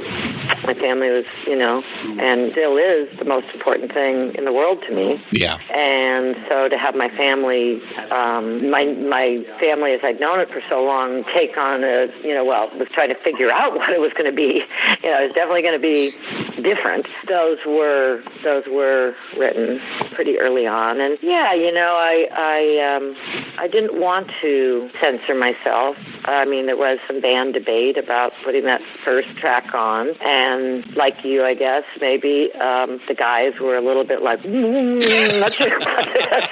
My 0.65 0.73
family 0.75 1.09
was, 1.09 1.25
you 1.47 1.57
know, 1.57 1.81
and 2.19 2.51
still 2.51 2.77
is 2.77 3.09
the 3.17 3.25
most 3.25 3.47
important 3.53 3.93
thing 3.93 4.35
in 4.37 4.45
the 4.45 4.53
world 4.53 4.83
to 4.87 4.93
me. 4.93 5.17
Yeah. 5.31 5.57
And 5.71 6.35
so 6.49 6.69
to 6.69 6.77
have 6.77 6.93
my 6.95 7.09
family, 7.09 7.81
um, 8.11 8.69
my 8.69 8.85
my 8.85 9.41
family 9.57 9.93
as 9.93 10.01
I'd 10.03 10.19
known 10.19 10.39
it 10.41 10.49
for 10.49 10.61
so 10.69 10.83
long, 10.83 11.23
take 11.33 11.57
on 11.57 11.83
a, 11.83 12.11
you 12.21 12.33
know, 12.35 12.45
well, 12.45 12.69
was 12.77 12.89
trying 12.93 13.09
to 13.09 13.19
figure 13.23 13.49
out 13.49 13.73
what 13.79 13.89
it 13.89 14.01
was 14.01 14.11
going 14.13 14.29
to 14.29 14.35
be. 14.35 14.61
You 15.01 15.09
know, 15.09 15.23
it 15.23 15.31
was 15.31 15.35
definitely 15.35 15.63
going 15.63 15.79
to 15.79 15.85
be 15.85 16.13
different. 16.61 17.07
Those 17.27 17.57
were 17.65 18.21
those 18.43 18.63
were 18.69 19.15
written 19.37 19.68
pretty 20.15 20.37
early 20.39 20.65
on, 20.65 20.99
and 20.99 21.17
yeah, 21.21 21.53
you 21.53 21.71
know, 21.71 21.93
I 21.95 22.25
I 22.33 22.95
um, 22.95 23.15
I 23.59 23.67
didn't 23.67 23.99
want 23.99 24.27
to 24.41 24.89
censor 25.03 25.35
myself. 25.35 25.95
I 26.25 26.45
mean, 26.45 26.65
there 26.65 26.77
was 26.77 26.99
some 27.07 27.21
band 27.21 27.53
debate 27.53 27.97
about 27.97 28.31
putting 28.43 28.65
that 28.65 28.81
first 29.05 29.27
track 29.37 29.73
on, 29.73 30.09
and 30.21 30.85
like 30.95 31.15
you, 31.23 31.43
I 31.43 31.53
guess 31.53 31.83
maybe 32.01 32.49
um, 32.55 32.99
the 33.07 33.15
guys 33.17 33.53
were 33.61 33.77
a 33.77 33.81
little 33.81 34.05
bit 34.05 34.21
like, 34.21 34.39
mm, 34.41 35.39
not 35.39 35.53
sure 35.53 35.77
about 35.77 36.05
this. 36.05 36.45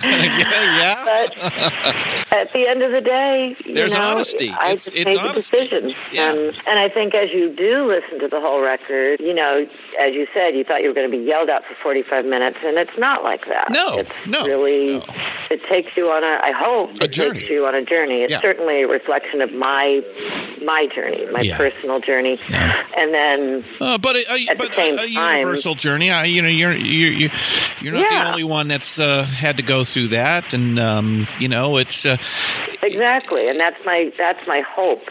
yeah. 0.04 0.76
Yeah. 0.78 1.04
but 1.04 2.38
at 2.38 2.52
the 2.52 2.66
end 2.68 2.82
of 2.82 2.92
the 2.92 3.00
day, 3.00 3.56
you 3.64 3.74
There's 3.74 3.92
know, 3.92 4.00
honesty. 4.00 4.50
I 4.50 4.72
It's- 4.72 4.84
just 4.86 4.96
it's 4.96 5.06
made 5.06 5.18
honesty. 5.18 5.56
the 5.58 5.64
decision, 5.64 5.94
Yeah. 6.12 6.30
and 6.32 6.40
and 6.66 6.78
I 6.78 6.88
think 6.88 7.14
as 7.14 7.28
you 7.32 7.50
do 7.54 7.86
listen 7.86 8.18
to 8.20 8.28
the 8.28 8.40
whole 8.40 8.60
record, 8.60 9.20
you 9.20 9.34
know, 9.34 9.66
as 10.00 10.14
you 10.14 10.26
said, 10.34 10.54
you 10.54 10.64
thought 10.64 10.82
you 10.82 10.88
were 10.88 10.94
going 10.94 11.10
to 11.10 11.16
be 11.16 11.22
yelled 11.22 11.48
at 11.48 11.62
for 11.64 11.74
45 12.02 12.24
minutes, 12.26 12.58
and 12.64 12.76
it's 12.78 12.98
not 12.98 13.22
like 13.22 13.40
that. 13.48 13.68
No, 13.70 13.98
it's 13.98 14.10
no, 14.26 14.44
really. 14.46 14.98
no. 14.98 15.04
It 15.48 15.60
takes 15.70 15.96
you 15.96 16.06
on 16.06 16.24
a. 16.24 16.40
I 16.42 16.52
hope 16.52 16.90
A 17.00 17.04
it 17.04 17.12
journey. 17.12 17.38
takes 17.40 17.50
you 17.50 17.64
on 17.66 17.74
a 17.74 17.84
journey. 17.84 18.22
It's 18.22 18.32
Yeah. 18.32 18.40
certainly 18.42 18.82
a 18.82 18.88
reflection 18.88 19.40
of 19.40 19.52
my 19.52 20.00
my 20.64 20.86
journey, 20.94 21.24
my 21.30 21.40
Yeah. 21.40 21.56
personal 21.56 22.00
journey, 22.00 22.38
Yeah. 22.50 22.72
and 22.96 23.14
then 23.14 23.64
Uh, 23.80 23.96
but 23.98 24.16
a, 24.16 24.24
a, 24.32 24.48
At 24.50 24.58
the 24.58 24.66
but 24.66 24.74
same 24.74 24.98
a, 24.98 25.02
a 25.02 25.12
time- 25.12 25.38
universal 25.38 25.74
journey. 25.76 26.10
I, 26.10 26.24
you 26.24 26.42
know, 26.42 26.48
you're 26.48 26.76
you 26.76 27.08
you 27.08 27.30
you're 27.80 27.92
not 27.94 28.10
the 28.10 28.28
only 28.30 28.44
one 28.44 28.66
that's 28.68 28.98
uh, 28.98 29.22
had 29.24 29.56
to 29.58 29.62
go 29.62 29.84
through 29.84 30.08
that, 30.08 30.52
and 30.52 30.78
um, 30.78 31.26
you 31.38 31.48
know, 31.48 31.76
it's 31.76 32.04
uh, 32.04 32.16
Exactly, 32.82 33.48
and 33.48 33.58
that's 33.58 33.76
my 33.84 34.10
that's 34.18 34.40
my 34.46 34.62
hope 34.68 35.02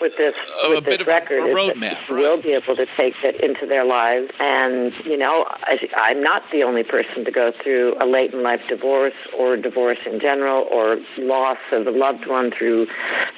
with 0.00 0.16
this 0.16 0.34
with 0.68 0.78
a 0.78 0.80
this 0.80 0.90
bit 0.98 1.00
of 1.02 1.06
a- 1.08 1.10
record 1.10 1.48
is 1.48 1.56
roadmap, 1.56 1.80
that 1.80 2.10
right. 2.10 2.18
we'll 2.18 2.42
be 2.42 2.52
able 2.52 2.74
to 2.76 2.86
take 2.96 3.14
it 3.22 3.40
into 3.42 3.66
their 3.66 3.84
lives. 3.84 4.28
And 4.40 4.92
you 5.04 5.16
know, 5.16 5.44
I, 5.48 5.78
I'm 5.96 6.20
not 6.22 6.33
the 6.52 6.62
only 6.62 6.82
person 6.82 7.24
to 7.24 7.30
go 7.30 7.52
through 7.62 7.94
a 8.02 8.06
late 8.06 8.32
in 8.32 8.42
life 8.42 8.60
divorce 8.68 9.14
or 9.38 9.56
divorce 9.56 9.98
in 10.06 10.20
general 10.20 10.66
or 10.70 10.96
loss 11.18 11.58
of 11.72 11.86
a 11.86 11.90
loved 11.90 12.26
one 12.26 12.50
through 12.56 12.86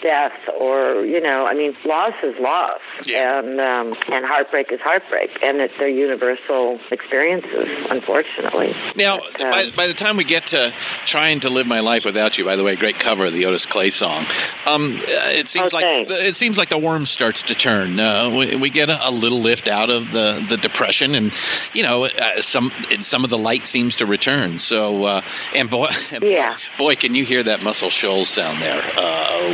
death 0.03 0.33
or 0.61 1.05
you 1.05 1.21
know, 1.21 1.47
I 1.47 1.55
mean, 1.55 1.75
loss 1.85 2.15
is 2.23 2.35
loss, 2.41 2.81
Yeah. 3.05 3.39
and 3.41 3.61
um, 3.61 3.95
and 4.13 4.25
heartbreak 4.25 4.73
is 4.73 4.81
heartbreak, 4.81 5.31
and 5.43 5.61
it's 5.61 5.75
they're 5.79 5.89
universal 5.89 6.79
experiences, 6.91 7.69
unfortunately. 7.91 8.73
Now, 8.97 9.19
But, 9.19 9.41
um, 9.43 9.51
by, 9.51 9.71
by 9.77 9.87
the 9.87 9.95
time 9.95 10.17
we 10.17 10.25
get 10.25 10.49
to 10.49 10.73
trying 11.05 11.41
to 11.41 11.51
live 11.51 11.67
my 11.67 11.81
life 11.81 12.05
without 12.05 12.39
you, 12.39 12.45
by 12.45 12.57
the 12.57 12.65
way, 12.65 12.77
great 12.77 12.99
cover 12.99 13.27
of 13.27 13.33
the 13.33 13.45
Otis 13.47 13.67
Clay 13.67 13.91
song. 13.91 14.27
Um, 14.67 14.95
uh, 14.97 14.99
it 15.39 15.49
seems 15.49 15.73
Oh, 15.73 15.77
like 15.77 15.85
it 16.11 16.35
seems 16.37 16.59
like 16.59 16.69
the 16.71 16.79
worm 16.79 17.07
starts 17.07 17.45
to 17.45 17.55
turn. 17.55 17.99
Uh, 18.01 18.31
we, 18.31 18.57
we 18.57 18.71
get 18.71 18.91
a, 18.91 19.09
a 19.09 19.11
little 19.11 19.41
lift 19.41 19.69
out 19.69 19.91
of 19.91 20.11
the, 20.13 20.45
the 20.49 20.57
depression, 20.57 21.15
and 21.15 21.33
you 21.73 21.83
know, 21.83 22.07
uh, 22.07 22.41
some 22.43 22.73
some 23.01 23.25
of 23.25 23.31
the 23.31 23.39
light 23.39 23.67
seems 23.67 23.97
to 23.97 24.07
return. 24.07 24.59
So, 24.59 25.05
uh, 25.05 25.21
and 25.55 25.71
boy, 25.71 25.89
Yeah. 26.23 26.57
boy, 26.79 26.97
can 26.97 27.15
you 27.15 27.25
hear 27.25 27.43
that 27.45 27.63
Muscle 27.63 27.91
Shoals 27.91 28.29
sound 28.29 28.61
there 28.61 28.83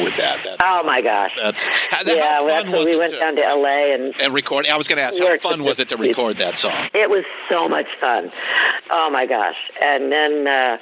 with 0.03 0.17
that? 0.17 0.41
That's, 0.45 0.63
oh 0.65 0.83
my 0.85 1.03
gosh. 1.03 1.33
that's 1.41 1.69
how, 1.69 2.03
yeah, 2.07 2.35
how 2.35 2.47
well, 2.47 2.63
fun 2.63 2.73
that's 2.73 2.85
we 2.85 2.97
went 2.97 3.13
to, 3.13 3.19
down 3.19 3.37
to 3.37 3.43
LA 3.43 3.95
and 3.95 4.15
and 4.21 4.35
record. 4.35 4.67
I 4.67 4.77
was 4.77 4.89
going 4.89 4.99
to 4.99 5.05
ask, 5.05 5.19
how 5.19 5.39
fun 5.39 5.63
was 5.63 5.79
it 5.79 5.89
to 5.91 5.97
record 5.97 6.39
that 6.39 6.59
song? 6.59 6.89
It 6.95 7.11
was 7.11 7.25
so 7.51 7.69
much 7.69 7.87
fun. 8.01 8.31
Oh 8.91 9.09
my 9.11 9.27
gosh! 9.27 9.57
And 9.83 10.13
then 10.13 10.47
uh, 10.47 10.77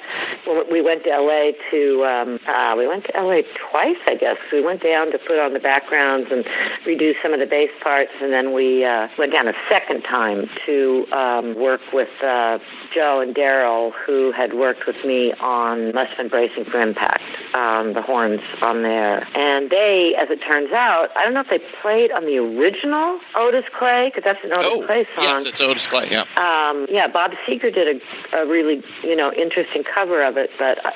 we 0.71 0.81
went 0.81 1.03
to 1.03 1.09
LA 1.09 1.51
to 1.71 2.03
um, 2.05 2.39
uh, 2.47 2.75
we 2.77 2.87
went 2.87 3.05
to 3.05 3.11
LA 3.15 3.41
twice, 3.69 4.01
I 4.09 4.15
guess. 4.15 4.37
We 4.51 4.63
went 4.63 4.83
down 4.83 5.11
to 5.11 5.19
put 5.19 5.39
on 5.39 5.53
the 5.53 5.59
backgrounds 5.59 6.29
and 6.31 6.45
redo 6.85 7.13
some 7.23 7.33
of 7.33 7.39
the 7.39 7.45
bass 7.45 7.71
parts, 7.81 8.11
and 8.21 8.31
then 8.31 8.53
we 8.53 8.83
uh, 8.85 9.07
went 9.17 9.31
down 9.31 9.47
a 9.47 9.53
second 9.69 10.03
time 10.03 10.49
to 10.65 11.05
um, 11.13 11.55
work 11.55 11.81
with 11.93 12.09
uh, 12.23 12.59
Joe 12.93 13.21
and 13.21 13.35
Daryl, 13.35 13.91
who 14.05 14.31
had 14.31 14.53
worked 14.53 14.85
with 14.87 14.97
me 15.05 15.33
on 15.39 15.93
Must 15.93 16.09
Have 16.09 16.17
Been 16.17 16.29
Bracing 16.29 16.65
for 16.65 16.81
Impact, 16.81 17.21
um, 17.53 17.93
the 17.93 18.01
horns 18.01 18.41
on 18.63 18.83
there. 19.01 19.25
And 19.33 19.69
they, 19.73 20.13
as 20.21 20.29
it 20.29 20.39
turns 20.45 20.71
out, 20.71 21.09
I 21.17 21.23
don't 21.25 21.33
know 21.33 21.41
if 21.41 21.49
they 21.49 21.61
played 21.81 22.11
on 22.13 22.25
the 22.29 22.37
original 22.37 23.17
Otis 23.35 23.65
Clay 23.77 24.11
because 24.13 24.23
that's 24.23 24.43
an 24.45 24.51
Otis 24.53 24.69
Oh, 24.71 24.85
Clay 24.85 25.03
song. 25.17 25.23
yes, 25.25 25.45
it's 25.49 25.61
Otis 25.61 25.87
Clay. 25.87 26.07
Yeah. 26.13 26.29
Um, 26.37 26.85
yeah, 26.89 27.07
Bob 27.09 27.31
Seger 27.47 27.73
did 27.73 27.87
a, 27.89 27.97
a 28.37 28.45
really, 28.45 28.83
you 29.03 29.15
know, 29.15 29.33
interesting 29.33 29.83
cover 29.83 30.21
of 30.23 30.37
it. 30.37 30.49
But 30.61 30.77
I- 30.85 30.93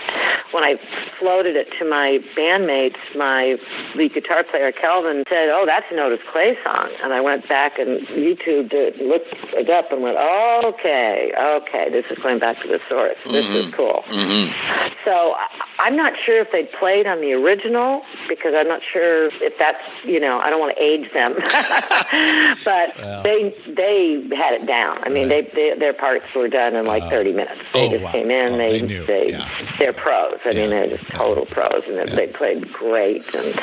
when 0.52 0.64
I 0.64 0.76
floated 1.20 1.56
it 1.58 1.68
to 1.80 1.84
my 1.90 2.20
bandmates, 2.38 2.96
my 3.18 3.58
lead 3.96 4.14
guitar 4.14 4.44
player 4.50 4.72
Kelvin 4.72 5.24
said, 5.28 5.50
"Oh, 5.52 5.66
that's 5.66 5.86
an 5.92 6.00
Otis 6.00 6.22
Clay 6.32 6.56
song," 6.64 6.90
and 7.04 7.12
I 7.12 7.20
went 7.20 7.50
back 7.50 7.78
and 7.78 8.08
YouTubed 8.08 8.72
it, 8.72 9.02
looked 9.02 9.34
it 9.58 9.70
up, 9.70 9.92
and 9.92 10.02
went, 10.02 10.16
"Okay, 10.64 11.34
okay, 11.36 11.90
this 11.92 12.06
is 12.10 12.18
going 12.24 12.40
back 12.40 12.62
to 12.62 12.68
the 12.70 12.80
source. 12.88 13.18
This 13.30 13.50
is 13.50 13.74
cool." 13.74 14.04
hmm 14.08 14.48
So 15.04 15.36
I'm 15.82 15.98
not 15.98 16.14
sure 16.26 16.40
if 16.40 16.52
they 16.52 16.64
played 16.80 17.06
on 17.06 17.20
the 17.20 17.34
original 17.34 17.95
because 18.30 18.54
I'm 18.56 18.68
not 18.68 18.82
sure 18.92 19.28
if 19.42 19.54
that's 19.60 19.84
you 20.06 20.20
know 20.20 20.40
I 20.40 20.50
don't 20.50 20.60
want 20.60 20.76
to 20.78 20.82
age 20.84 21.12
them, 21.14 21.36
but 22.66 22.88
they 23.24 23.54
they 23.76 24.24
had 24.36 24.54
it 24.62 24.66
down. 24.68 25.04
I 25.04 25.10
mean, 25.10 25.30
they, 25.30 25.42
they 25.54 25.74
their 25.78 25.94
parts 25.94 26.26
were 26.36 26.48
done 26.48 26.76
in 26.76 26.86
like 26.86 27.04
Wow. 27.04 27.10
30 27.10 27.34
minutes. 27.34 27.62
They 27.74 27.88
Oh, 27.88 27.92
just 27.92 28.04
wow. 28.04 28.12
came 28.12 28.32
in. 28.32 28.54
Oh, 28.54 28.58
they 28.58 28.80
they 28.82 29.06
they 29.06 29.26
Yeah. 29.32 29.50
they're 29.80 29.94
pros. 29.94 30.40
I 30.46 30.54
mean, 30.54 30.70
they're 30.70 30.90
just 30.90 31.06
total 31.14 31.46
pros, 31.46 31.84
and 31.88 31.98
they- 32.10 32.16
they 32.16 32.28
played 32.32 32.72
great, 32.72 33.24
and 33.34 33.54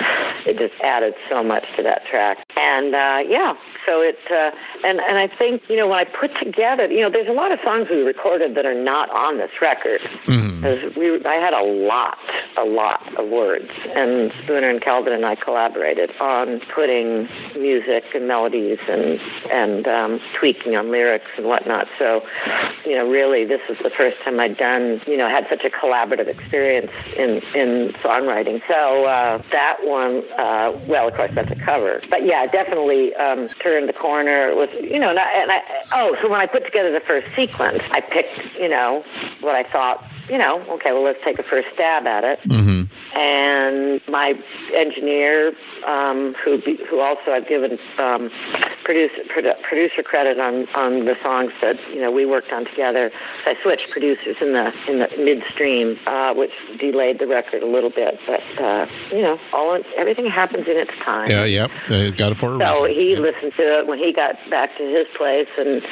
it 0.46 0.58
just 0.58 0.74
added 0.82 1.14
so 1.30 1.42
much 1.42 1.64
to 1.76 1.82
that 1.82 2.02
track. 2.10 2.38
And 2.56 2.94
uh, 2.94 3.18
yeah, 3.26 3.54
so 3.86 4.00
it 4.02 4.18
uh, 4.30 4.50
and 4.84 5.00
and 5.00 5.18
I 5.18 5.28
think 5.38 5.62
you 5.68 5.76
know 5.76 5.88
when 5.88 5.98
I 5.98 6.04
put 6.04 6.30
together, 6.42 6.86
you 6.86 7.00
know, 7.00 7.10
there's 7.10 7.28
a 7.28 7.32
lot 7.32 7.50
of 7.52 7.58
songs 7.64 7.88
we 7.90 8.02
recorded 8.02 8.54
that 8.56 8.66
are 8.66 8.74
not 8.74 9.10
on 9.10 9.38
this 9.38 9.50
record. 9.60 10.00
Because 10.26 10.94
we, 10.96 11.18
I 11.26 11.34
had 11.42 11.54
a 11.54 11.62
lot, 11.64 12.18
a 12.56 12.64
lot 12.64 13.02
of 13.18 13.28
words, 13.28 13.68
and 13.96 14.21
Spooner 14.42 14.68
and 14.68 14.80
Kelvin 14.80 15.12
and 15.12 15.24
I 15.24 15.34
collaborated 15.34 16.10
on 16.20 16.60
putting 16.74 17.28
music 17.58 18.04
and 18.14 18.28
melodies 18.28 18.78
and 18.88 19.18
and 19.50 19.86
um, 19.88 20.20
tweaking 20.38 20.76
on 20.76 20.90
lyrics 20.90 21.30
and 21.36 21.46
whatnot. 21.46 21.86
So, 21.98 22.22
you 22.84 22.94
know, 22.94 23.08
really, 23.08 23.44
this 23.44 23.60
is 23.68 23.78
the 23.82 23.90
first 23.90 24.16
time 24.24 24.38
I'd 24.38 24.56
done, 24.56 25.00
you 25.06 25.16
know, 25.16 25.28
had 25.28 25.46
such 25.48 25.64
a 25.64 25.70
collaborative 25.70 26.28
experience 26.28 26.92
in 27.16 27.40
in 27.54 27.92
songwriting. 28.04 28.60
So 28.68 29.04
uh, 29.06 29.42
that 29.50 29.78
one, 29.82 30.22
uh, 30.38 30.78
well, 30.86 31.08
of 31.08 31.14
course, 31.14 31.32
that's 31.34 31.50
a 31.50 31.64
cover, 31.64 32.02
but 32.10 32.24
yeah, 32.24 32.46
definitely 32.46 33.14
um, 33.14 33.48
turned 33.62 33.88
the 33.88 33.96
corner 33.96 34.54
with, 34.54 34.70
you 34.78 34.98
know, 34.98 35.10
and 35.10 35.18
I, 35.18 35.28
and 35.42 35.50
I 35.50 35.58
oh, 35.94 36.16
so 36.22 36.28
when 36.28 36.40
I 36.40 36.46
put 36.46 36.64
together 36.64 36.92
the 36.92 37.04
first 37.06 37.26
sequence, 37.34 37.82
I 37.92 38.00
picked, 38.00 38.60
you 38.60 38.68
know, 38.68 39.02
what 39.40 39.54
I 39.54 39.64
thought 39.70 40.04
you 40.28 40.38
know, 40.38 40.62
okay, 40.78 40.92
well, 40.92 41.04
let's 41.04 41.18
take 41.24 41.38
a 41.38 41.42
first 41.42 41.68
stab 41.74 42.06
at 42.06 42.24
it. 42.24 42.38
Mhm. 42.46 42.71
And 43.14 44.00
my 44.08 44.34
engineer, 44.74 45.52
um, 45.86 46.34
who 46.44 46.58
who 46.88 47.00
also 47.00 47.32
I've 47.32 47.48
given 47.48 47.78
um, 47.98 48.30
producer 48.84 49.22
produ- 49.34 49.60
producer 49.62 50.02
credit 50.02 50.38
on 50.38 50.66
on 50.74 51.04
the 51.04 51.14
songs 51.22 51.52
that 51.62 51.76
you 51.92 52.00
know 52.00 52.10
we 52.10 52.26
worked 52.26 52.52
on 52.52 52.64
together. 52.64 53.10
So 53.44 53.50
I 53.50 53.54
switched 53.62 53.90
producers 53.90 54.36
in 54.40 54.52
the 54.52 54.70
in 54.88 54.98
the 54.98 55.08
midstream, 55.18 55.98
uh, 56.06 56.34
which 56.34 56.50
delayed 56.78 57.18
the 57.18 57.26
record 57.26 57.62
a 57.62 57.66
little 57.66 57.90
bit. 57.90 58.18
But 58.26 58.40
uh, 58.62 58.86
you 59.10 59.22
know, 59.22 59.38
all 59.52 59.74
in, 59.74 59.82
everything 59.96 60.26
happens 60.26 60.66
in 60.68 60.76
its 60.76 60.92
time. 61.04 61.30
Yeah, 61.30 61.44
yep. 61.44 61.70
Uh, 61.88 62.10
got 62.10 62.32
it 62.32 62.38
for 62.38 62.54
a 62.54 62.58
So 62.58 62.84
reason. 62.84 63.00
he 63.00 63.10
Yep. 63.12 63.20
listened 63.20 63.52
to 63.56 63.62
it 63.80 63.86
when 63.86 63.98
he 63.98 64.12
got 64.12 64.34
back 64.50 64.76
to 64.78 64.84
his 64.84 65.06
place, 65.16 65.48
and 65.58 65.82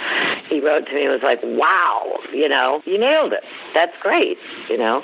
he 0.49 0.61
wrote 0.61 0.87
to 0.87 0.95
me 0.95 1.03
and 1.05 1.13
was 1.13 1.23
like, 1.23 1.41
"Wow, 1.43 2.19
you 2.33 2.49
know, 2.49 2.83
you 2.87 2.99
nailed 2.99 3.33
it. 3.33 3.45
That's 3.75 3.93
great." 4.01 4.39
You 4.69 4.79
know, 4.79 5.03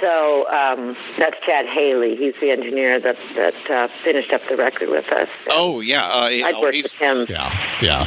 so 0.00 0.46
um, 0.48 0.96
that's 1.18 1.36
Chad 1.46 1.66
Haley. 1.66 2.16
He's 2.16 2.34
the 2.40 2.50
engineer 2.50 3.00
that 3.00 3.16
that 3.36 3.54
uh, 3.70 3.88
finished 4.04 4.32
up 4.32 4.40
the 4.50 4.56
record 4.56 4.88
with 4.90 5.06
us. 5.12 5.28
Oh 5.50 5.80
yeah, 5.80 6.02
uh, 6.04 6.28
I'd 6.28 6.54
oh, 6.56 6.60
worked 6.60 6.82
with 6.82 6.92
him. 6.92 7.13
Yeah, 7.28 7.78
yeah. 7.82 8.00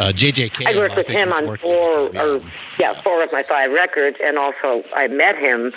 Uh, 0.00 0.12
JJ 0.12 0.52
Cale, 0.52 0.68
I 0.68 0.76
worked 0.76 0.96
with 0.96 1.06
think, 1.06 1.18
him 1.18 1.32
on 1.32 1.56
four 1.58 2.08
him, 2.08 2.16
or 2.16 2.40
yeah. 2.78 3.00
four 3.02 3.22
of 3.22 3.32
my 3.32 3.42
five 3.42 3.70
records, 3.70 4.16
and 4.22 4.38
also 4.38 4.82
I 4.94 5.08
met 5.08 5.36
him 5.36 5.72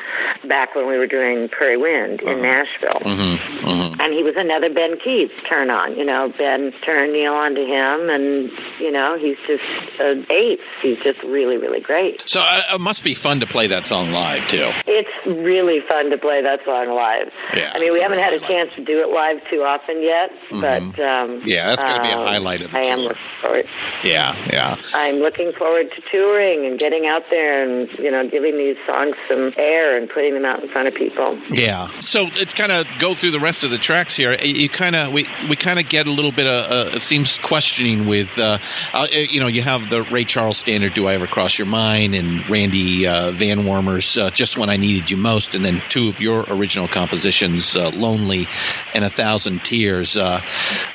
back 0.47 0.75
when 0.75 0.87
we 0.87 0.97
were 0.97 1.07
doing 1.07 1.49
Prairie 1.49 1.77
Wind 1.77 2.21
in 2.21 2.41
Nashville. 2.41 3.01
Mm-hmm. 3.01 3.67
Mm-hmm. 3.67 4.01
And 4.01 4.13
he 4.13 4.23
was 4.23 4.35
another 4.37 4.73
Ben 4.73 4.97
Keith 5.03 5.31
turn 5.47 5.69
on. 5.69 5.97
You 5.97 6.05
know, 6.05 6.33
Ben 6.37 6.71
turned 6.85 7.13
Neil 7.13 7.33
onto 7.33 7.61
him, 7.61 8.09
and 8.09 8.51
you 8.79 8.91
know, 8.91 9.17
he's 9.19 9.37
just 9.47 9.63
an 9.99 10.25
ace. 10.31 10.59
He's 10.81 10.97
just 11.03 11.21
really, 11.23 11.57
really 11.57 11.81
great. 11.81 12.23
So 12.25 12.41
uh, 12.41 12.75
it 12.75 12.81
must 12.81 13.03
be 13.03 13.13
fun 13.13 13.39
to 13.39 13.47
play 13.47 13.67
that 13.67 13.85
song 13.85 14.11
live 14.11 14.47
too. 14.47 14.65
It's 14.87 15.15
really 15.25 15.79
fun 15.89 16.09
to 16.09 16.17
play 16.17 16.41
that 16.41 16.59
song 16.65 16.93
live. 16.93 17.31
Yeah, 17.55 17.71
I 17.73 17.79
mean, 17.79 17.91
we 17.93 18.01
haven't 18.01 18.19
had 18.19 18.33
a 18.33 18.39
chance 18.39 18.69
to 18.75 18.83
do 18.83 18.99
it 18.99 19.09
live 19.09 19.41
too 19.49 19.61
often 19.61 20.01
yet, 20.01 20.29
but 20.51 20.99
um, 21.01 21.41
Yeah, 21.45 21.69
that's 21.69 21.83
gonna 21.83 22.01
be 22.01 22.09
a 22.09 22.17
uh, 22.17 22.25
highlight 22.25 22.61
of 22.61 22.71
the 22.71 22.77
I 22.77 22.83
am 22.83 22.99
looking 22.99 23.31
forward. 23.41 23.65
Yeah, 24.03 24.33
yeah. 24.51 24.75
I'm 24.93 25.17
looking 25.17 25.51
forward 25.57 25.87
to 25.95 26.01
touring 26.11 26.65
and 26.65 26.79
getting 26.79 26.90
out 26.99 27.23
there 27.29 27.63
and 27.63 27.89
you 27.97 28.11
know 28.11 28.27
giving 28.29 28.57
these 28.57 28.77
songs 28.85 29.15
some 29.29 29.53
air 29.57 29.97
and 29.97 30.09
putting 30.09 30.33
them 30.33 30.45
out 30.45 30.63
in 30.63 30.69
front 30.69 30.87
of 30.87 30.93
people. 30.93 31.39
Yeah. 31.49 31.99
So 32.01 32.27
it's 32.33 32.53
kind 32.53 32.71
of 32.71 32.85
go 32.99 33.15
through 33.15 33.31
the 33.31 33.39
rest 33.39 33.63
of 33.63 33.71
the 33.71 33.77
tracks 33.77 34.15
here. 34.15 34.35
You 34.43 34.69
kind 34.69 34.95
of 34.95 35.11
we 35.11 35.27
we 35.49 35.55
kind 35.55 35.79
of 35.79 35.89
get 35.89 36.07
a 36.07 36.11
little 36.11 36.31
bit 36.31 36.47
of 36.47 36.71
uh, 36.71 36.97
it 36.97 37.03
seems 37.03 37.37
questioning 37.39 38.07
with 38.07 38.29
uh, 38.37 38.59
uh, 38.93 39.07
you 39.11 39.39
know 39.39 39.47
you 39.47 39.61
have 39.61 39.89
the 39.89 40.03
Ray 40.03 40.25
Charles 40.25 40.57
standard 40.57 40.93
"Do 40.93 41.07
I 41.07 41.13
Ever 41.13 41.27
Cross 41.27 41.57
Your 41.57 41.67
Mind" 41.67 42.15
and 42.15 42.47
Randy 42.49 43.07
uh, 43.07 43.31
VanWarmer's 43.31 44.17
uh, 44.17 44.29
"Just 44.31 44.57
When 44.57 44.69
I 44.69 44.77
Needed 44.77 45.09
You 45.09 45.17
Most," 45.17 45.55
and 45.55 45.65
then 45.65 45.81
two 45.89 46.09
of 46.09 46.19
your 46.19 46.45
original 46.47 46.87
compositions, 46.87 47.75
uh, 47.75 47.89
"Lonely" 47.89 48.47
and 48.93 49.03
"A 49.05 49.09
Thousand 49.09 49.63
Tears." 49.63 50.17
Uh, 50.17 50.41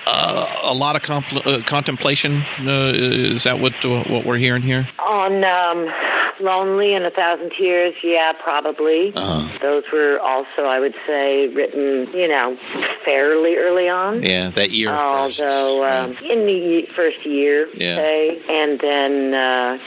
uh, 0.06 0.46
a 0.62 0.74
lot 0.74 0.96
of 0.96 1.02
compl- 1.02 1.46
uh, 1.46 1.62
contemplation. 1.64 2.42
Uh, 2.66 2.92
is 2.94 3.44
that 3.44 3.60
what 3.60 3.72
what 3.84 4.24
we're 4.24 4.38
hearing 4.38 4.62
here? 4.62 4.88
On 4.98 5.44
um, 5.44 5.85
Lonely 6.40 6.94
and 6.94 7.04
a 7.06 7.10
Thousand 7.10 7.52
Tears, 7.58 7.94
yeah, 8.04 8.32
probably. 8.42 9.12
Uh-huh. 9.14 9.58
Those 9.62 9.84
were 9.92 10.18
also, 10.20 10.64
I 10.68 10.78
would 10.78 10.94
say, 11.06 11.48
written, 11.48 12.08
you 12.12 12.28
know, 12.28 12.56
fairly 13.04 13.56
early 13.56 13.88
on. 13.88 14.22
Yeah, 14.22 14.50
that 14.50 14.70
year. 14.70 14.90
Although 14.90 15.84
um, 15.84 16.10
in 16.30 16.44
the 16.46 16.82
first 16.94 17.24
year, 17.24 17.68
Yeah. 17.74 17.96
say, 17.96 18.42
and 18.48 18.80
then 18.80 19.34
uh, 19.34 19.78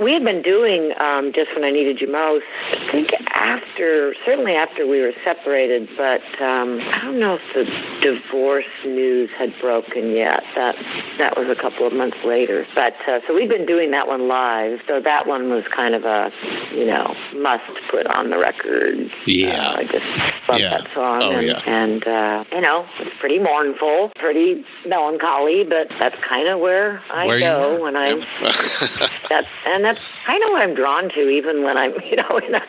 we 0.00 0.12
had 0.12 0.24
been 0.24 0.42
doing 0.42 0.92
um, 1.00 1.32
just 1.34 1.54
when 1.54 1.64
I 1.64 1.70
needed 1.70 2.00
you 2.00 2.10
most. 2.10 2.44
I 2.72 2.92
think 2.92 3.08
after, 3.38 4.14
certainly 4.26 4.52
after 4.52 4.86
we 4.86 5.00
were 5.00 5.12
separated, 5.24 5.88
but 5.96 6.22
um, 6.42 6.80
I 6.80 7.00
don't 7.04 7.20
know 7.20 7.38
if 7.38 7.42
the 7.54 7.64
divorce 8.02 8.64
news 8.84 9.30
had 9.38 9.50
broken 9.60 10.10
yet. 10.14 10.42
That 10.56 10.74
that 11.18 11.36
was 11.36 11.46
a 11.50 11.60
couple 11.60 11.86
of 11.86 11.92
months 11.92 12.16
later. 12.24 12.66
But 12.74 12.94
uh, 13.08 13.20
so 13.26 13.34
we've 13.34 13.48
been 13.48 13.66
doing 13.66 13.90
that 13.92 14.06
one 14.06 14.28
live. 14.28 14.80
So 14.88 15.00
that 15.00 15.26
one 15.26 15.50
was 15.50 15.64
kind 15.74 15.94
of 15.94 16.04
a, 16.04 16.30
you 16.74 16.86
know, 16.86 17.14
must 17.36 17.64
put 17.90 18.06
on 18.16 18.30
the 18.30 18.38
record. 18.38 19.10
Yeah. 19.26 19.70
uh, 19.70 19.76
I 19.78 19.82
just 19.84 20.06
love 20.48 20.60
Yeah. 20.60 20.70
that 20.78 20.88
song. 20.94 21.20
Oh, 21.22 21.30
and, 21.38 21.46
yeah. 21.46 21.60
and 21.66 22.02
uh, 22.06 22.44
you 22.52 22.60
know, 22.60 22.86
it's 23.00 23.16
pretty 23.20 23.38
mournful, 23.38 24.10
pretty 24.16 24.64
melancholy, 24.86 25.64
but 25.64 25.88
that's 26.00 26.16
kind 26.28 26.48
of 26.48 26.60
where 26.60 27.02
I 27.10 27.26
Where 27.26 27.40
go 27.40 27.82
when 27.82 27.96
I. 27.96 28.08
Yep. 28.08 28.18
That's 29.28 29.46
and 29.66 29.84
that's 29.84 30.00
kind 30.26 30.42
of 30.42 30.50
what 30.50 30.62
I'm 30.62 30.74
drawn 30.74 31.10
to, 31.10 31.28
even 31.28 31.62
when 31.62 31.76
I'm, 31.76 31.92
you 32.10 32.16
know, 32.16 32.38
in 32.38 32.54
a 32.54 32.60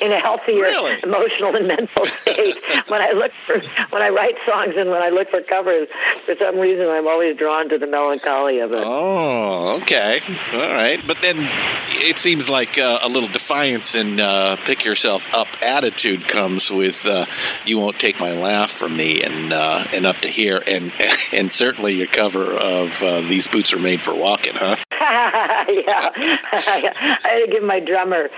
in 0.00 0.12
a 0.12 0.20
healthier 0.20 0.62
Really? 0.62 0.96
emotional 1.02 1.56
and 1.56 1.66
mental 1.68 2.06
state. 2.22 2.56
when 2.88 3.00
I 3.00 3.12
look 3.12 3.32
for 3.46 3.56
when 3.90 4.02
I 4.02 4.08
write 4.08 4.34
songs 4.46 4.74
and 4.76 4.90
when 4.90 5.02
I 5.02 5.08
look 5.10 5.28
for 5.30 5.40
covers, 5.42 5.88
for 6.26 6.34
some 6.38 6.56
reason 6.58 6.88
I'm 6.88 7.06
always 7.06 7.36
drawn 7.36 7.68
to 7.70 7.78
the 7.78 7.86
melancholy 7.86 8.60
of 8.60 8.72
it. 8.72 8.82
Oh, 8.84 9.80
okay. 9.82 10.20
All 10.52 10.58
right. 10.74 11.00
But 11.06 11.18
then 11.22 11.46
it 11.90 12.18
seems 12.18 12.48
like 12.48 12.78
uh, 12.78 12.98
a 13.02 13.08
little 13.08 13.28
defiance 13.28 13.94
and 13.94 14.20
uh, 14.20 14.56
pick 14.66 14.84
yourself 14.84 15.24
up 15.32 15.48
attitude 15.62 16.28
comes 16.28 16.70
with 16.70 17.04
uh, 17.04 17.26
you 17.66 17.78
won't 17.78 17.98
take 17.98 18.18
my 18.20 18.32
laugh 18.32 18.70
from 18.72 18.96
me 18.96 19.20
and 19.22 19.52
uh, 19.52 19.84
and 19.92 20.06
up 20.06 20.16
to 20.22 20.28
here 20.28 20.62
and 20.66 20.92
and 21.32 21.50
certainly 21.52 21.94
your 21.94 22.06
cover 22.06 22.52
of 22.54 22.90
uh, 23.02 23.20
these 23.22 23.46
boots 23.48 23.72
are 23.72 23.78
made 23.78 24.02
for 24.02 24.14
walking, 24.14 24.54
huh? 24.54 24.76
yeah, 25.00 26.10
I 26.52 27.20
had 27.22 27.46
to 27.46 27.48
give 27.50 27.62
my 27.62 27.80
drummer 27.80 28.28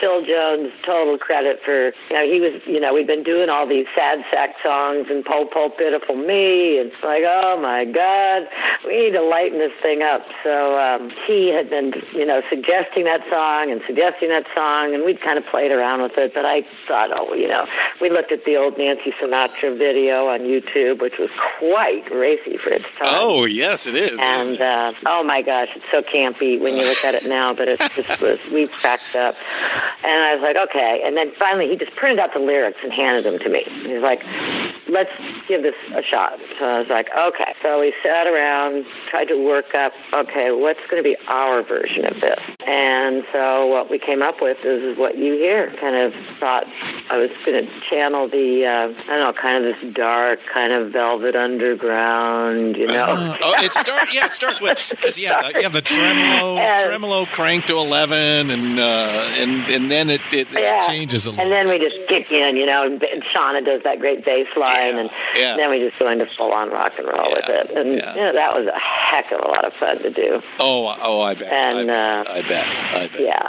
Phil 0.00 0.20
Jones 0.24 0.72
total 0.84 0.97
credit 1.20 1.60
for 1.64 1.94
you 2.10 2.14
know 2.16 2.24
he 2.26 2.40
was 2.40 2.58
you 2.66 2.80
know 2.80 2.92
we'd 2.94 3.06
been 3.06 3.22
doing 3.22 3.48
all 3.48 3.68
these 3.68 3.86
sad 3.94 4.18
sack 4.32 4.56
songs 4.62 5.06
and 5.10 5.24
po 5.24 5.46
po 5.46 5.70
pitiful 5.70 6.16
me 6.16 6.78
and 6.82 6.90
it's 6.90 7.04
like 7.04 7.22
oh 7.22 7.54
my 7.60 7.84
god 7.84 8.48
we 8.86 9.06
need 9.06 9.14
to 9.14 9.22
lighten 9.22 9.58
this 9.58 9.74
thing 9.82 10.02
up 10.02 10.26
so 10.42 10.78
um, 10.78 11.10
he 11.26 11.52
had 11.54 11.70
been 11.70 11.92
you 12.12 12.26
know 12.26 12.42
suggesting 12.50 13.04
that 13.04 13.22
song 13.30 13.70
and 13.70 13.80
suggesting 13.86 14.28
that 14.28 14.46
song 14.54 14.94
and 14.94 15.04
we'd 15.04 15.20
kind 15.22 15.38
of 15.38 15.44
played 15.50 15.70
around 15.70 16.02
with 16.02 16.16
it 16.16 16.32
but 16.34 16.44
I 16.44 16.62
thought 16.86 17.10
oh 17.14 17.34
you 17.34 17.48
know 17.48 17.66
we 18.00 18.10
looked 18.10 18.32
at 18.32 18.44
the 18.44 18.56
old 18.56 18.78
Nancy 18.78 19.14
Sinatra 19.20 19.76
video 19.78 20.26
on 20.28 20.40
YouTube 20.48 21.00
which 21.00 21.18
was 21.18 21.30
quite 21.58 22.08
racy 22.10 22.58
for 22.62 22.70
its 22.70 22.84
time. 22.98 23.14
Oh, 23.14 23.44
yes, 23.44 23.86
it 23.86 23.94
is. 23.94 24.18
And 24.18 24.60
uh, 24.60 24.92
oh 25.06 25.22
my 25.24 25.42
gosh, 25.42 25.68
it's 25.74 25.84
so 25.90 26.02
campy 26.02 26.60
when 26.60 26.76
you 26.76 26.84
look 26.84 27.04
at 27.04 27.14
it 27.14 27.26
now, 27.26 27.54
but 27.54 27.68
it 27.68 27.80
just 27.94 28.20
was 28.20 28.38
we 28.52 28.68
cracked 28.80 29.14
up. 29.14 29.34
And 30.02 30.18
I 30.24 30.34
was 30.34 30.42
like, 30.42 30.56
okay. 30.68 30.87
And 31.04 31.16
then 31.16 31.32
finally, 31.38 31.68
he 31.68 31.76
just 31.76 31.94
printed 31.96 32.18
out 32.18 32.30
the 32.32 32.40
lyrics 32.40 32.78
and 32.82 32.92
handed 32.92 33.24
them 33.24 33.38
to 33.40 33.48
me. 33.48 33.62
He's 33.84 34.00
like, 34.02 34.20
let's 34.88 35.12
give 35.48 35.62
this 35.62 35.76
a 35.92 36.02
shot. 36.02 36.38
So 36.58 36.64
I 36.64 36.78
was 36.80 36.88
like, 36.88 37.08
okay. 37.12 37.52
So 37.62 37.80
we 37.80 37.92
sat 38.02 38.26
around, 38.26 38.86
tried 39.10 39.28
to 39.28 39.36
work 39.36 39.74
up, 39.74 39.92
okay, 40.14 40.50
what's 40.52 40.80
going 40.90 41.02
to 41.02 41.06
be 41.06 41.16
our 41.28 41.62
version 41.62 42.04
of 42.06 42.20
this? 42.20 42.40
And 42.66 43.24
so 43.32 43.66
what 43.66 43.90
we 43.90 43.98
came 43.98 44.22
up 44.22 44.36
with 44.40 44.56
is, 44.64 44.96
what 44.98 45.16
you 45.18 45.34
hear. 45.34 45.72
Kind 45.80 45.96
of 45.96 46.12
thought 46.40 46.64
I 47.10 47.18
was 47.18 47.30
going 47.44 47.64
to 47.64 47.70
channel 47.90 48.28
the, 48.28 48.64
uh, 48.64 48.88
I 48.88 49.16
don't 49.16 49.20
know, 49.20 49.32
kind 49.40 49.64
of 49.64 49.74
this 49.74 49.94
dark, 49.94 50.40
kind 50.52 50.72
of 50.72 50.92
velvet 50.92 51.36
underground, 51.36 52.76
you 52.76 52.86
know. 52.86 53.06
oh, 53.42 53.54
it 53.64 53.72
starts. 53.74 54.14
Yeah, 54.14 54.26
it 54.26 54.32
starts 54.32 54.60
with 54.60 54.78
because 54.90 55.18
yeah, 55.18 55.48
you 55.54 55.62
have 55.62 55.72
the 55.72 55.82
tremolo, 55.82 56.56
And- 56.58 56.86
tremolo 56.86 57.26
crank 57.26 57.66
to 57.66 57.76
eleven, 57.76 58.50
and 58.50 58.78
uh, 58.78 59.30
and 59.38 59.66
and 59.70 59.90
then 59.90 60.10
it 60.10 60.20
it, 60.32 60.48
Yeah. 60.52 60.77
It 60.80 60.88
changes 60.88 61.26
a 61.26 61.30
little. 61.30 61.44
And 61.44 61.52
then 61.52 61.68
we 61.68 61.78
just 61.78 61.96
kick 62.08 62.30
in, 62.30 62.56
you 62.56 62.66
know, 62.66 62.84
and 62.84 63.02
and 63.02 63.22
Shonna 63.24 63.64
does 63.64 63.82
that 63.84 63.98
great 64.00 64.24
bass 64.24 64.46
line, 64.56 64.94
Yeah, 64.94 65.00
and 65.00 65.10
yeah. 65.36 65.56
then 65.56 65.70
we 65.70 65.78
just 65.78 65.98
go 65.98 66.10
into 66.10 66.26
full 66.36 66.52
on 66.52 66.70
rock 66.70 66.92
and 66.98 67.06
roll 67.06 67.30
with 67.30 67.48
it. 67.48 67.70
And 67.76 67.98
yeah. 67.98 68.14
you 68.14 68.20
know, 68.20 68.32
that 68.32 68.54
was 68.54 68.66
a 68.66 68.78
heck 68.78 69.30
of 69.32 69.40
a 69.40 69.48
lot 69.48 69.66
of 69.66 69.72
fun 69.78 69.98
to 70.02 70.10
do. 70.10 70.40
Oh, 70.60 70.94
oh, 71.00 71.20
I 71.20 71.34
bet. 71.34 71.52
And, 71.52 71.90
I, 71.90 72.22
bet 72.22 72.26
uh, 72.26 72.30
I 72.32 72.42
bet. 72.42 72.66
I 72.68 73.08
bet. 73.08 73.20
Yeah, 73.20 73.48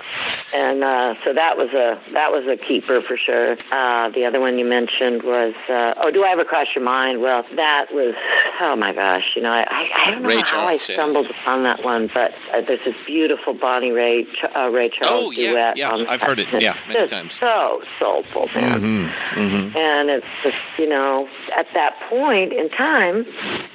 and 0.53 0.83
uh, 0.83 1.13
so 1.23 1.33
that 1.33 1.57
was 1.57 1.69
a 1.73 1.99
that 2.13 2.31
was 2.31 2.45
a 2.47 2.57
keeper 2.57 3.01
for 3.07 3.17
sure. 3.17 3.53
Uh, 3.71 4.09
the 4.11 4.25
other 4.25 4.39
one 4.39 4.57
you 4.57 4.65
mentioned 4.65 5.23
was 5.23 5.53
uh, 5.69 5.93
oh, 6.01 6.11
do 6.11 6.23
I 6.23 6.31
ever 6.31 6.43
cross 6.45 6.67
your 6.75 6.83
mind? 6.83 7.21
Well, 7.21 7.43
that 7.55 7.87
was 7.91 8.15
oh 8.61 8.75
my 8.75 8.93
gosh, 8.93 9.23
you 9.35 9.41
know, 9.41 9.51
I 9.51 9.65
I, 9.69 9.89
I 10.07 10.11
don't 10.11 10.23
know 10.23 10.29
Ray 10.29 10.35
how 10.37 10.41
I 10.41 10.77
Charles, 10.77 10.89
yeah. 10.89 10.95
stumbled 10.95 11.27
upon 11.29 11.63
that 11.63 11.83
one, 11.83 12.09
but 12.13 12.31
uh, 12.53 12.61
there's 12.67 12.79
this 12.85 12.95
beautiful 13.05 13.53
Bonnie 13.53 13.91
Raitt 13.91 14.27
uh, 14.55 14.69
Ray 14.69 14.89
Charles 14.89 15.23
Oh, 15.25 15.31
yeah, 15.31 15.51
duet. 15.51 15.77
yeah, 15.77 15.91
on 15.91 16.07
I've 16.07 16.21
heard 16.21 16.39
it, 16.39 16.47
yeah, 16.61 16.75
times. 17.09 17.35
So 17.39 17.81
soulful, 17.99 18.47
man. 18.55 18.79
Mm-hmm. 18.79 19.39
Mm-hmm. 19.39 19.77
And 19.77 20.09
it's 20.09 20.25
just, 20.43 20.57
you 20.77 20.87
know, 20.87 21.27
at 21.57 21.65
that 21.73 21.93
point 22.09 22.53
in 22.53 22.69
time, 22.69 23.25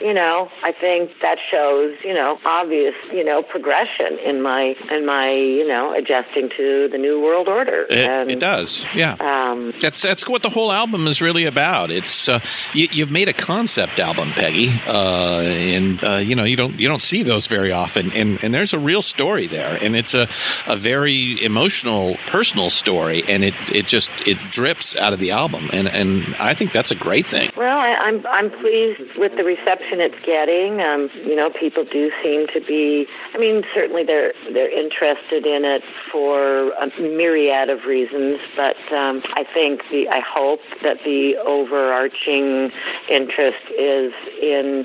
you 0.01 0.15
know, 0.15 0.49
I 0.63 0.73
think 0.73 1.11
that 1.21 1.39
shows, 1.51 1.97
you 2.05 2.15
know, 2.15 2.39
obvious, 2.47 2.95
you 3.13 3.25
know, 3.25 3.43
progression 3.43 4.19
in 4.25 4.43
my, 4.43 4.75
in 4.91 5.05
my, 5.05 5.31
you 5.33 5.67
know, 5.67 5.93
adjusting 5.93 6.51
to 6.57 6.89
the 6.91 6.99
new 6.99 7.21
world 7.21 7.49
order. 7.49 7.87
It, 7.91 8.05
and, 8.05 8.31
it 8.31 8.41
does. 8.41 8.87
Yeah. 8.95 9.17
Um, 9.21 9.73
That's 9.81 10.01
that's 10.01 10.29
what 10.29 10.43
the 10.43 10.51
whole 10.51 10.71
album 10.71 11.07
is 11.07 11.21
really 11.21 11.45
about. 11.45 11.91
It's 11.91 12.29
uh, 12.29 12.41
you, 12.75 12.89
you've 12.93 13.11
made 13.11 13.29
a 13.29 13.33
concept 13.33 13.99
album, 13.99 14.31
Pegi, 14.31 14.81
uh, 14.87 15.41
and 15.41 16.03
uh, 16.05 16.17
you 16.17 16.37
know 16.37 16.45
you 16.45 16.57
don't 16.57 16.79
you 16.79 16.87
don't 16.89 17.03
see 17.03 17.23
those 17.23 17.47
very 17.47 17.73
often. 17.73 18.13
And, 18.13 18.39
and 18.43 18.55
there's 18.55 18.73
a 18.73 18.79
real 18.79 19.03
story 19.03 19.47
there, 19.49 19.77
and 19.77 19.97
it's 19.97 20.15
a, 20.15 20.29
a 20.67 20.77
very 20.77 21.43
emotional, 21.43 22.17
personal 22.27 22.71
story, 22.71 23.24
and 23.29 23.45
it, 23.45 23.55
it 23.73 23.87
just 23.87 24.11
it 24.27 24.39
drips 24.51 24.97
out 24.97 25.13
of 25.13 25.19
the 25.19 25.31
album, 25.31 25.71
and 25.73 25.89
and 25.89 26.35
I 26.39 26.55
think 26.55 26.73
that's 26.73 26.91
a 26.91 26.95
great 26.95 27.29
thing. 27.29 27.51
Well, 27.57 27.79
I, 27.79 27.95
I'm 27.95 28.27
I'm 28.27 28.51
pleased 28.51 29.17
with 29.17 29.33
the 29.37 29.45
reception 29.45 30.01
it's 30.01 30.19
getting. 30.27 30.81
Um, 30.81 31.11
you 31.25 31.35
know, 31.35 31.51
people 31.51 31.85
do 31.85 32.11
seem 32.23 32.47
to 32.53 32.61
be. 32.61 33.07
I 33.35 33.39
mean, 33.39 33.63
certainly 33.75 34.05
they're 34.05 34.33
they're 34.53 34.73
interested 34.73 35.47
in 35.47 35.65
it 35.65 35.83
for 36.13 36.71
a 36.77 36.87
myriad 37.01 37.71
of 37.71 37.85
reasons, 37.87 38.41
but 38.57 38.77
um, 38.95 39.23
I 39.35 39.45
think 39.45 39.83
the 39.91 40.09
I 40.11 40.21
hope 40.21 40.61
that 40.83 40.99
the 41.05 41.35
overarching 41.47 42.71
interest 43.09 43.65
is 43.73 44.13
in 44.43 44.85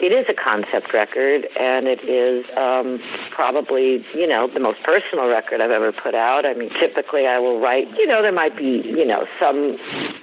it 0.00 0.12
is 0.12 0.26
a 0.28 0.34
concept 0.34 0.92
record, 0.92 1.48
and 1.58 1.86
it 1.86 2.02
is 2.06 2.44
um, 2.56 3.00
probably 3.34 4.04
you 4.14 4.26
know 4.26 4.48
the 4.52 4.60
most 4.60 4.82
personal 4.84 5.28
record 5.28 5.60
I've 5.60 5.70
ever 5.70 5.92
put 5.92 6.14
out. 6.14 6.44
I 6.46 6.54
mean, 6.54 6.70
typically 6.78 7.26
I 7.26 7.38
will 7.38 7.60
write. 7.60 7.71
You 7.98 8.06
know, 8.06 8.22
there 8.22 8.32
might 8.32 8.56
be 8.56 8.82
you 8.84 9.06
know 9.06 9.26
some 9.40 9.76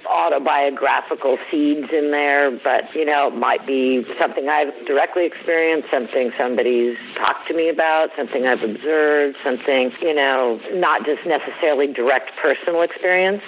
autobiographical 0.08 1.38
seeds 1.50 1.88
in 1.92 2.10
there, 2.10 2.50
but 2.50 2.90
you 2.94 3.04
know, 3.04 3.28
it 3.28 3.36
might 3.38 3.66
be 3.66 4.04
something 4.20 4.48
I've 4.48 4.74
directly 4.86 5.26
experienced, 5.26 5.88
something 5.90 6.32
somebody's 6.38 6.96
talked 7.16 7.48
to 7.48 7.54
me 7.54 7.68
about, 7.68 8.08
something 8.16 8.46
I've 8.46 8.62
observed, 8.62 9.36
something 9.44 9.92
you 10.02 10.14
know, 10.14 10.60
not 10.74 11.04
just 11.04 11.26
necessarily 11.26 11.92
direct 11.92 12.30
personal 12.42 12.82
experience. 12.82 13.42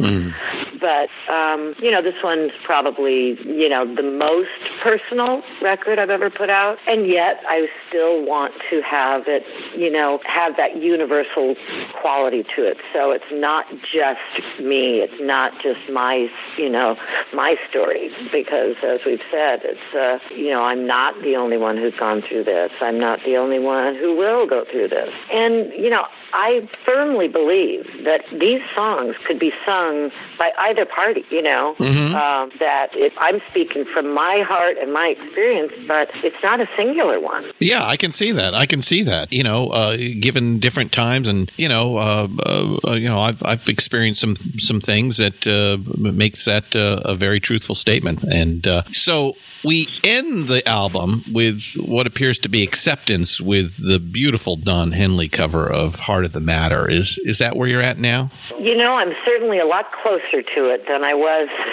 But 0.81 1.11
um, 1.33 1.75
you 1.79 1.91
know, 1.91 2.03
this 2.03 2.19
one's 2.23 2.53
probably 2.65 3.39
you 3.45 3.69
know 3.69 3.87
the 3.87 4.03
most 4.03 4.51
personal 4.83 5.43
record 5.63 5.99
I've 5.99 6.11
ever 6.11 6.31
put 6.31 6.51
out, 6.51 6.79
and 6.87 7.07
yet 7.07 7.43
I 7.49 7.67
still 7.89 8.25
want 8.25 8.55
to 8.71 8.83
have 8.83 9.23
it, 9.27 9.45
you 9.79 9.91
know, 9.91 10.19
have 10.27 10.57
that 10.57 10.77
universal 10.81 11.55
quality 12.01 12.43
to 12.57 12.67
it. 12.67 12.79
So 12.93 13.13
it's 13.13 13.31
not 13.33 13.67
just 13.93 14.61
me. 14.61 15.05
It's 15.05 15.21
not 15.21 15.53
just 15.63 15.81
my, 15.93 16.29
you 16.57 16.71
know, 16.71 16.97
my 17.35 17.57
story. 17.69 18.11
Because 18.33 18.77
as 18.83 19.01
we've 19.05 19.23
said, 19.31 19.61
it's, 19.63 19.95
uh, 19.95 20.19
you 20.35 20.51
know, 20.51 20.63
I'm 20.63 20.87
not 20.87 21.15
the 21.23 21.37
only 21.37 21.59
one 21.59 21.77
who's 21.77 21.95
gone 21.99 22.23
through 22.27 22.45
this. 22.45 22.71
I'm 22.81 22.99
not 22.99 23.21
the 23.25 23.37
only 23.37 23.59
one 23.59 23.95
who 23.95 24.17
will 24.17 24.47
go 24.47 24.65
through 24.71 24.89
this. 24.89 25.11
And 25.31 25.73
you 25.73 25.91
know, 25.91 26.05
I 26.33 26.69
firmly 26.87 27.29
believe 27.29 27.85
that 28.05 28.23
these 28.33 28.61
songs 28.75 29.15
could 29.27 29.39
be 29.39 29.51
sung 29.67 30.11
by 30.39 30.51
either 30.59 30.87
party. 30.87 31.25
You 31.31 31.43
know, 31.43 31.75
um, 31.79 32.51
that 32.59 32.89
it, 32.95 33.13
I'm 33.19 33.41
speaking 33.51 33.85
from 33.93 34.13
my 34.15 34.43
heart 34.47 34.77
and 34.81 34.93
my 34.93 35.15
experience, 35.19 35.73
but 35.87 36.09
it's 36.25 36.37
not 36.43 36.61
a 36.61 36.67
singular 36.77 37.21
one. 37.21 37.45
Yeah, 37.59 37.87
I 37.87 37.97
can 37.97 38.13
see 38.13 38.33
that. 38.33 38.55
I 38.55 38.67
can 38.67 38.83
see 38.83 39.03
that. 39.03 39.33
You 39.33 39.43
know, 39.43 39.69
uh, 39.69 39.97
given 39.97 40.61
different 40.61 40.93
times, 40.93 41.29
and 41.29 41.51
you 41.57 41.69
know, 41.69 41.97
uh, 41.97 42.29
uh, 42.45 42.93
you 42.93 43.09
know, 43.09 43.19
I've 43.19 43.43
I've 43.43 43.69
experienced 43.69 44.21
some 44.21 44.35
some 44.59 44.81
things 44.81 45.17
that 45.19 45.47
uh, 45.47 45.79
makes 45.99 46.45
that 46.45 46.75
uh, 46.75 47.01
a 47.05 47.15
very 47.15 47.41
truthful 47.41 47.75
statement. 47.75 48.23
And 48.23 48.67
uh, 48.67 48.83
so 48.93 49.35
we 49.65 49.89
end 50.05 50.49
the 50.49 50.67
album 50.69 51.25
with 51.33 51.63
what 51.79 52.07
appears 52.07 52.39
to 52.41 52.49
be 52.49 52.63
acceptance 52.63 53.41
with 53.41 53.73
the 53.79 53.99
beautiful 53.99 54.57
Don 54.57 54.93
Henley 54.93 55.29
cover 55.29 55.67
of 55.67 55.95
"Heart 55.97 56.27
of 56.27 56.33
the 56.33 56.41
Matter." 56.41 56.89
Is 56.89 57.19
is 57.25 57.39
that 57.39 57.57
where 57.57 57.69
you're 57.69 57.83
at 57.83 57.99
now? 57.99 58.31
You 58.59 58.77
know, 58.77 58.95
I'm 58.95 59.13
certainly 59.25 59.59
a 59.59 59.67
lot 59.67 59.87
closer 60.03 60.43
to 60.43 60.69
it 60.71 60.83
than 60.89 61.05
I 61.05 61.15
was 61.15 61.49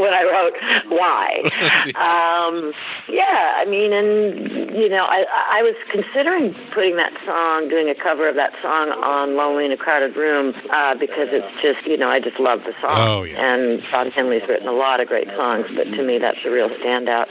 when 0.00 0.12
I 0.12 0.22
wrote 0.24 0.54
Why. 0.90 1.90
Um, 1.94 2.72
yeah, 3.08 3.54
I 3.56 3.64
mean, 3.64 3.92
and 3.92 4.74
you 4.74 4.88
know, 4.88 5.04
I, 5.04 5.24
I 5.60 5.62
was 5.62 5.76
considering 5.90 6.54
putting 6.74 6.96
that 6.96 7.12
song, 7.24 7.68
doing 7.68 7.88
a 7.88 7.94
cover 7.94 8.28
of 8.28 8.36
that 8.36 8.52
song 8.62 8.90
on 8.90 9.36
"Lonely 9.36 9.66
in 9.66 9.72
a 9.72 9.76
Crowded 9.76 10.16
Room" 10.16 10.54
uh, 10.74 10.94
because 10.94 11.28
it's 11.30 11.54
just, 11.62 11.86
you 11.86 11.96
know, 11.96 12.08
I 12.08 12.20
just 12.20 12.38
love 12.40 12.60
the 12.66 12.74
song. 12.80 12.96
Oh, 12.96 13.22
yeah. 13.22 13.38
And 13.38 13.82
Don 13.92 14.10
Henley's 14.10 14.42
written 14.48 14.68
a 14.68 14.72
lot 14.76 15.00
of 15.00 15.08
great 15.08 15.28
songs, 15.36 15.66
but 15.76 15.84
to 15.84 16.02
me, 16.02 16.18
that's 16.24 16.40
a 16.48 16.50
real 16.50 16.72
standout. 16.80 17.28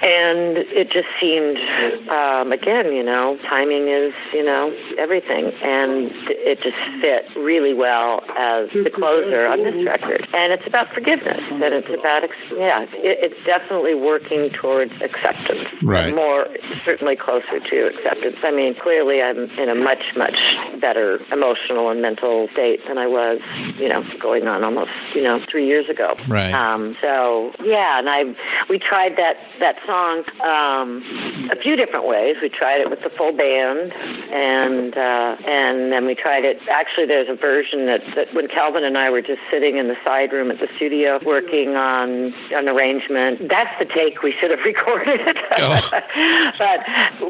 And 0.00 0.56
it 0.56 0.88
just 0.88 1.12
seemed, 1.20 1.60
um, 2.08 2.56
again, 2.56 2.88
you 2.96 3.04
know, 3.04 3.36
timing 3.44 3.84
is, 3.84 4.16
you 4.32 4.42
know, 4.42 4.72
everything, 4.96 5.52
and 5.60 6.08
it 6.32 6.56
just 6.64 6.80
fit 7.04 7.28
really 7.36 7.74
well 7.74 8.24
as 8.32 8.72
the 8.72 8.88
closer 8.88 9.44
on 9.44 9.60
this 9.60 9.76
record. 9.84 10.24
And 10.32 10.56
it's 10.56 10.64
about 10.66 10.88
forgiveness, 10.94 11.44
and 11.52 11.74
it's 11.76 11.92
about, 11.92 12.24
yeah, 12.56 12.88
it, 12.96 13.28
it's 13.28 13.40
definitely 13.44 13.92
working 13.94 14.48
towards 14.56 14.92
acceptance. 15.04 15.68
Right. 15.82 16.14
More, 16.14 16.48
certainly 16.84 17.16
closer 17.16 17.60
to 17.60 17.76
acceptance. 17.92 18.40
I 18.40 18.52
mean, 18.56 18.74
clearly 18.80 19.20
I'm 19.20 19.50
in 19.60 19.68
a 19.68 19.76
much, 19.76 20.16
much 20.16 20.38
better 20.80 21.20
emotional 21.30 21.90
and 21.90 22.00
mental 22.00 22.48
state 22.52 22.80
than 22.88 22.96
I 22.96 23.06
was, 23.06 23.40
you 23.76 23.88
know, 23.88 24.00
going 24.20 24.48
on 24.48 24.64
almost, 24.64 24.96
you 25.14 25.22
know, 25.22 25.40
three 25.50 25.66
years 25.66 25.90
ago. 25.90 26.16
Right. 26.28 26.54
Um, 26.54 26.96
so 27.02 27.52
yeah, 27.62 27.98
and 27.98 28.08
I 28.08 28.29
we 28.68 28.78
tried 28.78 29.16
that 29.16 29.36
that 29.60 29.76
song 29.86 30.24
um, 30.42 31.02
a 31.50 31.56
few 31.60 31.76
different 31.76 32.06
ways. 32.06 32.36
We 32.42 32.48
tried 32.48 32.80
it 32.80 32.90
with 32.90 33.00
the 33.02 33.10
full 33.10 33.32
band, 33.32 33.92
and 33.92 34.92
uh, 34.96 35.36
and 35.46 35.92
then 35.92 36.06
we 36.06 36.14
tried 36.14 36.44
it. 36.44 36.58
Actually, 36.70 37.06
there's 37.06 37.28
a 37.28 37.36
version 37.36 37.86
that, 37.86 38.00
that 38.16 38.34
when 38.34 38.48
Kelvin 38.48 38.84
and 38.84 38.96
I 38.96 39.10
were 39.10 39.22
just 39.22 39.40
sitting 39.50 39.78
in 39.78 39.88
the 39.88 39.96
side 40.04 40.32
room 40.32 40.50
at 40.50 40.58
the 40.58 40.68
studio 40.76 41.18
working 41.24 41.76
on 41.76 42.32
an 42.52 42.68
arrangement. 42.68 43.48
That's 43.48 43.72
the 43.78 43.86
take 43.86 44.22
we 44.22 44.34
should 44.40 44.50
have 44.50 44.62
recorded. 44.64 45.36
Oh. 45.58 45.90
but 46.58 46.78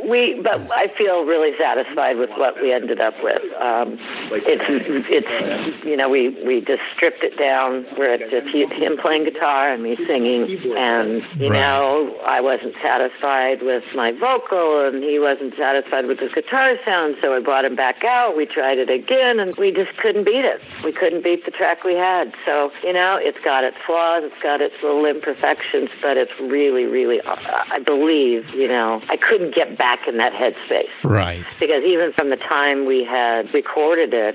we, 0.08 0.40
but 0.42 0.60
I 0.72 0.88
feel 0.96 1.24
really 1.24 1.56
satisfied 1.58 2.16
with 2.16 2.30
what 2.36 2.60
we 2.60 2.72
ended 2.72 3.00
up 3.00 3.14
with. 3.22 3.42
Um, 3.60 3.96
it's 4.32 4.64
it's 5.08 5.84
you 5.84 5.96
know 5.96 6.08
we 6.08 6.30
we 6.44 6.60
just 6.60 6.82
stripped 6.94 7.22
it 7.22 7.38
down 7.38 7.84
where 7.96 8.14
it's 8.14 8.30
just 8.30 8.48
he, 8.52 8.66
him 8.66 8.96
playing 9.00 9.24
guitar 9.24 9.72
and 9.72 9.82
me 9.82 9.96
singing, 10.06 10.46
and 10.76 10.89
you 11.38 11.50
Right. 11.50 11.60
know 11.60 12.16
I 12.26 12.40
wasn't 12.40 12.74
satisfied 12.82 13.62
with 13.62 13.84
my 13.94 14.12
vocal 14.12 14.86
and 14.86 15.02
he 15.02 15.18
wasn't 15.18 15.54
satisfied 15.56 16.06
with 16.06 16.18
his 16.18 16.32
guitar 16.32 16.76
sound, 16.84 17.16
so 17.22 17.34
I 17.34 17.40
brought 17.40 17.64
him 17.64 17.76
back 17.76 18.04
out. 18.04 18.36
We 18.36 18.46
tried 18.46 18.78
it 18.78 18.90
again, 18.90 19.38
and 19.40 19.54
we 19.56 19.70
just 19.72 19.96
couldn't 19.98 20.24
beat 20.24 20.44
it. 20.44 20.60
We 20.84 20.92
couldn't 20.92 21.22
beat 21.24 21.44
the 21.44 21.50
track 21.50 21.84
we 21.84 21.94
had. 21.94 22.32
So 22.46 22.70
you 22.82 22.92
know 22.92 23.18
it's 23.20 23.38
got 23.44 23.64
its 23.64 23.76
flaws, 23.86 24.22
it's 24.24 24.42
got 24.42 24.60
its 24.60 24.74
little 24.82 25.04
imperfections, 25.06 25.90
but 26.02 26.16
it's 26.16 26.32
really, 26.40 26.84
really. 26.84 27.20
Uh, 27.20 27.36
I 27.36 27.78
believe 27.84 28.48
you 28.54 28.68
know 28.68 29.00
I 29.08 29.16
couldn't 29.16 29.54
get 29.54 29.76
back 29.78 30.06
in 30.08 30.16
that 30.18 30.32
headspace 30.32 30.92
Right. 31.04 31.44
because 31.58 31.82
even 31.84 32.12
from 32.16 32.30
the 32.30 32.36
time 32.36 32.86
we 32.86 33.04
had 33.04 33.52
recorded 33.54 34.12
it, 34.14 34.34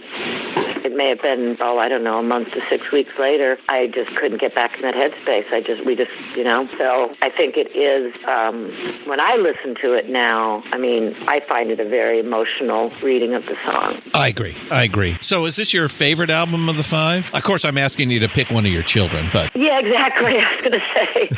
it 0.85 0.95
may 0.95 1.09
have 1.09 1.21
been 1.21 1.57
oh 1.59 1.77
I 1.77 1.89
don't 1.89 2.03
know 2.03 2.19
a 2.19 2.23
month 2.23 2.49
to 2.53 2.61
six 2.69 2.91
weeks 2.91 3.11
later. 3.19 3.57
I 3.69 3.87
just 3.87 4.15
couldn't 4.21 4.39
get 4.39 4.55
back 4.55 4.75
in 4.75 4.81
that 4.81 4.93
headspace. 4.93 5.51
I 5.51 5.61
just 5.61 5.85
we 5.85 5.95
just 5.95 6.11
you 6.37 6.43
know 6.43 6.67
so 6.77 7.15
I 7.21 7.29
think 7.29 7.57
it 7.57 7.73
is 7.73 8.13
um, 8.27 8.69
when 9.09 9.19
I 9.19 9.35
listen 9.35 9.75
to 9.81 9.93
it 9.93 10.09
now. 10.09 10.63
I 10.71 10.77
mean 10.77 11.15
I 11.27 11.41
find 11.47 11.71
it 11.71 11.79
a 11.79 11.89
very 11.89 12.19
emotional 12.19 12.91
reading 13.03 13.33
of 13.33 13.43
the 13.43 13.55
song. 13.65 14.01
I 14.13 14.27
agree. 14.27 14.55
I 14.71 14.83
agree. 14.83 15.17
So, 15.21 15.45
is 15.45 15.55
this 15.55 15.73
your 15.73 15.89
favorite 15.89 16.29
album 16.29 16.69
of 16.69 16.77
the 16.77 16.83
five? 16.83 17.25
Of 17.33 17.43
course, 17.43 17.65
I'm 17.65 17.77
asking 17.77 18.11
you 18.11 18.19
to 18.19 18.27
pick 18.29 18.49
one 18.49 18.65
of 18.65 18.71
your 18.71 18.83
children, 18.83 19.29
but 19.33 19.55
Yeah, 19.55 19.79
exactly. 19.79 20.33
I 20.37 20.55
was 20.55 20.61
going 20.61 20.71
to 20.71 20.85
say, 20.93 21.29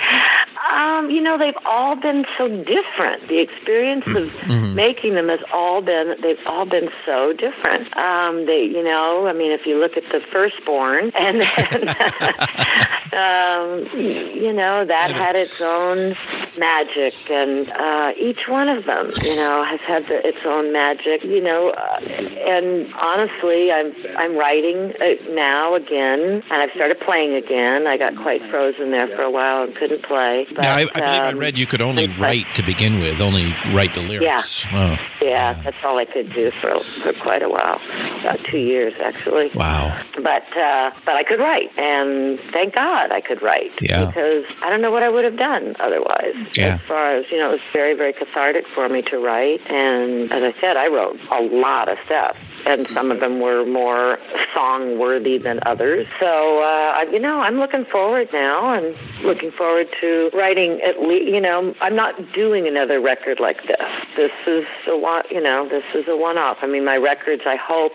um, 0.74 1.10
you 1.10 1.22
know, 1.22 1.38
they've 1.38 1.58
all 1.66 1.96
been 1.96 2.26
so 2.38 2.48
different. 2.48 3.28
The 3.30 3.40
experience 3.40 4.06
of 4.08 4.76
making 4.76 5.16
them 5.16 5.30
has 5.30 5.40
all 5.54 5.82
been, 5.82 6.16
they've 6.22 6.42
all 6.46 6.66
been 6.66 6.90
so 7.06 7.34
different. 7.34 7.96
Um, 7.98 8.46
they, 8.46 8.68
you 8.70 8.84
know, 8.84 9.28
I 9.28 9.34
mean, 9.38 9.52
if 9.52 9.66
you 9.66 9.80
look 9.80 9.98
at 9.98 10.04
the 10.12 10.20
firstborn, 10.32 11.12
and 11.16 11.42
then, 11.42 11.90
um, 13.14 13.88
you 13.96 14.54
know, 14.54 14.86
that 14.86 15.12
had 15.12 15.36
its 15.36 15.60
own 15.62 16.16
magic, 16.58 17.14
and 17.30 17.70
uh, 17.72 18.12
each 18.20 18.48
one 18.48 18.70
of 18.70 18.86
them, 18.86 19.12
you 19.24 19.36
know, 19.36 19.64
has 19.64 19.80
had 19.88 20.04
the, 20.10 20.20
its 20.28 20.42
own 20.46 20.74
magic. 20.74 21.24
You 21.24 21.42
know, 21.42 21.70
uh, 21.70 22.00
and 22.02 22.94
honestly, 22.94 23.72
I'm 23.72 23.94
I'm 24.18 24.38
writing 24.38 24.94
uh, 24.98 25.34
now 25.34 25.76
again, 25.76 26.44
and 26.50 26.58
I've 26.62 26.74
started 26.76 27.00
playing 27.00 27.36
again. 27.36 27.88
I 27.88 27.98
got 27.98 28.16
quite 28.18 28.42
frozen 28.50 28.92
there 28.92 29.08
for 29.16 29.22
a 29.22 29.32
while 29.32 29.64
and 29.64 29.76
couldn't 29.76 30.04
play. 30.04 30.48
But, 30.54 30.62
now, 30.62 30.74
I, 30.74 30.88
I 30.94 31.00
believe 31.00 31.22
I 31.22 31.32
um, 31.32 31.40
read 31.40 31.58
you 31.58 31.68
could 31.68 31.82
only 31.82 32.08
write 32.20 32.46
to 32.56 32.64
begin 32.64 33.00
with, 33.00 33.22
only 33.22 33.54
write 33.74 33.94
the 33.94 34.02
lyrics. 34.02 34.66
Oh, 34.74 34.96
Yeah, 35.22 35.62
that's 35.64 35.78
all 35.84 35.98
I 35.98 36.06
could 36.06 36.34
do 36.34 36.52
for 36.62 36.80
for 37.04 37.14
quite 37.22 37.44
a 37.44 37.50
while, 37.50 37.80
about 38.22 38.40
two 38.52 38.58
years 38.58 38.94
actually. 39.04 39.27
Wow. 39.56 40.02
But 40.16 40.48
uh, 40.58 40.92
but 41.06 41.16
I 41.16 41.24
could 41.28 41.40
write, 41.40 41.70
and 41.78 42.40
thank 42.52 42.74
God 42.76 43.12
I 43.12 43.22
could 43.22 43.42
write 43.42 43.72
Yeah. 43.82 44.06
because 44.08 44.44
I 44.64 44.70
don't 44.70 44.82
know 44.82 44.92
what 44.92 45.04
I 45.04 45.10
would 45.10 45.24
have 45.26 45.38
done 45.38 45.76
otherwise. 45.80 46.36
Yeah. 46.56 46.76
As 46.76 46.82
far 46.88 47.16
as 47.18 47.26
you 47.32 47.38
know, 47.38 47.50
it 47.50 47.60
was 47.60 47.68
very 47.74 47.94
very 47.96 48.14
cathartic 48.14 48.66
for 48.74 48.88
me 48.90 49.02
to 49.12 49.18
write, 49.18 49.62
and 49.70 50.32
as 50.32 50.44
I 50.44 50.54
said, 50.62 50.78
I 50.78 50.88
wrote 50.88 51.18
a 51.32 51.42
lot 51.42 51.90
of 51.90 51.98
stuff. 52.06 52.36
And 52.66 52.88
some 52.94 53.12
of 53.12 53.20
them 53.20 53.40
were 53.40 53.66
more 53.66 54.18
song 54.56 54.98
worthy 55.00 55.38
than 55.38 55.60
others. 55.66 56.08
So, 56.20 56.60
uh, 56.62 56.66
I- 57.00 57.08
you 57.12 57.20
know, 57.20 57.40
I'm 57.40 57.60
looking 57.60 57.86
forward 57.86 58.30
now 58.34 58.74
and 58.74 58.96
looking 59.24 59.52
forward 59.52 59.88
to 60.02 60.30
writing 60.34 60.82
at 60.82 61.02
least, 61.02 61.26
you 61.32 61.40
know, 61.40 61.74
I'm 61.82 61.96
not 61.96 62.34
doing 62.34 62.68
another 62.68 63.00
record 63.00 63.40
like 63.40 63.62
this. 63.68 63.88
This 64.16 64.32
is 64.48 64.66
a 64.88 64.98
one, 64.98 65.24
you 65.30 65.42
know, 65.42 65.68
this 65.70 65.84
is 65.96 66.06
a 66.08 66.16
one 66.18 66.38
off. 66.38 66.58
I 66.62 66.68
mean, 66.68 66.84
my 66.86 66.98
records, 66.98 67.44
I 67.46 67.56
hope, 67.56 67.94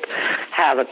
have 0.52 0.78
a, 0.78 0.84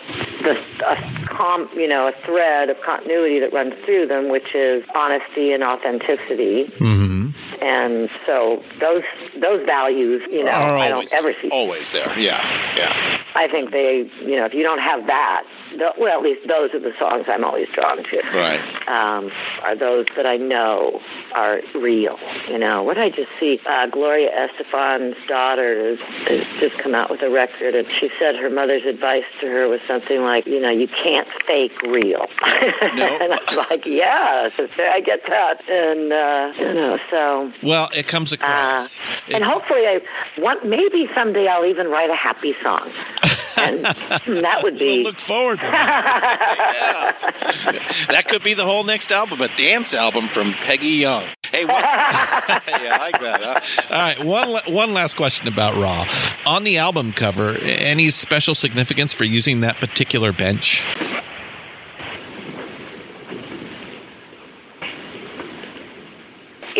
the, 0.42 0.54
a 0.86 1.26
com, 1.36 1.68
you 1.74 1.86
know, 1.88 2.08
a 2.08 2.12
thread 2.26 2.70
of 2.70 2.76
continuity 2.84 3.40
that 3.40 3.52
runs 3.52 3.74
through 3.84 4.06
them, 4.08 4.28
which 4.30 4.54
is 4.54 4.82
honesty 4.94 5.52
and 5.52 5.62
authenticity. 5.62 6.64
hmm 6.78 7.28
And 7.60 8.08
so 8.26 8.62
those 8.80 9.02
those 9.40 9.64
values, 9.66 10.22
you 10.30 10.44
know, 10.44 10.50
Are 10.52 10.76
I 10.76 10.90
always, 10.90 11.10
don't 11.10 11.18
ever 11.18 11.34
see. 11.42 11.48
always 11.50 11.92
there. 11.92 12.18
Yeah, 12.18 12.40
yeah. 12.76 13.18
I 13.34 13.46
think 13.48 13.59
they, 13.70 14.08
you 14.24 14.36
know, 14.36 14.46
if 14.46 14.54
you 14.54 14.62
don't 14.62 14.80
have 14.80 15.06
that, 15.06 15.42
the, 15.76 15.92
well, 15.98 16.18
at 16.18 16.24
least 16.24 16.48
those 16.48 16.70
are 16.74 16.80
the 16.80 16.92
songs 16.98 17.26
I'm 17.28 17.44
always 17.44 17.68
drawn 17.74 17.98
to. 17.98 18.16
Right. 18.34 18.60
Um, 18.88 19.30
are 19.62 19.76
those 19.76 20.06
that 20.16 20.26
I 20.26 20.36
know 20.36 21.00
are 21.34 21.60
real. 21.74 22.16
You 22.48 22.58
know, 22.58 22.82
what 22.82 22.98
I 22.98 23.08
just 23.10 23.28
see? 23.38 23.58
Uh, 23.68 23.86
Gloria 23.86 24.30
Estefan's 24.30 25.16
daughter 25.28 25.94
has, 25.94 25.98
has 26.28 26.60
just 26.60 26.82
come 26.82 26.94
out 26.94 27.10
with 27.10 27.22
a 27.22 27.30
record, 27.30 27.74
and 27.74 27.86
she 28.00 28.08
said 28.18 28.34
her 28.36 28.50
mother's 28.50 28.84
advice 28.88 29.24
to 29.40 29.46
her 29.46 29.68
was 29.68 29.80
something 29.86 30.22
like, 30.22 30.46
you 30.46 30.58
know, 30.60 30.70
you 30.70 30.88
can't 30.88 31.28
fake 31.46 31.76
real. 31.82 32.26
No. 32.94 33.06
and 33.06 33.32
I'm 33.32 33.56
like, 33.56 33.84
yeah, 33.86 34.48
I 34.58 35.00
get 35.04 35.20
that. 35.28 35.60
And 35.68 36.12
uh, 36.12 36.52
you 36.58 36.74
know, 36.74 36.98
so 37.10 37.52
Well, 37.62 37.88
it 37.94 38.08
comes 38.08 38.32
uh, 38.32 38.36
across. 38.36 39.00
and 39.28 39.42
It- 39.42 39.48
hopefully, 39.48 39.86
I 39.86 40.00
want 40.38 40.64
maybe 40.66 41.06
someday 41.14 41.46
I'll 41.46 41.64
even 41.66 41.86
write 41.88 42.10
a 42.10 42.16
happy 42.16 42.54
song, 42.62 42.90
and 43.60 43.86
hmm, 43.86 44.40
that 44.40 44.62
would 44.62 44.74
we'll 44.74 44.96
be. 44.96 45.04
look 45.04 45.20
forward 45.20 45.60
to 45.60 45.66
that. 45.66 47.16
That 48.10 48.28
could 48.28 48.42
be 48.42 48.54
the 48.54 48.64
whole 48.64 48.84
next 48.84 49.10
album, 49.10 49.40
a 49.40 49.48
dance 49.56 49.92
album 49.94 50.28
from 50.28 50.52
Pegi 50.62 51.00
Young. 51.00 51.26
Hey, 51.52 51.64
what? 51.64 51.82
yeah, 51.84 52.62
I 52.66 52.98
like 52.98 53.20
that. 53.20 53.40
Huh? 53.42 53.82
All 53.90 53.98
right, 53.98 54.24
one 54.24 54.74
one 54.74 54.92
last 54.92 55.16
question 55.16 55.48
about 55.48 55.76
Raw. 55.76 56.06
On 56.46 56.64
the 56.64 56.78
album 56.78 57.12
cover, 57.12 57.56
any 57.58 58.10
special 58.10 58.54
significance 58.54 59.12
for 59.12 59.24
using 59.24 59.60
that 59.60 59.76
particular 59.80 60.32
bench? 60.32 60.84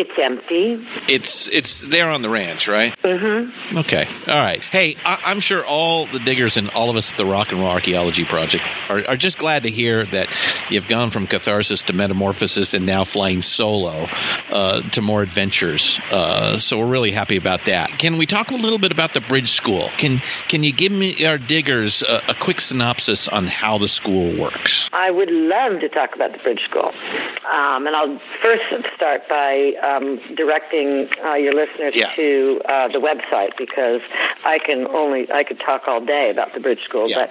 It's 0.01 0.19
empty. 0.23 0.83
It's 1.09 1.49
it's 1.49 1.81
there 1.81 2.11
on 2.11 2.23
the 2.23 2.31
ranch, 2.31 2.67
right? 2.69 2.95
Mm-hmm. 3.05 3.79
Okay, 3.79 4.07
all 4.29 4.37
right. 4.43 4.63
Hey, 4.65 4.97
I- 5.05 5.21
I'm 5.25 5.41
sure 5.41 5.65
all 5.67 6.07
the 6.11 6.19
diggers 6.21 6.57
and 6.57 6.71
all 6.71 6.89
of 6.91 6.97
us 6.97 7.11
at 7.11 7.17
the 7.17 7.27
Rock 7.27 7.49
and 7.51 7.61
Roll 7.61 7.71
Archaeology 7.71 8.25
Project 8.25 8.65
are, 8.89 9.05
are 9.07 9.17
just 9.17 9.37
glad 9.39 9.63
to 9.65 9.71
hear 9.71 10.07
that 10.07 10.29
you've 10.71 10.89
gone 10.89 11.11
from 11.11 11.27
catharsis 11.27 11.83
to 11.85 11.93
metamorphosis 11.93 12.73
and 12.75 12.87
now 12.87 13.05
flying 13.05 13.43
solo 13.43 14.07
uh, 14.51 14.81
to 14.91 15.03
more 15.03 15.23
adventures. 15.23 16.01
Uh, 16.11 16.59
so 16.59 16.79
we're 16.79 16.87
really 16.87 17.13
happy 17.13 17.37
about 17.37 17.61
that. 17.67 17.99
Can 17.99 18.17
we 18.17 18.27
talk 18.27 18.51
a 18.51 18.55
little 18.57 18.79
bit 18.79 18.93
about 18.93 19.13
the 19.15 19.21
Bridge 19.21 19.51
School? 19.51 19.91
Can 19.99 20.23
Can 20.49 20.63
you 20.63 20.73
give 20.73 20.93
me 20.93 21.25
our 21.27 21.37
diggers 21.39 22.03
a, 22.03 22.23
a 22.29 22.35
quick 22.35 22.61
synopsis 22.61 23.29
on 23.29 23.47
how 23.49 23.77
the 23.79 23.89
school 23.89 24.39
works? 24.41 24.89
I 24.93 25.11
would 25.11 25.31
love 25.31 25.81
to 25.81 25.89
talk 25.91 26.15
about 26.15 26.33
the 26.33 26.39
Bridge 26.39 26.61
School. 26.69 26.91
Um, 27.51 27.87
and 27.87 27.97
I'll 27.97 28.21
first 28.45 28.63
start 28.97 29.29
by 29.29 29.73
um, 29.91 30.19
directing 30.37 31.09
uh, 31.25 31.35
your 31.35 31.55
listeners 31.55 31.95
Yes. 31.95 32.15
to 32.17 32.61
uh, 32.69 32.89
the 32.89 32.99
website 33.01 33.57
because 33.59 34.01
I 34.45 34.59
can 34.65 34.87
only 34.89 35.27
I 35.33 35.45
could 35.45 35.61
talk 35.61 35.83
all 35.87 36.05
day 36.05 36.31
about 36.31 36.53
the 36.55 36.61
Bridge 36.61 36.83
School, 36.85 37.09
Yeah. 37.09 37.27
but 37.27 37.31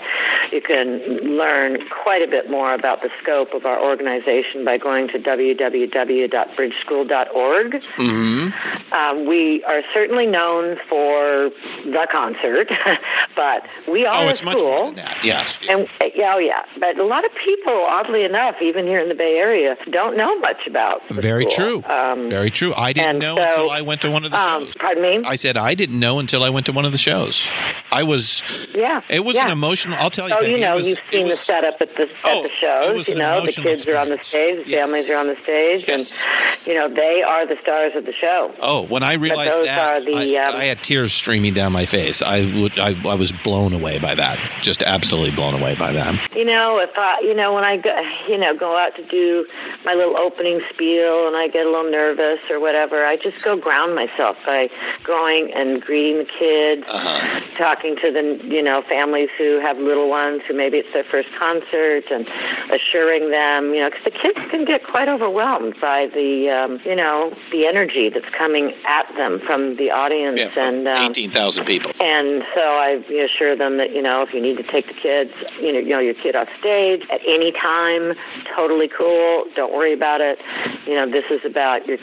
you 0.54 0.62
can 0.62 1.00
learn 1.38 1.78
quite 2.04 2.22
a 2.22 2.28
bit 2.28 2.50
more 2.50 2.74
about 2.74 3.02
the 3.02 3.10
scope 3.22 3.54
of 3.54 3.66
our 3.66 3.80
organization 3.82 4.64
by 4.66 4.78
going 4.78 5.08
to 5.10 5.20
www.bridgeschool.org. 5.20 7.72
Mm-hmm. 7.98 8.94
Um, 8.94 9.26
we 9.28 9.64
are 9.66 9.82
certainly 9.94 10.26
known 10.26 10.78
for 10.90 11.50
the 11.86 12.08
concert, 12.12 12.68
but 13.36 13.64
we 13.92 14.06
are 14.06 14.24
Oh, 14.24 14.28
a 14.28 14.32
it's 14.32 14.44
much 14.44 14.58
school. 14.58 14.70
more 14.70 14.86
than 14.88 14.96
that. 14.96 15.18
Yes. 15.24 15.62
And 15.70 15.88
yeah, 16.16 16.34
oh 16.36 16.40
yeah, 16.40 16.64
but 16.80 16.98
a 17.00 17.06
lot 17.06 17.24
of 17.26 17.32
people, 17.46 17.86
oddly 17.88 18.24
enough, 18.24 18.56
even 18.62 18.86
here 18.86 19.00
in 19.00 19.10
the 19.10 19.16
Bay 19.16 19.38
Area, 19.38 19.76
don't 19.92 20.18
know 20.18 20.38
much 20.40 20.66
about. 20.68 21.02
the 21.08 21.22
Very 21.22 21.50
school. 21.50 21.82
true. 21.82 21.92
Um, 21.92 22.30
Very 22.30 22.39
true. 22.48 22.74
I 22.74 22.94
didn't 22.94 23.10
and 23.10 23.20
know 23.20 23.36
so, 23.36 23.44
until 23.44 23.72
I 23.72 23.82
went 23.82 24.00
to 24.02 24.10
one 24.12 24.24
of 24.24 24.32
the 24.32 24.38
um, 24.40 24.66
shows. 24.68 24.74
pardon 24.80 25.04
me. 25.04 25.22
I 25.26 25.36
said 25.36 25.58
I 25.58 25.76
didn't 25.76 26.00
know 26.00 26.20
until 26.20 26.44
I 26.44 26.50
went 26.50 26.66
to 26.68 26.72
one 26.72 26.86
of 26.86 26.94
the 26.94 26.98
shows. 26.98 27.46
I 27.92 28.04
was. 28.04 28.42
yeah, 28.74 29.02
It 29.10 29.26
was 29.26 29.36
yeah. 29.36 29.48
an 29.48 29.52
emotional. 29.52 29.98
I'll 30.00 30.12
tell 30.12 30.30
you. 30.30 30.36
Oh, 30.38 30.42
Becky, 30.42 30.52
you 30.54 30.60
know, 30.60 30.76
was- 30.76 30.88
you've 30.88 31.00
seen 31.12 31.28
the 31.28 31.36
setup 31.36 31.76
at 31.82 31.90
the 31.98 32.04
at 32.04 32.10
Oh, 32.24 32.44
the 32.44 32.50
shows. 32.62 33.08
You 33.10 33.16
know, 33.16 33.44
the 33.46 33.52
kids 33.52 33.86
are 33.88 33.98
on 33.98 34.10
the 34.10 34.20
stage, 34.22 34.64
the 34.64 34.70
Yes. 34.70 34.80
families 34.80 35.10
are 35.10 35.18
on 35.18 35.28
the 35.28 35.36
stage, 35.44 35.86
Yes. 35.88 36.26
and 36.26 36.68
you 36.68 36.76
know 36.76 36.88
they 36.88 37.24
are 37.28 37.48
the 37.48 37.56
stars 37.62 37.94
of 37.96 38.06
the 38.06 38.14
show. 38.14 38.54
Oh, 38.62 38.84
when 38.86 39.02
I 39.02 39.14
realized 39.14 39.54
those 39.54 39.66
that, 39.66 39.90
are 39.90 40.06
the, 40.06 40.38
I, 40.38 40.48
um, 40.50 40.56
I 40.56 40.66
had 40.66 40.84
tears 40.84 41.14
streaming 41.14 41.56
down 41.56 41.72
my 41.74 41.88
face. 41.88 42.22
I 42.22 42.42
would. 42.42 42.78
I, 42.80 42.94
I 43.10 43.16
was 43.16 43.34
blown 43.44 43.74
away 43.74 43.98
by 43.98 44.14
that. 44.14 44.38
Just 44.62 44.84
absolutely 44.84 45.32
blown 45.36 45.60
away 45.60 45.76
by 45.80 45.92
that. 45.92 46.14
You 46.36 46.46
know, 46.46 46.78
if 46.78 46.92
I, 46.96 47.22
you 47.24 47.34
know, 47.34 47.56
when 47.56 47.64
I 47.64 47.78
go, 47.78 47.90
you 48.28 48.38
know, 48.38 48.56
go 48.56 48.78
out 48.78 48.96
to 48.98 49.04
do 49.08 49.48
my 49.84 49.96
little 49.96 50.16
opening 50.16 50.62
spiel 50.72 51.26
and 51.28 51.36
I 51.36 51.48
get 51.48 51.66
a 51.66 51.70
little 51.72 51.90
nervous 51.90 52.29
or 52.50 52.60
whatever, 52.60 53.06
I 53.06 53.16
just 53.18 53.42
go 53.44 53.56
ground 53.58 53.96
myself 53.96 54.38
by 54.46 54.70
going 55.06 55.52
and 55.56 55.82
greeting 55.82 56.18
the 56.20 56.30
kids, 56.30 56.84
Uh-huh. 56.88 57.40
talking 57.58 57.96
to 58.02 58.12
the, 58.12 58.40
you 58.48 58.62
know, 58.62 58.82
families 58.90 59.30
who 59.38 59.60
have 59.60 59.78
little 59.78 60.10
ones 60.10 60.42
who 60.48 60.54
maybe 60.54 60.78
it's 60.78 60.92
their 60.94 61.04
first 61.04 61.30
concert 61.40 62.04
and 62.12 62.28
assuring 62.72 63.32
them, 63.32 63.74
you 63.74 63.82
know, 63.82 63.90
because 63.90 64.06
the 64.06 64.12
kids 64.12 64.40
can 64.52 64.66
get 64.66 64.86
quite 64.86 65.08
overwhelmed 65.10 65.76
by 65.82 66.08
the, 66.14 66.50
um, 66.50 66.80
you 66.86 66.96
know, 66.96 67.34
the 67.52 67.66
energy 67.66 68.10
that's 68.14 68.30
coming 68.38 68.74
at 68.88 69.06
them 69.18 69.40
from 69.46 69.76
the 69.78 69.92
audience 69.92 70.40
Yeah, 70.40 70.68
and 70.68 70.88
um, 70.88 71.10
eighteen 71.12 71.32
thousand 71.32 71.66
people. 71.66 71.92
and 72.02 72.44
so 72.54 72.62
I 72.62 73.02
assure 73.26 73.56
them 73.56 73.78
that 73.78 73.92
you 73.94 74.02
know 74.02 74.22
if 74.22 74.34
you 74.34 74.42
need 74.42 74.58
to 74.58 74.64
take 74.64 74.88
the 74.88 74.94
kids, 74.94 75.32
you 75.62 75.72
know, 75.74 75.80
you 75.80 75.90
know 75.90 76.00
your 76.00 76.14
kid 76.14 76.36
off 76.36 76.48
stage 76.60 77.02
at 77.12 77.22
any 77.28 77.52
time, 77.52 78.14
totally 78.56 78.88
cool. 78.88 79.46
Don't 79.56 79.74
worry 79.74 79.94
about 79.94 80.22
it. 80.22 80.38
You 80.86 80.96
know, 80.96 81.10
this 81.10 81.26
is 81.30 81.42
about 81.46 81.86
your 81.88 81.98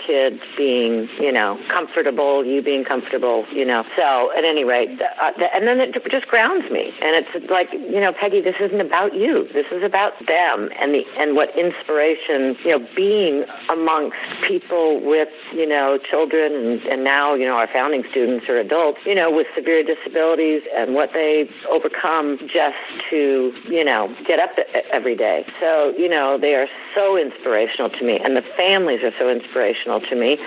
being, 0.56 1.08
you 1.20 1.32
know, 1.32 1.58
comfortable, 1.72 2.44
you 2.44 2.62
being 2.62 2.84
comfortable. 2.84 3.44
You 3.52 3.64
know, 3.64 3.84
so 3.96 4.30
at 4.36 4.44
any 4.44 4.64
rate, 4.64 4.90
uh, 5.00 5.32
th- 5.32 5.50
and 5.54 5.66
then 5.66 5.80
it 5.80 5.94
just 6.10 6.26
grounds 6.26 6.70
me, 6.70 6.92
and 7.00 7.12
it's 7.14 7.50
like 7.50 7.72
you 7.72 8.00
know, 8.00 8.12
Pegi, 8.12 8.42
this 8.42 8.56
isn't 8.60 8.80
about 8.80 9.14
you. 9.14 9.48
This 9.52 9.66
is 9.72 9.82
about 9.82 10.12
them 10.26 10.70
and 10.78 10.94
the 10.94 11.02
and 11.18 11.36
what 11.36 11.50
inspiration, 11.56 12.56
you 12.64 12.76
know, 12.76 12.82
being 12.94 13.44
amongst 13.70 14.16
people 14.46 15.00
with 15.02 15.28
you 15.54 15.66
know 15.66 15.98
children 15.98 16.52
and, 16.54 16.80
and 16.86 17.04
now 17.04 17.34
you 17.34 17.44
know 17.44 17.54
our 17.54 17.68
founding 17.72 18.04
students 18.10 18.46
are 18.48 18.58
adults, 18.58 18.98
you 19.06 19.14
know, 19.14 19.30
with 19.30 19.46
severe 19.54 19.82
disabilities 19.82 20.62
and 20.74 20.94
what 20.94 21.10
they 21.12 21.48
overcome 21.70 22.38
just 22.46 22.78
to 23.10 23.52
you 23.68 23.84
know 23.84 24.14
get 24.26 24.38
up 24.38 24.56
every 24.92 25.16
day. 25.16 25.44
So 25.60 25.92
you 25.96 26.08
know 26.08 26.38
they 26.40 26.54
are 26.54 26.68
so 26.94 27.16
inspirational 27.16 27.90
to 27.90 28.04
me, 28.04 28.18
and 28.22 28.36
the 28.36 28.46
families 28.56 29.00
are 29.02 29.12
so 29.18 29.28
inspirational 29.28 30.00
to 30.10 30.16
me, 30.16 30.38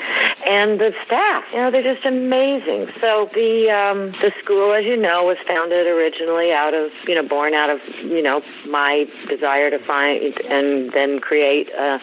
and 0.47 0.79
the 0.79 0.91
staff, 1.05 1.43
you 1.53 1.59
know, 1.59 1.71
they're 1.71 1.83
just 1.83 2.05
amazing. 2.05 2.87
So 3.01 3.29
the 3.33 3.69
um, 3.69 4.11
the 4.21 4.31
school, 4.43 4.73
as 4.73 4.85
you 4.85 4.97
know, 4.97 5.23
was 5.23 5.37
founded 5.47 5.87
originally 5.87 6.51
out 6.51 6.73
of 6.73 6.91
you 7.07 7.15
know 7.15 7.27
born 7.27 7.53
out 7.53 7.69
of 7.69 7.79
you 8.03 8.21
know 8.21 8.41
my 8.67 9.05
desire 9.27 9.69
to 9.69 9.79
find 9.85 10.35
and 10.49 10.91
then 10.93 11.19
create 11.19 11.69
uh, 11.77 11.97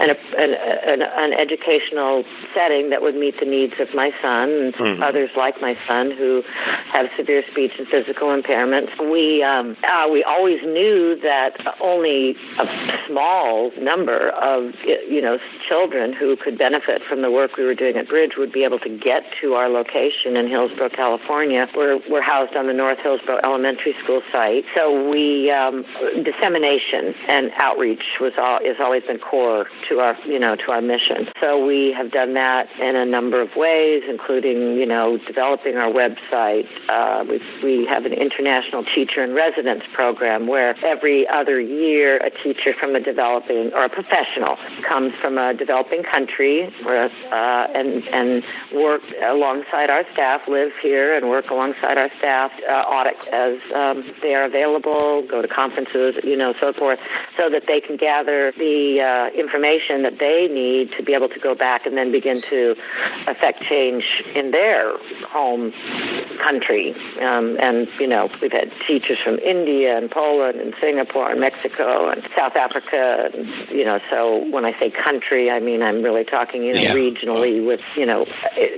an, 0.00 0.10
an, 0.36 0.50
an, 0.54 1.00
an 1.02 1.32
educational 1.38 2.24
setting 2.54 2.90
that 2.90 3.02
would 3.02 3.14
meet 3.14 3.34
the 3.40 3.46
needs 3.46 3.74
of 3.80 3.88
my 3.94 4.10
son 4.22 4.72
and 4.78 5.02
others 5.02 5.30
like 5.36 5.60
my 5.60 5.74
son 5.88 6.10
who 6.16 6.42
have 6.92 7.06
severe 7.16 7.42
speech 7.50 7.72
and 7.78 7.86
physical 7.88 8.28
impairments. 8.28 8.92
We 8.98 9.42
um, 9.42 9.76
uh, 9.84 10.08
we 10.10 10.24
always 10.24 10.60
knew 10.62 11.18
that 11.22 11.56
only 11.80 12.36
a 12.60 12.66
small 13.08 13.70
number 13.80 14.30
of 14.30 14.74
you 14.84 15.20
know 15.20 15.38
children 15.68 16.12
who 16.12 16.36
could 16.36 16.58
benefit 16.58 16.97
from 17.08 17.22
the 17.22 17.30
work 17.30 17.56
we 17.56 17.64
were 17.64 17.74
doing 17.74 17.96
at 17.96 18.08
Bridge 18.08 18.32
would 18.36 18.52
be 18.52 18.64
able 18.64 18.78
to 18.80 18.88
get 18.88 19.22
to 19.42 19.54
our 19.54 19.68
location 19.68 20.36
in 20.36 20.48
Hillsborough, 20.48 20.90
California. 20.90 21.66
We're 21.76 22.00
we're 22.08 22.22
housed 22.22 22.56
on 22.56 22.66
the 22.66 22.72
North 22.72 22.98
Hillsborough 23.02 23.40
Elementary 23.44 23.94
School 24.02 24.22
site, 24.32 24.64
so 24.74 25.08
we 25.10 25.50
um, 25.50 25.84
dissemination 26.24 27.14
and 27.28 27.50
outreach 27.60 28.02
was 28.20 28.32
all 28.38 28.60
has 28.64 28.76
always 28.80 29.02
been 29.04 29.18
core 29.18 29.66
to 29.88 30.00
our 30.00 30.16
you 30.26 30.38
know 30.38 30.56
to 30.56 30.72
our 30.72 30.80
mission. 30.80 31.28
So 31.40 31.64
we 31.64 31.94
have 31.96 32.10
done 32.10 32.34
that 32.34 32.66
in 32.80 32.96
a 32.96 33.04
number 33.04 33.40
of 33.40 33.50
ways, 33.56 34.02
including 34.08 34.76
you 34.76 34.86
know 34.86 35.18
developing 35.26 35.76
our 35.76 35.90
website. 35.90 36.66
Uh, 36.88 37.24
we 37.28 37.40
we 37.62 37.88
have 37.92 38.04
an 38.04 38.12
international 38.12 38.84
teacher 38.94 39.22
in 39.22 39.34
residence 39.34 39.82
program 39.94 40.46
where 40.46 40.74
every 40.84 41.26
other 41.28 41.60
year 41.60 42.18
a 42.18 42.30
teacher 42.42 42.72
from 42.78 42.94
a 42.94 43.00
developing 43.00 43.72
or 43.74 43.84
a 43.84 43.88
professional 43.88 44.56
comes 44.88 45.12
from 45.20 45.38
a 45.38 45.54
developing 45.54 46.02
country 46.02 46.72
where, 46.88 47.04
uh, 47.04 47.78
and 47.78 48.02
and 48.08 48.42
work 48.72 49.02
alongside 49.22 49.90
our 49.90 50.04
staff, 50.12 50.40
live 50.48 50.72
here 50.82 51.16
and 51.16 51.28
work 51.28 51.50
alongside 51.50 51.98
our 51.98 52.10
staff, 52.18 52.50
uh, 52.64 52.72
audit 52.72 53.20
as 53.32 53.60
um, 53.76 54.02
they 54.22 54.34
are 54.34 54.44
available, 54.44 55.22
go 55.28 55.42
to 55.42 55.48
conferences, 55.48 56.16
you 56.24 56.36
know, 56.36 56.54
so 56.60 56.72
forth, 56.72 56.98
so 57.36 57.50
that 57.50 57.64
they 57.68 57.80
can 57.80 57.96
gather 57.96 58.52
the 58.56 58.98
uh, 59.04 59.38
information 59.38 60.02
that 60.02 60.18
they 60.18 60.48
need 60.48 60.90
to 60.96 61.04
be 61.04 61.12
able 61.12 61.28
to 61.28 61.38
go 61.38 61.54
back 61.54 61.84
and 61.84 61.96
then 61.96 62.10
begin 62.10 62.40
to 62.48 62.74
affect 63.28 63.62
change 63.68 64.04
in 64.34 64.50
their 64.50 64.96
home 65.28 65.72
country. 66.44 66.94
Um, 67.20 67.56
and, 67.60 67.86
you 68.00 68.06
know, 68.06 68.28
we've 68.40 68.52
had 68.52 68.72
teachers 68.86 69.18
from 69.22 69.38
India 69.38 69.96
and 69.96 70.10
Poland 70.10 70.60
and 70.60 70.74
Singapore 70.80 71.30
and 71.30 71.40
Mexico 71.40 72.08
and 72.10 72.22
South 72.36 72.56
Africa. 72.56 73.28
And, 73.34 73.68
you 73.70 73.84
know, 73.84 73.98
so 74.10 74.44
when 74.50 74.64
I 74.64 74.72
say 74.80 74.90
country, 74.90 75.50
I 75.50 75.60
mean 75.60 75.82
I'm 75.82 76.02
really 76.02 76.24
talking, 76.24 76.62
you 76.62 76.74
know, 76.86 76.94
Yeah. 76.94 76.94
regionally 76.94 77.64
with, 77.66 77.80
you 77.96 78.06
know, 78.06 78.26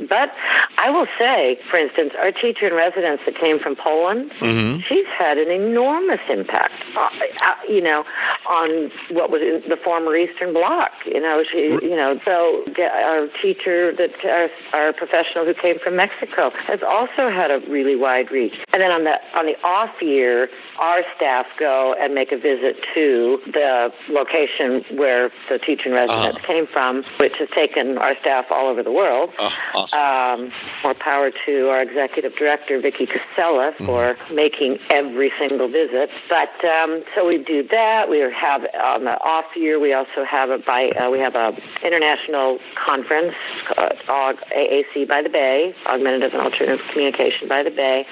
but 0.09 0.33
I 0.79 0.89
will 0.91 1.07
say, 1.19 1.59
for 1.71 1.77
instance, 1.79 2.13
our 2.19 2.33
teacher 2.33 2.67
in 2.69 2.75
residence 2.75 3.21
that 3.27 3.35
came 3.35 3.51
came 3.51 3.59
from 3.59 3.75
Poland. 3.75 4.31
Mhm. 4.41 4.85
She's 4.87 5.07
had 5.19 5.37
an 5.37 5.51
enormous 5.51 6.21
impact, 6.29 6.71
uh, 6.97 7.01
uh, 7.01 7.55
you 7.69 7.81
know, 7.81 8.05
on 8.47 8.93
what 9.11 9.29
was 9.29 9.43
in 9.43 9.69
the 9.69 9.77
former 9.77 10.15
Eastern 10.17 10.53
Bloc. 10.53 10.93
You 11.05 11.19
know, 11.21 11.43
she, 11.51 11.59
you 11.83 11.97
know, 11.97 12.21
so 12.25 12.63
our 12.79 13.27
teacher, 13.43 13.91
that 13.99 14.11
our, 14.25 14.49
our 14.73 14.93
professional 14.93 15.47
who 15.47 15.55
came 15.55 15.81
from 15.83 15.97
Mexico, 15.97 16.53
has 16.65 16.79
also 16.87 17.29
had 17.29 17.51
a 17.51 17.59
really 17.69 17.97
wide 17.97 18.31
reach. 18.31 18.55
And 18.73 18.81
then 18.81 18.93
on 18.93 19.03
the 19.03 19.19
on 19.35 19.47
the 19.47 19.57
off 19.67 20.01
year, 20.01 20.49
our 20.79 21.01
staff 21.17 21.47
go 21.59 21.93
and 21.99 22.15
make 22.15 22.31
a 22.31 22.37
visit 22.39 22.77
to 22.95 23.41
the 23.47 23.91
location 24.11 24.85
where 24.97 25.31
the 25.49 25.59
teacher 25.59 25.89
in 25.89 25.95
residence 25.95 26.37
Uh-huh. 26.37 26.47
came 26.47 26.67
from, 26.69 27.03
which 27.21 27.35
has 27.41 27.49
taken 27.51 27.90
our 27.99 28.15
staff 28.21 28.47
all 28.51 28.69
over 28.69 28.83
the 28.83 28.93
world. 28.93 29.31
Oh, 29.39 29.51
awesome. 29.75 29.99
Um, 29.99 30.53
more 30.83 30.95
power 30.95 31.31
to 31.47 31.69
our 31.69 31.83
executive 31.83 32.37
director, 32.37 32.81
Vicki 32.81 33.07
Casella, 33.07 33.73
for 33.79 34.17
making 34.33 34.79
every 34.93 35.33
single 35.39 35.69
visit. 35.69 36.11
But 36.29 36.53
um, 36.67 37.03
so 37.15 37.27
we 37.27 37.39
do 37.39 37.67
that. 37.71 38.09
We 38.09 38.21
have 38.21 38.63
on 38.75 39.05
the 39.05 39.17
off 39.21 39.57
year. 39.57 39.79
We 39.79 39.93
also 39.93 40.25
have 40.29 40.51
a 40.51 40.59
by 40.59 40.91
uh, 40.91 41.11
we 41.11 41.19
have 41.19 41.35
a 41.35 41.53
international 41.85 42.59
conference 42.89 43.35
AUG, 43.79 44.37
AAC 44.57 45.09
by 45.09 45.23
the 45.23 45.29
Bay, 45.29 45.75
Augmentative 45.87 46.33
and 46.33 46.43
Alternative 46.43 46.85
Communication 46.93 47.49
by 47.49 47.63
the 47.63 47.71
Bay. 47.71 48.05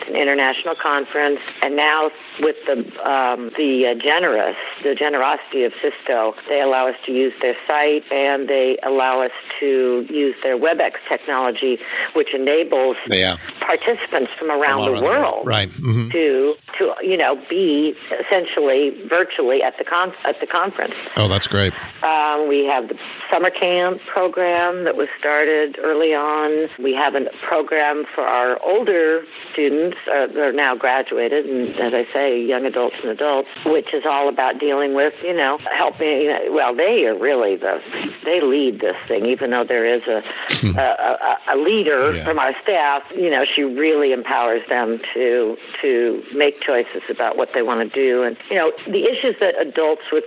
It's 0.00 0.08
an 0.08 0.16
international 0.16 0.74
conference, 0.80 1.40
and 1.62 1.76
now 1.76 2.10
with 2.42 2.56
the 2.66 2.78
um, 3.06 3.50
the 3.56 3.86
uh, 3.86 4.02
generous 4.02 4.56
the 4.82 4.94
generosity 4.94 5.64
of 5.64 5.72
Cisco, 5.80 6.34
they 6.48 6.60
allow 6.60 6.88
us 6.88 6.96
to 7.06 7.12
use 7.12 7.32
their 7.40 7.56
site 7.66 8.04
and 8.10 8.48
they 8.48 8.78
allow 8.82 9.22
us 9.22 9.32
to 9.60 10.06
use 10.10 10.34
their 10.42 10.58
WebEx 10.58 10.98
technology, 11.08 11.78
which 12.14 12.34
enables 12.34 12.96
yeah. 13.08 13.36
participants 13.60 14.32
from 14.38 14.50
around 14.50 14.84
the 14.84 14.92
around 14.92 15.02
the 15.02 15.06
world 15.06 15.46
Right. 15.46 15.70
hmm 15.70 16.10
to 16.10 16.54
to 16.78 16.94
you 17.02 17.16
know 17.16 17.40
be 17.48 17.94
essentially 18.20 18.90
virtually 19.08 19.62
at 19.62 19.74
the 19.78 19.84
con- 19.84 20.14
at 20.24 20.36
the 20.40 20.46
conference. 20.46 20.94
Oh, 21.16 21.28
that's 21.28 21.46
great. 21.46 21.72
Um, 22.02 22.48
we 22.48 22.66
have 22.66 22.88
the 22.88 22.98
summer 23.30 23.50
camp 23.50 24.00
program 24.12 24.84
that 24.84 24.96
was 24.96 25.08
started 25.18 25.78
early 25.82 26.12
on. 26.14 26.68
We 26.82 26.92
have 26.94 27.14
a 27.14 27.30
program 27.46 28.04
for 28.14 28.24
our 28.24 28.60
older 28.62 29.22
students 29.52 29.96
uh, 30.08 30.26
that 30.26 30.38
are 30.38 30.52
now 30.52 30.74
graduated, 30.74 31.46
and 31.46 31.74
as 31.76 31.92
I 31.94 32.04
say, 32.12 32.31
young 32.38 32.64
adults 32.66 32.96
and 33.02 33.10
adults, 33.10 33.48
which 33.66 33.92
is 33.92 34.04
all 34.08 34.28
about 34.28 34.58
dealing 34.58 34.94
with, 34.94 35.14
you 35.22 35.34
know, 35.34 35.58
helping. 35.76 36.32
Well, 36.50 36.74
they 36.74 37.04
are 37.06 37.18
really 37.18 37.56
the 37.56 37.80
they 38.24 38.40
lead 38.40 38.80
this 38.80 38.96
thing, 39.08 39.26
even 39.26 39.50
though 39.50 39.64
there 39.66 39.86
is 39.86 40.02
hmm. 40.04 40.78
a 40.78 40.82
a, 40.82 41.12
a, 41.20 41.54
a 41.54 41.56
leader 41.56 42.14
Yeah. 42.14 42.24
from 42.24 42.38
our 42.38 42.52
staff. 42.62 43.02
You 43.14 43.30
know, 43.30 43.44
she 43.44 43.62
really 43.62 44.12
empowers 44.12 44.62
them 44.68 45.00
to 45.14 45.56
to 45.82 46.22
make 46.34 46.60
choices 46.60 47.02
about 47.10 47.36
what 47.36 47.50
they 47.54 47.62
want 47.62 47.80
to 47.82 47.90
do, 47.94 48.22
and 48.22 48.36
you 48.50 48.56
know, 48.56 48.72
the 48.86 49.04
issues 49.04 49.36
that 49.40 49.54
adults 49.60 50.02
with 50.12 50.24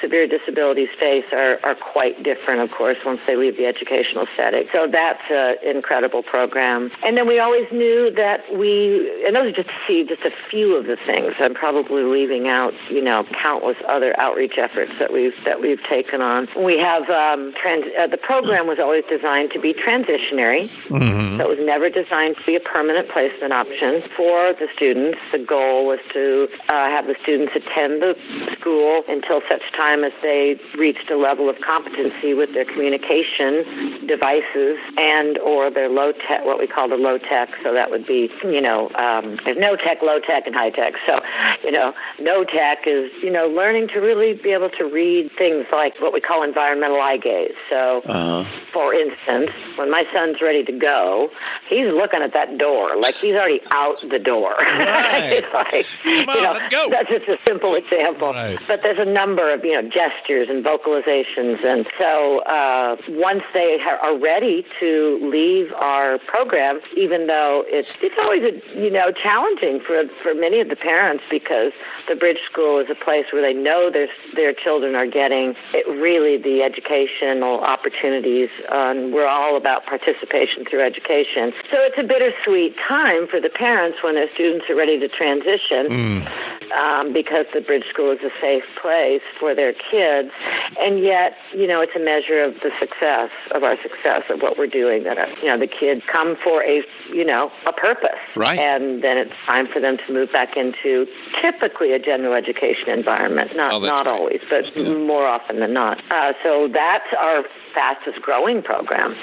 severe 0.00 0.26
disabilities 0.26 0.88
face 0.98 1.24
are 1.32 1.58
are 1.64 1.74
quite 1.74 2.22
different, 2.22 2.60
of 2.60 2.70
course, 2.76 2.96
once 3.04 3.20
they 3.26 3.36
leave 3.36 3.56
the 3.56 3.66
educational 3.66 4.26
setting. 4.36 4.64
So 4.72 4.86
that's 4.90 5.22
an 5.30 5.56
incredible 5.64 6.22
program. 6.22 6.90
And 7.02 7.16
then 7.16 7.26
we 7.26 7.38
always 7.38 7.66
knew 7.72 8.10
that 8.16 8.40
we, 8.56 9.24
and 9.26 9.34
those 9.36 9.52
are 9.52 9.56
just 9.56 9.68
to 9.68 9.74
see 9.86 10.04
just 10.08 10.22
a 10.22 10.30
few 10.50 10.74
of 10.76 10.86
the 10.86 10.96
things. 11.06 11.33
I'm 11.40 11.54
probably 11.54 12.02
leaving 12.02 12.48
out, 12.48 12.72
you 12.90 13.02
know, 13.02 13.24
countless 13.42 13.76
other 13.88 14.18
outreach 14.18 14.54
efforts 14.58 14.92
that 14.98 15.12
we've 15.12 15.34
that 15.44 15.60
we've 15.60 15.82
taken 15.88 16.20
on. 16.20 16.48
We 16.56 16.78
have 16.78 17.08
um, 17.10 17.52
trans. 17.60 17.84
Uh, 17.98 18.06
the 18.06 18.18
program 18.18 18.66
was 18.66 18.78
always 18.78 19.04
designed 19.08 19.50
to 19.52 19.60
be 19.60 19.74
transitionary. 19.74 20.70
hmm 20.88 21.38
So 21.38 21.50
it 21.50 21.58
was 21.58 21.62
never 21.62 21.90
designed 21.90 22.36
to 22.38 22.44
be 22.46 22.56
a 22.56 22.60
permanent 22.60 23.10
placement 23.10 23.52
option 23.52 24.02
for 24.16 24.54
the 24.54 24.68
students. 24.74 25.18
The 25.32 25.42
goal 25.42 25.86
was 25.86 25.98
to 26.12 26.48
uh, 26.68 26.88
have 26.90 27.06
the 27.06 27.16
students 27.22 27.52
attend 27.56 28.02
the 28.02 28.14
school 28.60 29.02
until 29.08 29.40
such 29.48 29.62
time 29.76 30.04
as 30.04 30.12
they 30.22 30.56
reached 30.78 31.10
a 31.10 31.16
level 31.16 31.48
of 31.50 31.56
competency 31.60 32.34
with 32.34 32.54
their 32.54 32.64
communication 32.64 34.06
devices 34.06 34.78
and 34.96 35.38
or 35.38 35.70
their 35.70 35.88
low 35.88 36.12
tech, 36.12 36.44
what 36.44 36.58
we 36.58 36.66
call 36.66 36.88
the 36.88 37.00
low 37.00 37.18
tech. 37.18 37.48
So 37.62 37.74
that 37.74 37.90
would 37.90 38.06
be, 38.06 38.30
you 38.44 38.60
know, 38.60 38.90
um, 38.94 39.38
there's 39.44 39.58
no 39.58 39.76
tech, 39.76 39.98
low 40.02 40.18
tech, 40.20 40.46
and 40.46 40.54
high 40.54 40.70
tech. 40.70 40.94
So, 41.06 41.20
you 41.62 41.70
know, 41.72 41.92
no 42.20 42.44
tech 42.44 42.86
is, 42.86 43.10
you 43.22 43.30
know, 43.30 43.46
learning 43.46 43.88
to 43.94 44.00
really 44.00 44.34
be 44.34 44.50
able 44.52 44.70
to 44.78 44.84
read 44.84 45.30
things 45.38 45.66
like 45.72 46.00
what 46.00 46.12
we 46.12 46.20
call 46.20 46.42
environmental 46.42 47.00
eye 47.00 47.18
gaze. 47.22 47.56
So, 47.70 48.02
Uh, 48.06 48.44
for 48.72 48.92
instance, 48.94 49.50
when 49.76 49.90
my 49.90 50.04
son's 50.12 50.40
ready 50.42 50.64
to 50.64 50.72
go, 50.72 51.30
he's 51.68 51.86
looking 51.92 52.20
at 52.22 52.32
that 52.34 52.58
door 52.58 52.96
like 53.00 53.14
he's 53.16 53.34
already 53.34 53.60
out 53.72 53.96
the 54.10 54.18
door. 54.18 54.54
Right. 54.84 55.42
like, 55.52 55.86
Come 56.02 56.28
on, 56.28 56.36
you 56.36 56.42
know, 56.42 56.52
let's 56.52 56.68
go. 56.68 56.88
That's 56.90 57.08
just 57.08 57.28
a 57.28 57.36
simple 57.46 57.74
example. 57.76 58.32
Right. 58.32 58.58
But 58.66 58.80
there's 58.82 58.98
a 58.98 59.04
number 59.10 59.52
of 59.52 59.64
you 59.64 59.72
know 59.80 59.82
gestures 59.88 60.48
and 60.50 60.64
vocalizations, 60.64 61.64
and 61.64 61.86
so 61.98 62.40
uh, 62.42 62.96
once 63.08 63.42
they 63.52 63.78
are 63.80 64.18
ready 64.18 64.64
to 64.80 65.18
leave 65.22 65.72
our 65.74 66.18
program, 66.26 66.80
even 66.96 67.26
though 67.26 67.62
it's 67.66 67.94
it's 68.02 68.14
always 68.22 68.42
a, 68.42 68.52
you 68.80 68.90
know 68.90 69.12
challenging 69.12 69.80
for 69.86 70.02
for 70.22 70.34
many 70.34 70.60
of 70.60 70.68
the 70.68 70.76
parents 70.76 71.13
because 71.30 71.72
the 72.08 72.14
bridge 72.14 72.38
school 72.50 72.80
is 72.80 72.86
a 72.90 72.98
place 72.98 73.26
where 73.32 73.42
they 73.42 73.56
know 73.56 73.90
their 73.90 74.08
their 74.34 74.52
children 74.52 74.94
are 74.94 75.06
getting 75.06 75.54
it 75.72 75.86
really 75.88 76.36
the 76.36 76.62
educational 76.62 77.60
opportunities. 77.60 78.48
Um, 78.70 79.12
we're 79.12 79.28
all 79.28 79.56
about 79.56 79.86
participation 79.86 80.64
through 80.68 80.84
education, 80.84 81.52
so 81.70 81.78
it's 81.86 81.98
a 81.98 82.06
bittersweet 82.06 82.76
time 82.86 83.26
for 83.28 83.40
the 83.40 83.50
parents 83.50 83.98
when 84.02 84.14
their 84.14 84.28
students 84.34 84.66
are 84.68 84.76
ready 84.76 84.98
to 84.98 85.08
transition 85.08 86.26
um, 86.74 87.12
because 87.12 87.46
the 87.54 87.60
bridge 87.60 87.84
school 87.90 88.12
is 88.12 88.20
a 88.20 88.32
safe 88.40 88.64
place 88.80 89.22
for 89.38 89.54
their 89.54 89.72
kids, 89.72 90.30
and 90.78 91.00
yet 91.00 91.36
you 91.54 91.66
know 91.66 91.80
it's 91.80 91.94
a 91.96 92.02
measure 92.02 92.42
of 92.42 92.54
the 92.60 92.70
success 92.78 93.30
of 93.54 93.62
our 93.62 93.76
success 93.82 94.22
of 94.30 94.40
what 94.40 94.58
we're 94.58 94.70
doing. 94.70 95.04
That 95.04 95.18
uh, 95.18 95.26
you 95.42 95.50
know 95.50 95.58
the 95.58 95.70
kids 95.70 96.02
come 96.12 96.36
for 96.42 96.62
a 96.62 96.82
you 97.08 97.24
know 97.24 97.50
a 97.66 97.72
purpose, 97.72 98.20
Right. 98.36 98.58
And 98.58 99.02
then 99.02 99.16
it's 99.18 99.32
time 99.48 99.66
for 99.72 99.80
them 99.80 99.96
to 100.06 100.12
move 100.12 100.32
back 100.32 100.56
into 100.56 101.03
typically 101.42 101.92
a 101.92 101.98
general 101.98 102.34
education 102.34 102.88
environment. 102.88 103.50
Not 103.54 103.72
Oh, 103.74 103.78
not 103.80 104.06
always, 104.06 104.40
but 104.48 104.64
more 104.76 105.26
often 105.26 105.60
than 105.60 105.72
not. 105.72 105.98
Uh, 106.10 106.32
so 106.42 106.68
that's 106.72 107.08
our 107.18 107.44
fastest 107.74 108.20
growing 108.22 108.62
program 108.62 109.16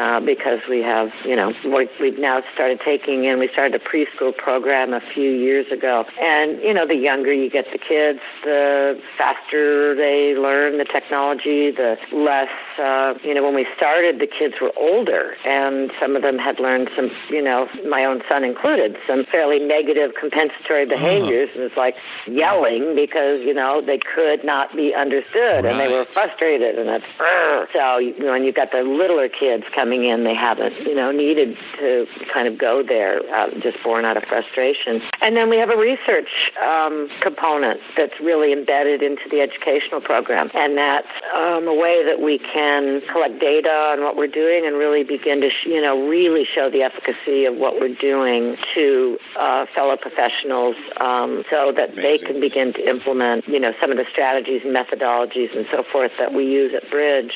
uh, 0.00 0.18
because 0.20 0.60
we 0.68 0.80
have, 0.80 1.08
you 1.24 1.36
know, 1.36 1.52
we- 1.64 1.88
we've 2.00 2.18
now 2.18 2.42
started 2.54 2.80
taking 2.80 3.24
in, 3.24 3.38
we 3.38 3.48
started 3.48 3.74
a 3.74 3.84
preschool 3.90 4.34
program 4.34 4.94
a 4.94 5.00
few 5.14 5.30
years 5.30 5.66
ago. 5.70 6.06
And, 6.20 6.62
you 6.62 6.72
know, 6.72 6.86
the 6.86 6.96
younger 6.96 7.32
you 7.32 7.50
get 7.50 7.66
the 7.70 7.78
kids, 7.78 8.20
the 8.42 8.98
faster 9.18 9.94
they 9.94 10.34
learn 10.36 10.78
the 10.78 10.84
technology, 10.86 11.70
the 11.70 11.98
less, 12.12 12.48
uh, 12.78 13.14
you 13.22 13.34
know, 13.34 13.42
when 13.42 13.54
we 13.54 13.66
started, 13.76 14.20
the 14.20 14.26
kids 14.26 14.54
were 14.60 14.72
older 14.76 15.36
and 15.44 15.90
some 16.00 16.16
of 16.16 16.22
them 16.22 16.38
had 16.38 16.58
learned 16.60 16.88
some, 16.96 17.10
you 17.28 17.42
know, 17.42 17.68
my 17.86 18.04
own 18.04 18.22
son 18.30 18.42
included, 18.44 18.96
some 19.06 19.24
fairly 19.24 19.58
negative 19.58 20.14
compensatory 20.18 20.86
behaviors. 20.86 21.50
And 21.54 21.64
it's 21.64 21.76
like 21.76 21.96
yelling 22.26 22.94
because, 22.94 23.42
you 23.42 23.52
know, 23.52 23.82
they 23.84 23.98
could 23.98 24.44
not 24.44 24.74
be 24.74 24.94
understood 24.94 25.66
and 25.66 25.78
they 25.78 25.88
were 25.92 26.06
frustrated 26.06 26.78
and 26.78 26.88
it's 26.88 27.04
"Brr." 27.18 27.68
so 27.74 27.98
you 27.98 28.18
know, 28.24 28.32
when 28.32 28.44
you've 28.44 28.54
got 28.54 28.70
the 28.72 28.82
littler 28.82 29.28
kids 29.28 29.64
coming 29.74 29.89
in 29.92 30.24
they 30.24 30.34
haven't 30.34 30.74
you 30.86 30.94
know 30.94 31.10
needed 31.10 31.56
to 31.78 32.06
kind 32.32 32.46
of 32.46 32.58
go 32.58 32.82
there 32.86 33.20
uh, 33.34 33.50
just 33.62 33.82
born 33.82 34.04
out 34.04 34.16
of 34.16 34.24
frustration. 34.24 35.02
And 35.22 35.36
then 35.36 35.50
we 35.50 35.58
have 35.58 35.70
a 35.70 35.76
research 35.76 36.30
um, 36.62 37.08
component 37.20 37.80
that's 37.96 38.14
really 38.22 38.52
embedded 38.52 39.02
into 39.02 39.26
the 39.30 39.40
educational 39.40 40.00
program. 40.00 40.50
And 40.54 40.78
that's 40.78 41.10
um, 41.34 41.66
a 41.66 41.74
way 41.74 42.04
that 42.06 42.20
we 42.22 42.38
can 42.38 43.02
collect 43.12 43.40
data 43.40 43.68
on 43.92 44.02
what 44.02 44.16
we're 44.16 44.30
doing 44.30 44.64
and 44.66 44.76
really 44.76 45.04
begin 45.04 45.40
to 45.40 45.50
sh- 45.50 45.66
you 45.66 45.80
know 45.82 46.06
really 46.08 46.44
show 46.46 46.70
the 46.70 46.82
efficacy 46.82 47.44
of 47.44 47.56
what 47.56 47.80
we're 47.80 47.94
doing 47.94 48.56
to 48.74 49.18
uh, 49.38 49.66
fellow 49.74 49.96
professionals 49.96 50.76
um, 51.00 51.44
so 51.50 51.72
that 51.76 51.96
they 51.96 52.18
can 52.18 52.40
begin 52.40 52.72
to 52.72 52.88
implement, 52.88 53.46
you 53.48 53.58
know, 53.58 53.72
some 53.80 53.90
of 53.90 53.96
the 53.96 54.06
strategies 54.10 54.62
and 54.64 54.74
methodologies 54.74 55.56
and 55.56 55.66
so 55.70 55.82
forth 55.90 56.12
that 56.18 56.32
we 56.32 56.44
use 56.44 56.72
at 56.74 56.88
Bridge 56.90 57.32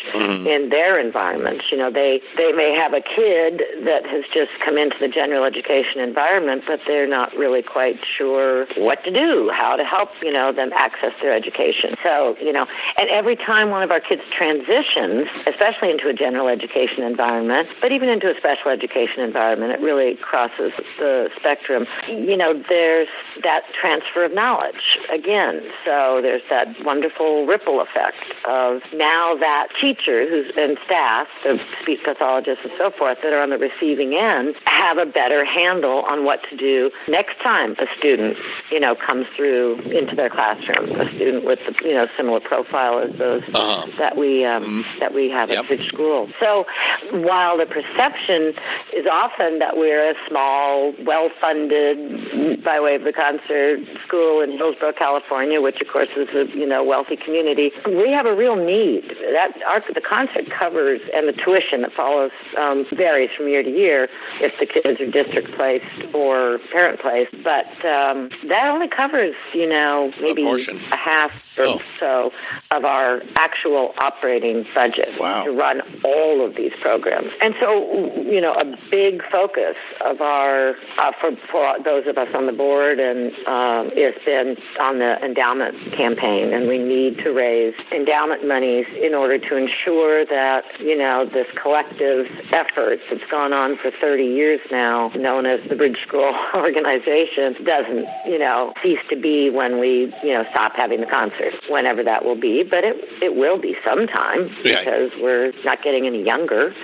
in 0.47 0.69
their 0.71 0.99
environments. 1.01 1.65
You 1.71 1.79
know, 1.79 1.91
they 1.91 2.21
they 2.37 2.53
may 2.53 2.75
have 2.75 2.93
a 2.93 3.01
kid 3.01 3.63
that 3.87 4.03
has 4.07 4.25
just 4.35 4.51
come 4.65 4.77
into 4.77 4.97
the 4.99 5.09
general 5.09 5.45
education 5.45 6.03
environment, 6.03 6.65
but 6.67 6.81
they're 6.87 7.09
not 7.09 7.31
really 7.39 7.63
quite 7.63 7.97
sure 8.19 8.67
what 8.77 9.03
to 9.05 9.11
do, 9.11 9.51
how 9.55 9.77
to 9.77 9.85
help, 9.85 10.11
you 10.23 10.33
know, 10.33 10.53
them 10.53 10.71
access 10.75 11.15
their 11.23 11.35
education. 11.35 11.95
So, 12.03 12.35
you 12.43 12.53
know, 12.53 12.67
and 12.99 13.09
every 13.11 13.37
time 13.37 13.71
one 13.71 13.83
of 13.83 13.91
our 13.93 14.01
kids 14.01 14.23
transitions, 14.35 15.31
especially 15.49 15.91
into 15.91 16.09
a 16.09 16.15
general 16.15 16.49
education 16.49 17.05
environment, 17.07 17.69
but 17.81 17.93
even 17.93 18.09
into 18.09 18.27
a 18.27 18.35
special 18.37 18.71
education 18.71 19.23
environment, 19.23 19.73
it 19.73 19.81
really 19.81 20.19
crosses 20.19 20.73
the 20.99 21.31
spectrum. 21.39 21.87
You 22.09 22.37
know, 22.37 22.55
there's 22.69 23.09
that 23.43 23.63
transfer 23.79 24.25
of 24.25 24.35
knowledge 24.35 24.99
again. 25.13 25.63
So 25.87 26.19
there's 26.21 26.43
that 26.51 26.67
wonderful 26.83 27.47
ripple 27.47 27.81
effect 27.81 28.19
of 28.47 28.83
now 28.93 29.39
that 29.39 29.69
teacher 29.81 30.27
who's 30.29 30.51
and 30.57 30.79
staff, 30.85 31.27
the 31.43 31.59
speech 31.83 32.01
pathology 32.05 32.24
and 32.29 32.73
so 32.79 32.91
forth 32.97 33.19
that 33.23 33.33
are 33.33 33.41
on 33.43 33.51
the 33.51 33.59
receiving 33.59 34.15
end 34.15 34.55
have 34.67 34.97
a 34.99 35.05
better 35.05 35.45
handle 35.45 36.03
on 36.09 36.25
what 36.25 36.41
to 36.51 36.57
do 36.57 36.91
next 37.09 37.37
time 37.43 37.73
a 37.79 37.87
student, 37.99 38.37
you 38.71 38.81
know, 38.81 38.95
comes 38.97 39.27
through 39.37 39.77
into 39.93 40.17
their 40.17 40.31
classroom, 40.31 40.89
a 41.01 41.05
student 41.15 41.45
with 41.45 41.59
the, 41.69 41.75
you 41.87 41.95
know, 41.95 42.07
similar 42.17 42.41
profile 42.41 42.99
as 43.01 43.13
those 43.19 43.43
Uh-huh. 43.55 43.87
that 43.99 44.17
we 44.17 44.45
um, 44.45 44.85
that 45.01 45.13
we 45.15 45.29
have 45.31 45.51
Yep. 45.51 45.59
at 45.59 45.67
Bridge 45.69 45.89
School. 45.89 46.29
So 46.41 46.65
while 47.13 47.59
the 47.59 47.67
perception 47.67 48.55
is 48.97 49.07
often 49.11 49.59
that 49.59 49.77
we're 49.77 50.11
a 50.11 50.15
small, 50.29 50.93
well-funded, 51.05 52.65
by 52.65 52.81
way 52.81 52.95
of 52.97 53.05
the 53.05 53.13
concert 53.13 53.81
school 54.07 54.41
in 54.41 54.57
Hillsborough, 54.57 54.95
California, 54.97 55.61
which 55.61 55.81
of 55.81 55.89
course 55.93 56.09
is 56.17 56.29
a 56.35 56.45
you 56.57 56.67
know 56.67 56.83
wealthy 56.83 57.17
community, 57.17 57.71
we 57.87 58.11
have 58.11 58.25
a 58.27 58.35
real 58.35 58.57
need. 58.57 59.05
That 59.37 59.53
our, 59.69 59.81
the 59.93 60.01
concert 60.01 60.49
covers 60.51 61.01
and 61.13 61.29
the 61.29 61.33
tuition 61.37 61.83
that 61.83 61.93
follows 61.93 62.14
um, 62.59 62.87
varies 62.93 63.31
from 63.37 63.49
year 63.49 63.63
to 63.63 63.71
year 63.71 64.09
if 64.41 64.53
the 64.61 64.67
kids 64.67 65.01
are 65.01 65.11
district 65.11 65.55
placed 65.57 66.15
or 66.15 66.59
parent 66.73 67.01
placed, 67.01 67.33
but 67.43 67.67
um, 67.85 68.31
that 68.49 68.71
only 68.73 68.89
covers 68.89 69.35
you 69.53 69.69
know 69.69 70.11
maybe 70.21 70.43
portion. 70.43 70.81
a 70.93 70.97
half 70.97 71.31
or 71.59 71.67
Oh. 71.67 71.79
so 72.01 72.31
of 72.71 72.85
our 72.85 73.23
actual 73.39 73.95
operating 74.03 74.67
budget 74.75 75.11
Wow. 75.19 75.45
to 75.45 75.53
run 75.53 75.81
all 76.05 76.45
of 76.45 76.57
these 76.57 76.73
programs. 76.81 77.31
And 77.41 77.55
so, 77.61 78.13
you 78.23 78.41
know, 78.41 78.53
a 78.55 78.65
big 78.91 79.23
focus 79.31 79.77
of 80.05 80.21
our, 80.21 80.71
uh, 80.99 81.13
for, 81.21 81.31
for 81.51 81.77
those 81.85 82.07
of 82.07 82.19
us 82.19 82.29
on 82.35 82.47
the 82.47 82.53
board 82.53 82.99
and 83.01 83.33
um, 83.47 83.91
has 83.97 84.15
been 84.25 84.57
on 84.81 84.99
the 84.99 85.17
endowment 85.25 85.77
campaign. 85.97 86.53
And 86.53 86.69
we 86.69 86.79
need 86.79 87.19
to 87.19 87.31
raise 87.31 87.75
endowment 87.93 88.47
monies 88.47 88.87
in 89.01 89.15
order 89.15 89.39
to 89.39 89.57
ensure 89.57 90.25
that, 90.27 90.63
you 90.81 90.97
know, 90.97 91.25
this 91.33 91.47
collective 91.61 92.27
effort 92.53 92.99
that's 93.11 93.25
gone 93.31 93.53
on 93.53 93.77
for 93.79 93.91
30 94.01 94.25
years 94.25 94.61
now, 94.71 95.11
known 95.15 95.47
as 95.47 95.61
the 95.69 95.77
Bridge 95.77 95.99
School 96.07 96.33
Organization, 96.55 97.55
doesn't, 97.65 98.07
you 98.27 98.39
know, 98.39 98.73
cease 98.83 98.99
to 99.11 99.17
be 99.17 99.51
when 99.51 99.79
we, 99.79 100.13
you 100.23 100.33
know, 100.35 100.45
stop 100.53 100.73
having 100.77 101.01
the 101.01 101.07
concerts, 101.07 101.44
whenever 101.69 102.03
that 102.05 102.25
will 102.25 102.41
be. 102.41 102.63
But 102.69 102.85
it, 102.85 102.97
it 103.23 103.35
will 103.35 103.59
be 103.59 103.77
sometime 103.85 104.51
because 104.63 105.11
we're 105.21 105.53
not 105.65 105.83
getting 105.83 106.07
any 106.07 106.23
younger. 106.25 106.75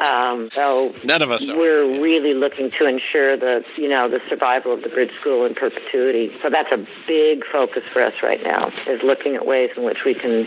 Um, 0.00 0.48
so 0.52 0.94
None 1.04 1.22
of 1.22 1.30
us 1.30 1.48
are. 1.48 1.56
we're 1.56 2.00
really 2.00 2.34
looking 2.34 2.70
to 2.78 2.86
ensure 2.86 3.36
the, 3.36 3.62
you 3.76 3.88
know, 3.88 4.08
the 4.08 4.20
survival 4.28 4.72
of 4.74 4.82
the 4.82 4.88
Bridge 4.88 5.10
School 5.20 5.44
in 5.44 5.54
perpetuity. 5.54 6.30
So 6.42 6.50
that's 6.50 6.70
a 6.72 6.78
big 7.06 7.44
focus 7.52 7.82
for 7.92 8.02
us 8.02 8.14
right 8.22 8.40
now, 8.42 8.68
is 8.88 9.00
looking 9.04 9.36
at 9.36 9.46
ways 9.46 9.70
in 9.76 9.84
which 9.84 9.98
we 10.04 10.14
can, 10.14 10.46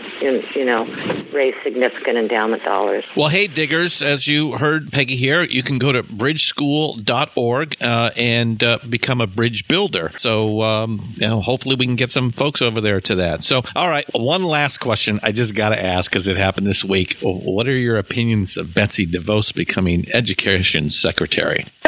you 0.54 0.64
know, 0.64 0.84
raise 1.32 1.54
significant 1.64 2.18
endowment 2.18 2.62
dollars. 2.64 3.04
Well, 3.16 3.28
hey, 3.28 3.46
diggers, 3.46 4.02
as 4.02 4.26
you 4.26 4.52
heard 4.52 4.90
Pegi 4.90 5.16
here, 5.16 5.42
you 5.42 5.62
can 5.62 5.78
go 5.78 5.92
to 5.92 6.02
bridgeschool.org 6.02 7.76
uh, 7.80 8.10
and 8.16 8.62
uh, 8.62 8.78
become 8.88 9.20
a 9.20 9.26
bridge 9.26 9.68
builder. 9.68 10.12
So, 10.18 10.60
um, 10.62 11.14
you 11.16 11.26
know, 11.28 11.40
hopefully 11.40 11.76
we 11.76 11.86
can 11.86 11.96
get 11.96 12.10
some 12.10 12.32
folks 12.32 12.62
over 12.62 12.80
there 12.80 13.00
to 13.02 13.14
that. 13.16 13.44
So, 13.44 13.62
all 13.74 13.88
right, 13.88 14.06
one 14.14 14.42
last 14.44 14.78
question 14.78 15.20
I 15.22 15.32
just 15.32 15.54
got 15.54 15.70
to 15.70 15.82
ask 15.82 16.10
because 16.10 16.28
it 16.28 16.36
happened 16.36 16.66
this 16.66 16.84
week. 16.84 17.16
What 17.22 17.68
are 17.68 17.76
your 17.76 17.98
opinions 17.98 18.56
of 18.56 18.74
Betsy 18.74 19.06
DeVos 19.06 19.25
becoming 19.54 20.06
education 20.14 20.90
secretary? 20.90 21.66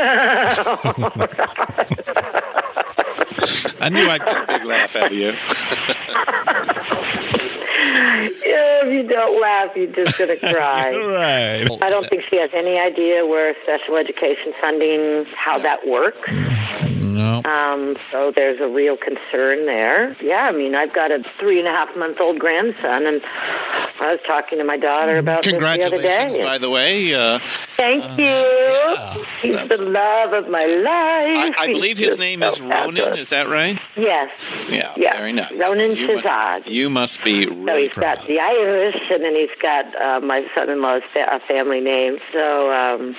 I 3.81 3.89
knew 3.91 4.09
I'd 4.09 4.21
get 4.25 4.37
a 4.37 4.47
big 4.47 4.65
laugh 4.65 4.97
out 4.97 5.07
of 5.07 5.13
you. 5.13 5.33
If 8.83 8.93
you 8.93 9.09
don't 9.09 9.41
laugh, 9.41 9.71
you're 9.77 9.93
just 9.93 10.19
going 10.19 10.31
to 10.39 10.53
cry. 10.53 10.91
right. 10.93 11.69
I 11.83 11.91
don't 11.91 12.09
think 12.09 12.23
she 12.31 12.37
has 12.37 12.51
any 12.55 12.79
idea 12.79 13.27
where 13.27 13.55
special 13.65 13.97
education 13.97 14.53
funding, 14.61 15.25
how 15.37 15.59
that 15.61 15.87
works. 15.87 16.19
No. 16.99 17.43
Um, 17.45 17.97
so 18.13 18.33
there's 18.35 18.61
a 18.61 18.69
real 18.69 18.97
concern 18.97 19.67
there. 19.67 20.17
Yeah, 20.23 20.49
I 20.49 20.53
mean, 20.53 20.75
I've 20.77 20.95
got 20.95 21.11
a 21.11 21.19
three 21.41 21.59
and 21.59 21.67
a 21.67 21.71
half 21.73 21.89
month 21.97 22.19
old 22.21 22.39
grandson, 22.39 23.07
and 23.07 23.21
I 23.25 24.13
was 24.13 24.21
talking 24.27 24.59
to 24.59 24.65
my 24.65 24.77
daughter 24.77 25.19
about 25.19 25.43
this 25.43 25.53
the 25.53 25.59
other 25.59 25.67
Congratulations, 25.75 26.37
day. 26.37 26.43
by 26.45 26.59
the 26.59 26.71
way. 26.71 27.13
Uh, 27.15 27.41
Thank 27.77 28.05
you. 28.19 28.25
yeah, 28.25 29.15
He's 29.43 29.57
the 29.69 29.83
love 29.85 30.33
of 30.33 30.49
my 30.51 30.65
life. 30.67 30.87
I, 30.87 31.51
I 31.59 31.67
believe 31.67 31.99
his 31.99 32.19
name 32.19 32.41
so 32.41 32.53
is 32.53 32.61
Ronan. 32.61 32.95
fabulous. 32.97 33.21
Is 33.21 33.31
that 33.31 33.49
right? 33.49 33.81
Yes. 33.97 34.29
Yeah, 34.71 34.93
Yeah. 34.97 35.13
very 35.17 35.33
nice. 35.33 35.53
Ronan 35.59 35.97
you 35.97 36.15
must, 36.15 36.27
Shazad. 36.27 36.61
you 36.67 36.91
must 36.91 37.25
be 37.25 37.43
So 37.45 37.55
really 37.55 37.83
he's 37.89 37.93
got 37.95 38.19
proud. 38.19 38.29
the 38.29 38.39
And 38.69 39.25
then 39.25 39.35
he's 39.35 39.49
got 39.61 39.85
uh, 40.01 40.21
my 40.21 40.43
son-in-law's 40.55 41.03
fa- 41.13 41.41
family 41.49 41.81
name. 41.81 42.19
So, 42.33 42.71
um, 42.71 43.17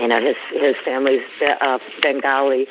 you 0.00 0.08
know, 0.08 0.20
his 0.20 0.36
his 0.52 0.74
family's 0.84 1.20
uh, 1.60 1.78
Bengali. 2.02 2.66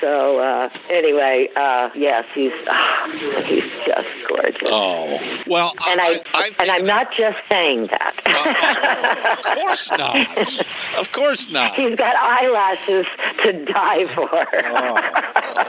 So 0.00 0.38
uh, 0.38 0.68
anyway, 0.90 1.48
uh, 1.56 1.88
yes, 1.96 2.24
he's 2.34 2.52
uh, 2.70 3.44
he's 3.48 3.62
just 3.86 4.08
gorgeous. 4.28 4.68
Oh 4.70 5.16
well, 5.48 5.72
and 5.86 6.00
I, 6.00 6.20
I, 6.34 6.50
and 6.60 6.70
I'm 6.70 6.86
not 6.86 7.08
just 7.10 7.38
saying 7.52 7.88
that. 7.90 8.14
Oh, 8.30 9.50
of 9.50 9.56
course 9.58 9.90
not. 9.90 10.38
Of 10.98 11.12
course 11.12 11.48
not. 11.50 11.74
He's 11.76 11.96
got 11.96 12.14
eyelashes 12.16 13.06
to 13.44 13.64
die 13.64 14.04
for. 14.14 14.28
Oh, 14.66 14.98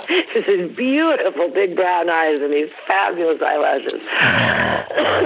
His 0.33 0.75
beautiful 0.75 1.49
big 1.53 1.75
brown 1.75 2.09
eyes 2.09 2.35
and 2.41 2.51
these 2.53 2.69
fabulous 2.87 3.39
eyelashes. 3.45 4.01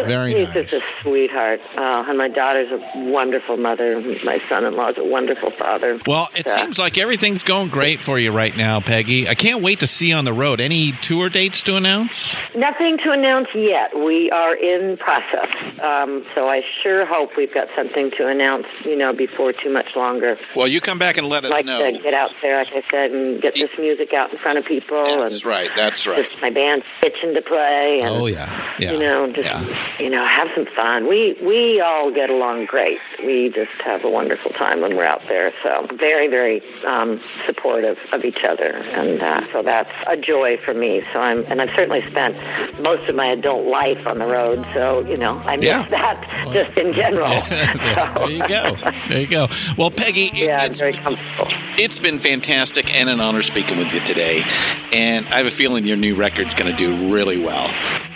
very 0.08 0.34
He's 0.34 0.48
nice. 0.54 0.72
just 0.72 0.84
a 0.84 0.88
sweetheart. 1.02 1.60
Oh, 1.78 2.04
and 2.08 2.18
my 2.18 2.28
daughter's 2.28 2.70
a 2.72 2.80
wonderful 3.10 3.58
mother. 3.58 4.02
My 4.26 4.40
son-in-law's 4.50 4.96
a 4.98 5.06
wonderful 5.06 5.52
father. 5.58 5.73
Well, 6.08 6.30
it 6.36 6.46
Yeah. 6.48 6.58
seems 6.58 6.78
like 6.80 6.98
everything's 6.98 7.44
going 7.44 7.70
great 7.70 8.04
for 8.04 8.18
you 8.20 8.32
right 8.32 8.56
now, 8.56 8.80
Pegi. 8.80 9.28
I 9.28 9.36
can't 9.36 9.62
wait 9.62 9.80
to 9.80 9.88
see 9.88 10.10
you 10.10 10.16
on 10.16 10.26
the 10.26 10.34
road. 10.34 10.62
Any 10.62 10.94
tour 11.02 11.30
dates 11.30 11.62
to 11.64 11.76
announce? 11.76 12.38
Nothing 12.56 12.98
to 13.04 13.12
announce 13.12 13.48
yet. 13.56 13.98
We 13.98 14.30
are 14.32 14.56
in 14.56 14.98
process. 14.98 15.50
Um, 15.82 16.26
so 16.36 16.48
I 16.50 16.62
sure 16.82 17.06
hope 17.06 17.32
we've 17.38 17.54
got 17.54 17.68
something 17.76 18.12
to 18.18 18.28
announce, 18.28 18.66
you 18.86 18.96
know, 18.96 19.14
before 19.14 19.54
too 19.54 19.72
much 19.72 19.96
longer. 19.96 20.38
well, 20.56 20.68
you 20.68 20.82
come 20.82 21.00
back 21.00 21.18
and 21.18 21.28
let 21.28 21.46
us 21.46 21.52
like 21.52 21.66
know. 21.66 21.80
to 21.84 22.00
get 22.00 22.14
out 22.14 22.32
there, 22.42 22.58
like 22.64 22.74
I 22.74 22.84
said, 22.92 23.12
and 23.12 23.42
get 23.42 23.54
this 23.56 23.72
music 23.80 24.14
out 24.14 24.32
in 24.32 24.38
front 24.40 24.58
of 24.60 24.66
people. 24.66 25.04
That's 25.22 25.36
and 25.36 25.46
right. 25.46 25.70
That's 25.76 26.06
right. 26.08 26.24
Just 26.26 26.42
my 26.42 26.50
band's 26.50 26.86
itching 27.06 27.34
to 27.36 27.42
play. 27.42 28.00
And, 28.04 28.10
Oh 28.14 28.26
yeah, 28.28 28.76
yeah. 28.80 28.92
You 28.94 29.00
know, 29.00 29.28
just 29.34 29.46
yeah. 29.46 29.66
you 30.00 30.10
know, 30.10 30.26
have 30.26 30.48
some 30.56 30.66
fun. 30.76 31.08
We 31.08 31.36
we 31.42 31.82
all 31.82 32.12
get 32.14 32.30
along 32.30 32.66
great. 32.68 33.00
We 33.26 33.52
just 33.54 33.72
have 33.86 34.04
a 34.04 34.10
wonderful 34.10 34.52
time 34.52 34.82
when 34.82 34.96
we're 34.96 35.06
out 35.06 35.22
there. 35.28 35.52
So 35.64 35.88
very 35.98 36.28
very 36.28 36.62
um, 36.86 37.22
supportive 37.48 37.98
of 38.12 38.24
each 38.26 38.40
other, 38.48 38.68
and 38.68 39.22
uh, 39.22 39.40
so 39.54 39.64
that's 39.64 39.92
a 40.08 40.18
joy 40.18 40.58
for 40.64 40.74
me. 40.74 41.02
So 41.14 41.20
I'm 41.20 41.46
and 41.46 41.62
I've 41.62 41.70
certainly 41.78 42.02
spent 42.12 42.36
most 42.82 43.08
of 43.10 43.16
my 43.16 43.32
adult 43.32 43.66
life 43.68 44.06
on 44.06 44.20
the 44.20 44.26
road. 44.26 44.66
So 44.74 45.00
you 45.08 45.18
know, 45.18 45.38
I 45.40 45.56
miss 45.56 45.66
Yeah. 45.66 45.88
that 45.90 46.52
just 46.54 46.78
in 46.80 46.94
general. 46.94 47.30
there 47.50 48.30
you 48.30 48.48
go. 48.48 48.76
There 49.10 49.20
you 49.22 49.28
go. 49.28 49.48
Well, 49.78 49.92
Pegi, 49.92 50.32
Yeah, 50.34 50.60
I'm 50.64 50.72
it's, 50.72 50.80
very 50.80 50.94
comfortable. 50.94 51.48
It's 51.78 51.98
been 52.00 52.20
fantastic 52.20 52.94
and 52.94 53.10
an 53.10 53.20
honor 53.20 53.42
speaking 53.42 53.78
with 53.78 53.88
you 53.94 54.02
today. 54.04 54.44
And 54.92 55.28
I 55.30 55.38
have 55.38 55.46
a 55.48 55.52
feeling 55.52 55.86
your 55.86 55.98
new 55.98 56.16
record's 56.16 56.54
going 56.54 56.72
to 56.72 56.78
do 56.78 57.12
really 57.14 57.40
well. 57.40 57.68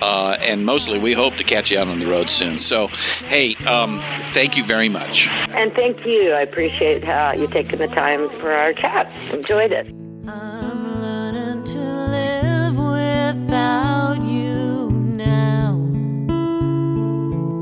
Uh, 0.02 0.38
and 0.42 0.66
mostly, 0.66 1.00
we 1.00 1.14
hope 1.14 1.36
to 1.36 1.44
catch 1.44 1.72
you 1.72 1.80
out 1.80 1.88
on 1.88 1.98
the 1.98 2.06
road 2.06 2.30
soon. 2.30 2.60
So, 2.60 2.88
hey, 3.30 3.56
um, 3.66 4.00
thank 4.32 4.56
you 4.58 4.64
very 4.64 4.90
much. 4.90 5.28
And 5.30 5.74
thank 5.74 6.06
you. 6.06 6.34
I 6.34 6.42
appreciate 6.42 7.04
how 7.04 7.34
you 7.38 7.48
taking 7.48 7.80
the 7.80 7.88
time 7.88 8.30
for 8.40 8.52
our 8.52 8.74
chat. 8.74 9.08
Enjoyed 9.32 9.72
it. 9.72 9.88
I'm 10.28 11.02
learning 11.02 11.64
to 11.64 11.80
live 11.80 12.78
without 12.78 14.20
you 14.22 14.90
now. 14.92 15.76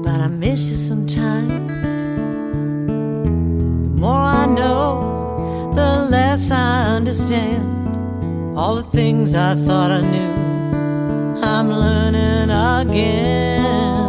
But 0.04 0.22
I 0.22 0.28
miss 0.28 0.70
you 0.70 0.76
sometimes. 0.76 1.72
The 2.88 4.00
more 4.00 4.28
I 4.42 4.46
know, 4.46 5.74
the 5.76 6.08
less 6.10 6.52
I 6.52 6.96
understand. 6.96 7.74
All 8.58 8.76
the 8.76 8.84
things 8.84 9.36
I 9.36 9.56
thought 9.56 9.92
I 9.92 10.02
knew, 10.02 11.42
I'm 11.44 11.70
learning 11.70 12.50
again. 12.82 14.06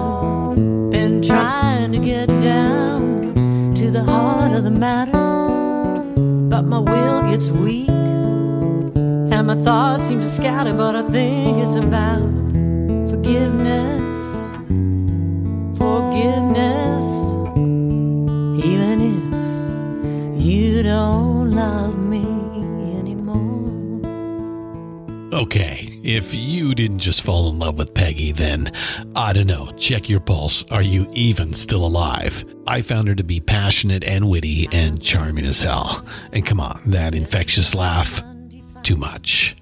Been 0.90 1.20
trying 1.20 1.90
to 1.92 1.98
get 1.98 2.28
down 2.28 3.74
to 3.74 3.90
the 3.90 4.04
heart 4.04 4.52
of 4.52 4.62
the 4.62 4.70
matter, 4.70 5.25
but 6.56 6.64
my 6.64 6.78
will 6.78 7.20
gets 7.30 7.50
weak. 7.50 7.90
And 7.90 9.46
my 9.46 9.56
thoughts 9.62 10.04
seem 10.04 10.20
to 10.22 10.26
scatter, 10.26 10.72
but 10.72 10.96
I 10.96 11.02
think 11.02 11.58
it's 11.58 11.74
about 11.74 12.22
forgiveness. 13.10 14.00
Forgiveness. 15.76 17.06
Even 18.64 18.96
if 19.12 20.42
you 20.46 20.82
don't 20.82 21.50
love 21.50 21.98
me 21.98 22.24
anymore. 22.98 24.00
okay. 25.34 25.95
If 26.06 26.32
you 26.32 26.72
didn't 26.76 27.00
just 27.00 27.22
fall 27.22 27.50
in 27.50 27.58
love 27.58 27.78
with 27.78 27.92
Pegi, 27.92 28.32
then 28.32 28.70
I 29.16 29.32
don't 29.32 29.48
know. 29.48 29.72
Check 29.76 30.08
your 30.08 30.20
pulse. 30.20 30.62
Are 30.70 30.80
you 30.80 31.08
even 31.10 31.52
still 31.52 31.84
alive? 31.84 32.44
I 32.68 32.82
found 32.82 33.08
her 33.08 33.16
to 33.16 33.24
be 33.24 33.40
passionate 33.40 34.04
and 34.04 34.28
witty 34.28 34.68
and 34.70 35.02
charming 35.02 35.44
as 35.46 35.58
hell. 35.58 36.06
And 36.30 36.46
come 36.46 36.60
on, 36.60 36.80
that 36.86 37.16
infectious 37.16 37.74
laugh, 37.74 38.22
too 38.84 38.94
much. 38.94 39.56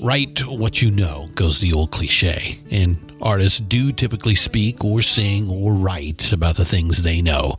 Write 0.00 0.46
what 0.46 0.80
you 0.80 0.92
know 0.92 1.26
goes 1.34 1.58
the 1.58 1.72
old 1.72 1.90
cliche, 1.90 2.60
and 2.70 3.12
artists 3.20 3.58
do 3.58 3.90
typically 3.90 4.36
speak 4.36 4.84
or 4.84 5.02
sing 5.02 5.50
or 5.50 5.74
write 5.74 6.30
about 6.30 6.54
the 6.54 6.64
things 6.64 7.02
they 7.02 7.20
know, 7.20 7.56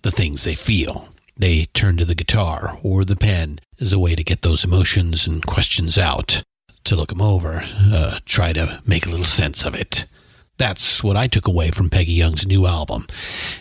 the 0.00 0.10
things 0.10 0.44
they 0.44 0.54
feel. 0.54 1.10
They 1.36 1.66
turn 1.74 1.98
to 1.98 2.06
the 2.06 2.14
guitar 2.14 2.78
or 2.82 3.04
the 3.04 3.16
pen 3.16 3.60
as 3.82 3.92
a 3.92 3.98
way 3.98 4.14
to 4.14 4.24
get 4.24 4.40
those 4.40 4.64
emotions 4.64 5.26
and 5.26 5.44
questions 5.44 5.98
out, 5.98 6.42
to 6.84 6.96
look 6.96 7.08
them 7.08 7.22
over, 7.22 7.62
uh, 7.64 8.20
try 8.24 8.52
to 8.52 8.80
make 8.86 9.06
a 9.06 9.08
little 9.08 9.24
sense 9.24 9.64
of 9.64 9.74
it. 9.74 10.06
That's 10.56 11.02
what 11.02 11.16
I 11.16 11.26
took 11.26 11.48
away 11.48 11.70
from 11.70 11.90
Pegi 11.90 12.14
Young's 12.16 12.46
new 12.46 12.66
album. 12.66 13.06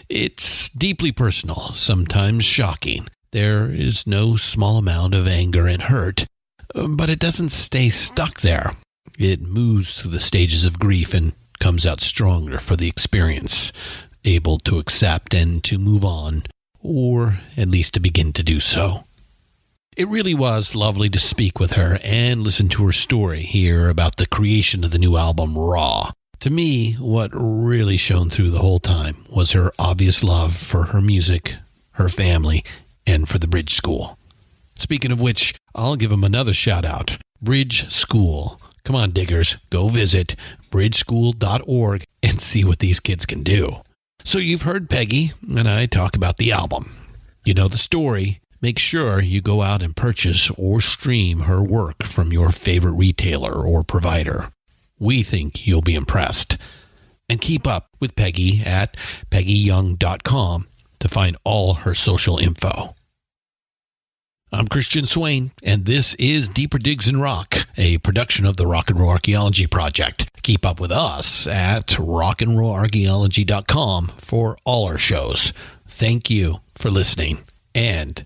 It's 0.09 0.69
deeply 0.69 1.11
personal, 1.11 1.71
sometimes 1.74 2.45
shocking. 2.45 3.07
There 3.32 3.71
is 3.71 4.05
no 4.05 4.36
small 4.36 4.78
amount 4.78 5.15
of 5.15 5.28
anger 5.28 5.67
and 5.67 5.82
hurt, 5.82 6.28
but 6.74 7.09
it 7.09 7.19
doesn't 7.19 7.49
stay 7.49 7.89
stuck 7.89 8.41
there. 8.41 8.76
It 9.17 9.41
moves 9.41 9.99
through 9.99 10.11
the 10.11 10.19
stages 10.19 10.65
of 10.65 10.80
grief 10.80 11.13
and 11.13 11.34
comes 11.59 11.86
out 11.86 12.01
stronger 12.01 12.59
for 12.59 12.76
the 12.76 12.88
experience, 12.88 13.71
able 14.24 14.59
to 14.59 14.78
accept 14.78 15.34
and 15.34 15.63
to 15.63 15.78
move 15.78 16.05
on, 16.05 16.43
or 16.80 17.39
at 17.57 17.69
least 17.69 17.95
to 17.95 17.99
begin 17.99 18.34
to 18.34 18.43
do 18.43 18.59
so. 18.59 19.05
It 19.96 20.08
really 20.08 20.34
was 20.34 20.74
lovely 20.74 21.08
to 21.10 21.20
speak 21.20 21.60
with 21.60 21.74
her 21.74 22.00
and 22.04 22.41
listen 22.41 22.68
to 22.70 22.86
her 22.86 22.91
story 22.91 23.41
here 23.41 23.89
about 23.89 24.16
the 24.16 24.26
creation 24.26 24.84
of 24.84 24.89
the 24.89 24.98
new 24.98 25.18
album 25.18 25.56
Raw. 25.56 26.12
To 26.39 26.50
me, 26.50 26.94
what 26.94 27.30
really 27.32 27.98
shone 27.98 28.32
through 28.32 28.50
the 28.50 28.60
whole 28.60 28.80
time 28.80 29.24
was 29.30 29.52
her 29.52 29.72
obvious 29.78 30.24
love 30.24 30.56
for 30.56 30.86
her 30.86 31.00
music, 31.00 31.58
her 31.91 32.10
family, 32.10 32.66
and 33.06 33.30
for 33.30 33.38
the 33.38 33.48
Bridge 33.48 33.76
School. 33.76 34.18
Speaking 34.76 35.12
of 35.12 35.22
which, 35.22 35.54
I'll 35.76 35.96
give 35.96 36.10
them 36.10 36.24
another 36.24 36.54
shout 36.54 36.86
out 36.86 37.18
Bridge 37.39 37.88
School. 37.94 38.60
Come 38.84 38.96
on, 38.96 39.12
diggers, 39.12 39.58
go 39.70 39.89
visit 39.89 40.36
bridgeschool.org 40.72 42.04
and 42.24 42.41
see 42.41 42.64
what 42.64 42.80
these 42.80 43.00
kids 43.00 43.28
can 43.28 43.44
do. 43.44 43.82
So, 44.24 44.39
you've 44.39 44.64
heard 44.64 44.89
Pegi 44.89 45.34
and 45.48 45.70
I 45.70 45.86
talk 45.86 46.16
about 46.16 46.38
the 46.38 46.52
album. 46.52 46.96
You 47.46 47.54
know 47.54 47.68
the 47.68 47.78
story. 47.78 48.39
Make 48.64 48.80
sure 48.80 49.20
you 49.20 49.41
go 49.41 49.61
out 49.61 49.84
and 49.84 49.93
purchase 49.93 50.49
or 50.51 50.80
stream 50.80 51.41
her 51.41 51.61
work 51.61 52.03
from 52.03 52.32
your 52.32 52.49
favorite 52.49 52.93
retailer 52.93 53.51
or 53.51 53.84
provider. 53.84 54.53
We 54.97 55.22
think 55.22 55.68
you'll 55.68 55.82
be 55.82 55.95
impressed. 55.95 56.57
And 57.28 57.41
keep 57.41 57.68
up 57.68 57.89
with 57.99 58.16
Pegi 58.16 58.66
at 58.66 58.95
pegiyoung.com 59.30 60.68
to 60.99 61.09
find 61.09 61.36
all 61.43 61.74
her 61.74 61.93
social 61.93 62.38
info. 62.38 62.95
I'm 64.53 64.70
Christian 64.70 65.05
Swain, 65.05 65.51
and 65.61 65.84
this 65.84 66.16
is 66.16 66.47
Deeper 66.47 66.78
Digs 66.78 67.09
in 67.09 67.20
Rock, 67.20 67.68
a 67.76 67.97
production 67.97 68.45
of 68.45 68.55
the 68.55 68.66
Rock 68.66 68.89
and 68.89 68.97
Roll 68.97 69.09
Archaeology 69.09 69.68
Project. 69.68 70.30
Keep 70.41 70.66
up 70.66 70.80
with 70.80 70.93
us 70.93 71.47
at 71.47 71.88
rockandrollarchaeology.com 71.88 74.14
for 74.16 74.57
all 74.64 74.88
our 74.88 74.97
shows. 74.97 75.51
Thank 75.86 76.30
you 76.30 76.61
for 76.76 76.89
listening, 76.89 77.39
and 77.76 78.26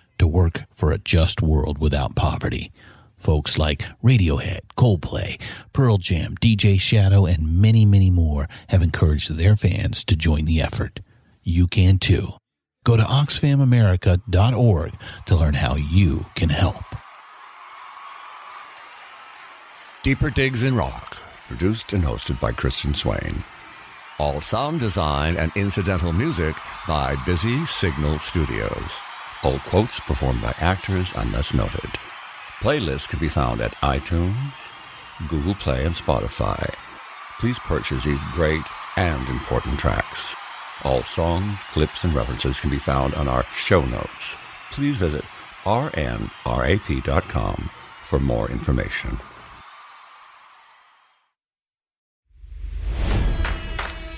to 0.21 0.27
work 0.27 0.65
for 0.71 0.91
a 0.91 0.99
just 0.99 1.41
world 1.41 1.79
without 1.79 2.15
poverty. 2.15 2.71
Folks 3.17 3.57
like 3.57 3.85
Radiohead, 4.03 4.59
Coldplay, 4.77 5.41
Pearl 5.73 5.97
Jam, 5.97 6.35
DJ 6.37 6.79
Shadow, 6.79 7.25
and 7.25 7.59
many, 7.59 7.87
many 7.87 8.11
more 8.11 8.47
have 8.67 8.83
encouraged 8.83 9.35
their 9.35 9.55
fans 9.55 10.03
to 10.03 10.15
join 10.15 10.45
the 10.45 10.61
effort. 10.61 10.99
You 11.41 11.65
can 11.65 11.97
too. 11.97 12.33
Go 12.83 12.97
to 12.97 13.03
oxfamamerica.org 13.03 14.93
to 15.25 15.35
learn 15.35 15.55
how 15.55 15.75
you 15.75 16.27
can 16.35 16.49
help. 16.49 16.85
Deeper 20.03 20.29
Digs 20.29 20.61
in 20.63 20.75
Rocks, 20.75 21.23
produced 21.47 21.93
and 21.93 22.03
hosted 22.03 22.39
by 22.39 22.51
Christian 22.51 22.93
Swain. 22.93 23.43
All 24.19 24.39
sound 24.39 24.79
design 24.79 25.35
and 25.37 25.51
incidental 25.55 26.13
music 26.13 26.55
by 26.87 27.15
Busy 27.25 27.65
Signal 27.65 28.19
Studios. 28.19 29.01
All 29.43 29.59
quotes 29.59 29.99
performed 29.99 30.41
by 30.41 30.53
actors 30.59 31.13
unless 31.15 31.53
noted. 31.53 31.89
Playlists 32.59 33.09
can 33.09 33.19
be 33.19 33.29
found 33.29 33.59
at 33.59 33.73
iTunes, 33.81 34.53
Google 35.27 35.55
Play, 35.55 35.83
and 35.83 35.95
Spotify. 35.95 36.71
Please 37.39 37.57
purchase 37.57 38.03
these 38.03 38.23
great 38.33 38.61
and 38.97 39.27
important 39.29 39.79
tracks. 39.79 40.35
All 40.83 41.01
songs, 41.01 41.63
clips, 41.71 42.03
and 42.03 42.13
references 42.13 42.59
can 42.59 42.69
be 42.69 42.77
found 42.77 43.15
on 43.15 43.27
our 43.27 43.43
show 43.55 43.83
notes. 43.83 44.35
Please 44.71 44.97
visit 44.97 45.25
rnrap.com 45.63 46.29
for 48.03 48.19
more 48.19 48.51
information. 48.51 49.19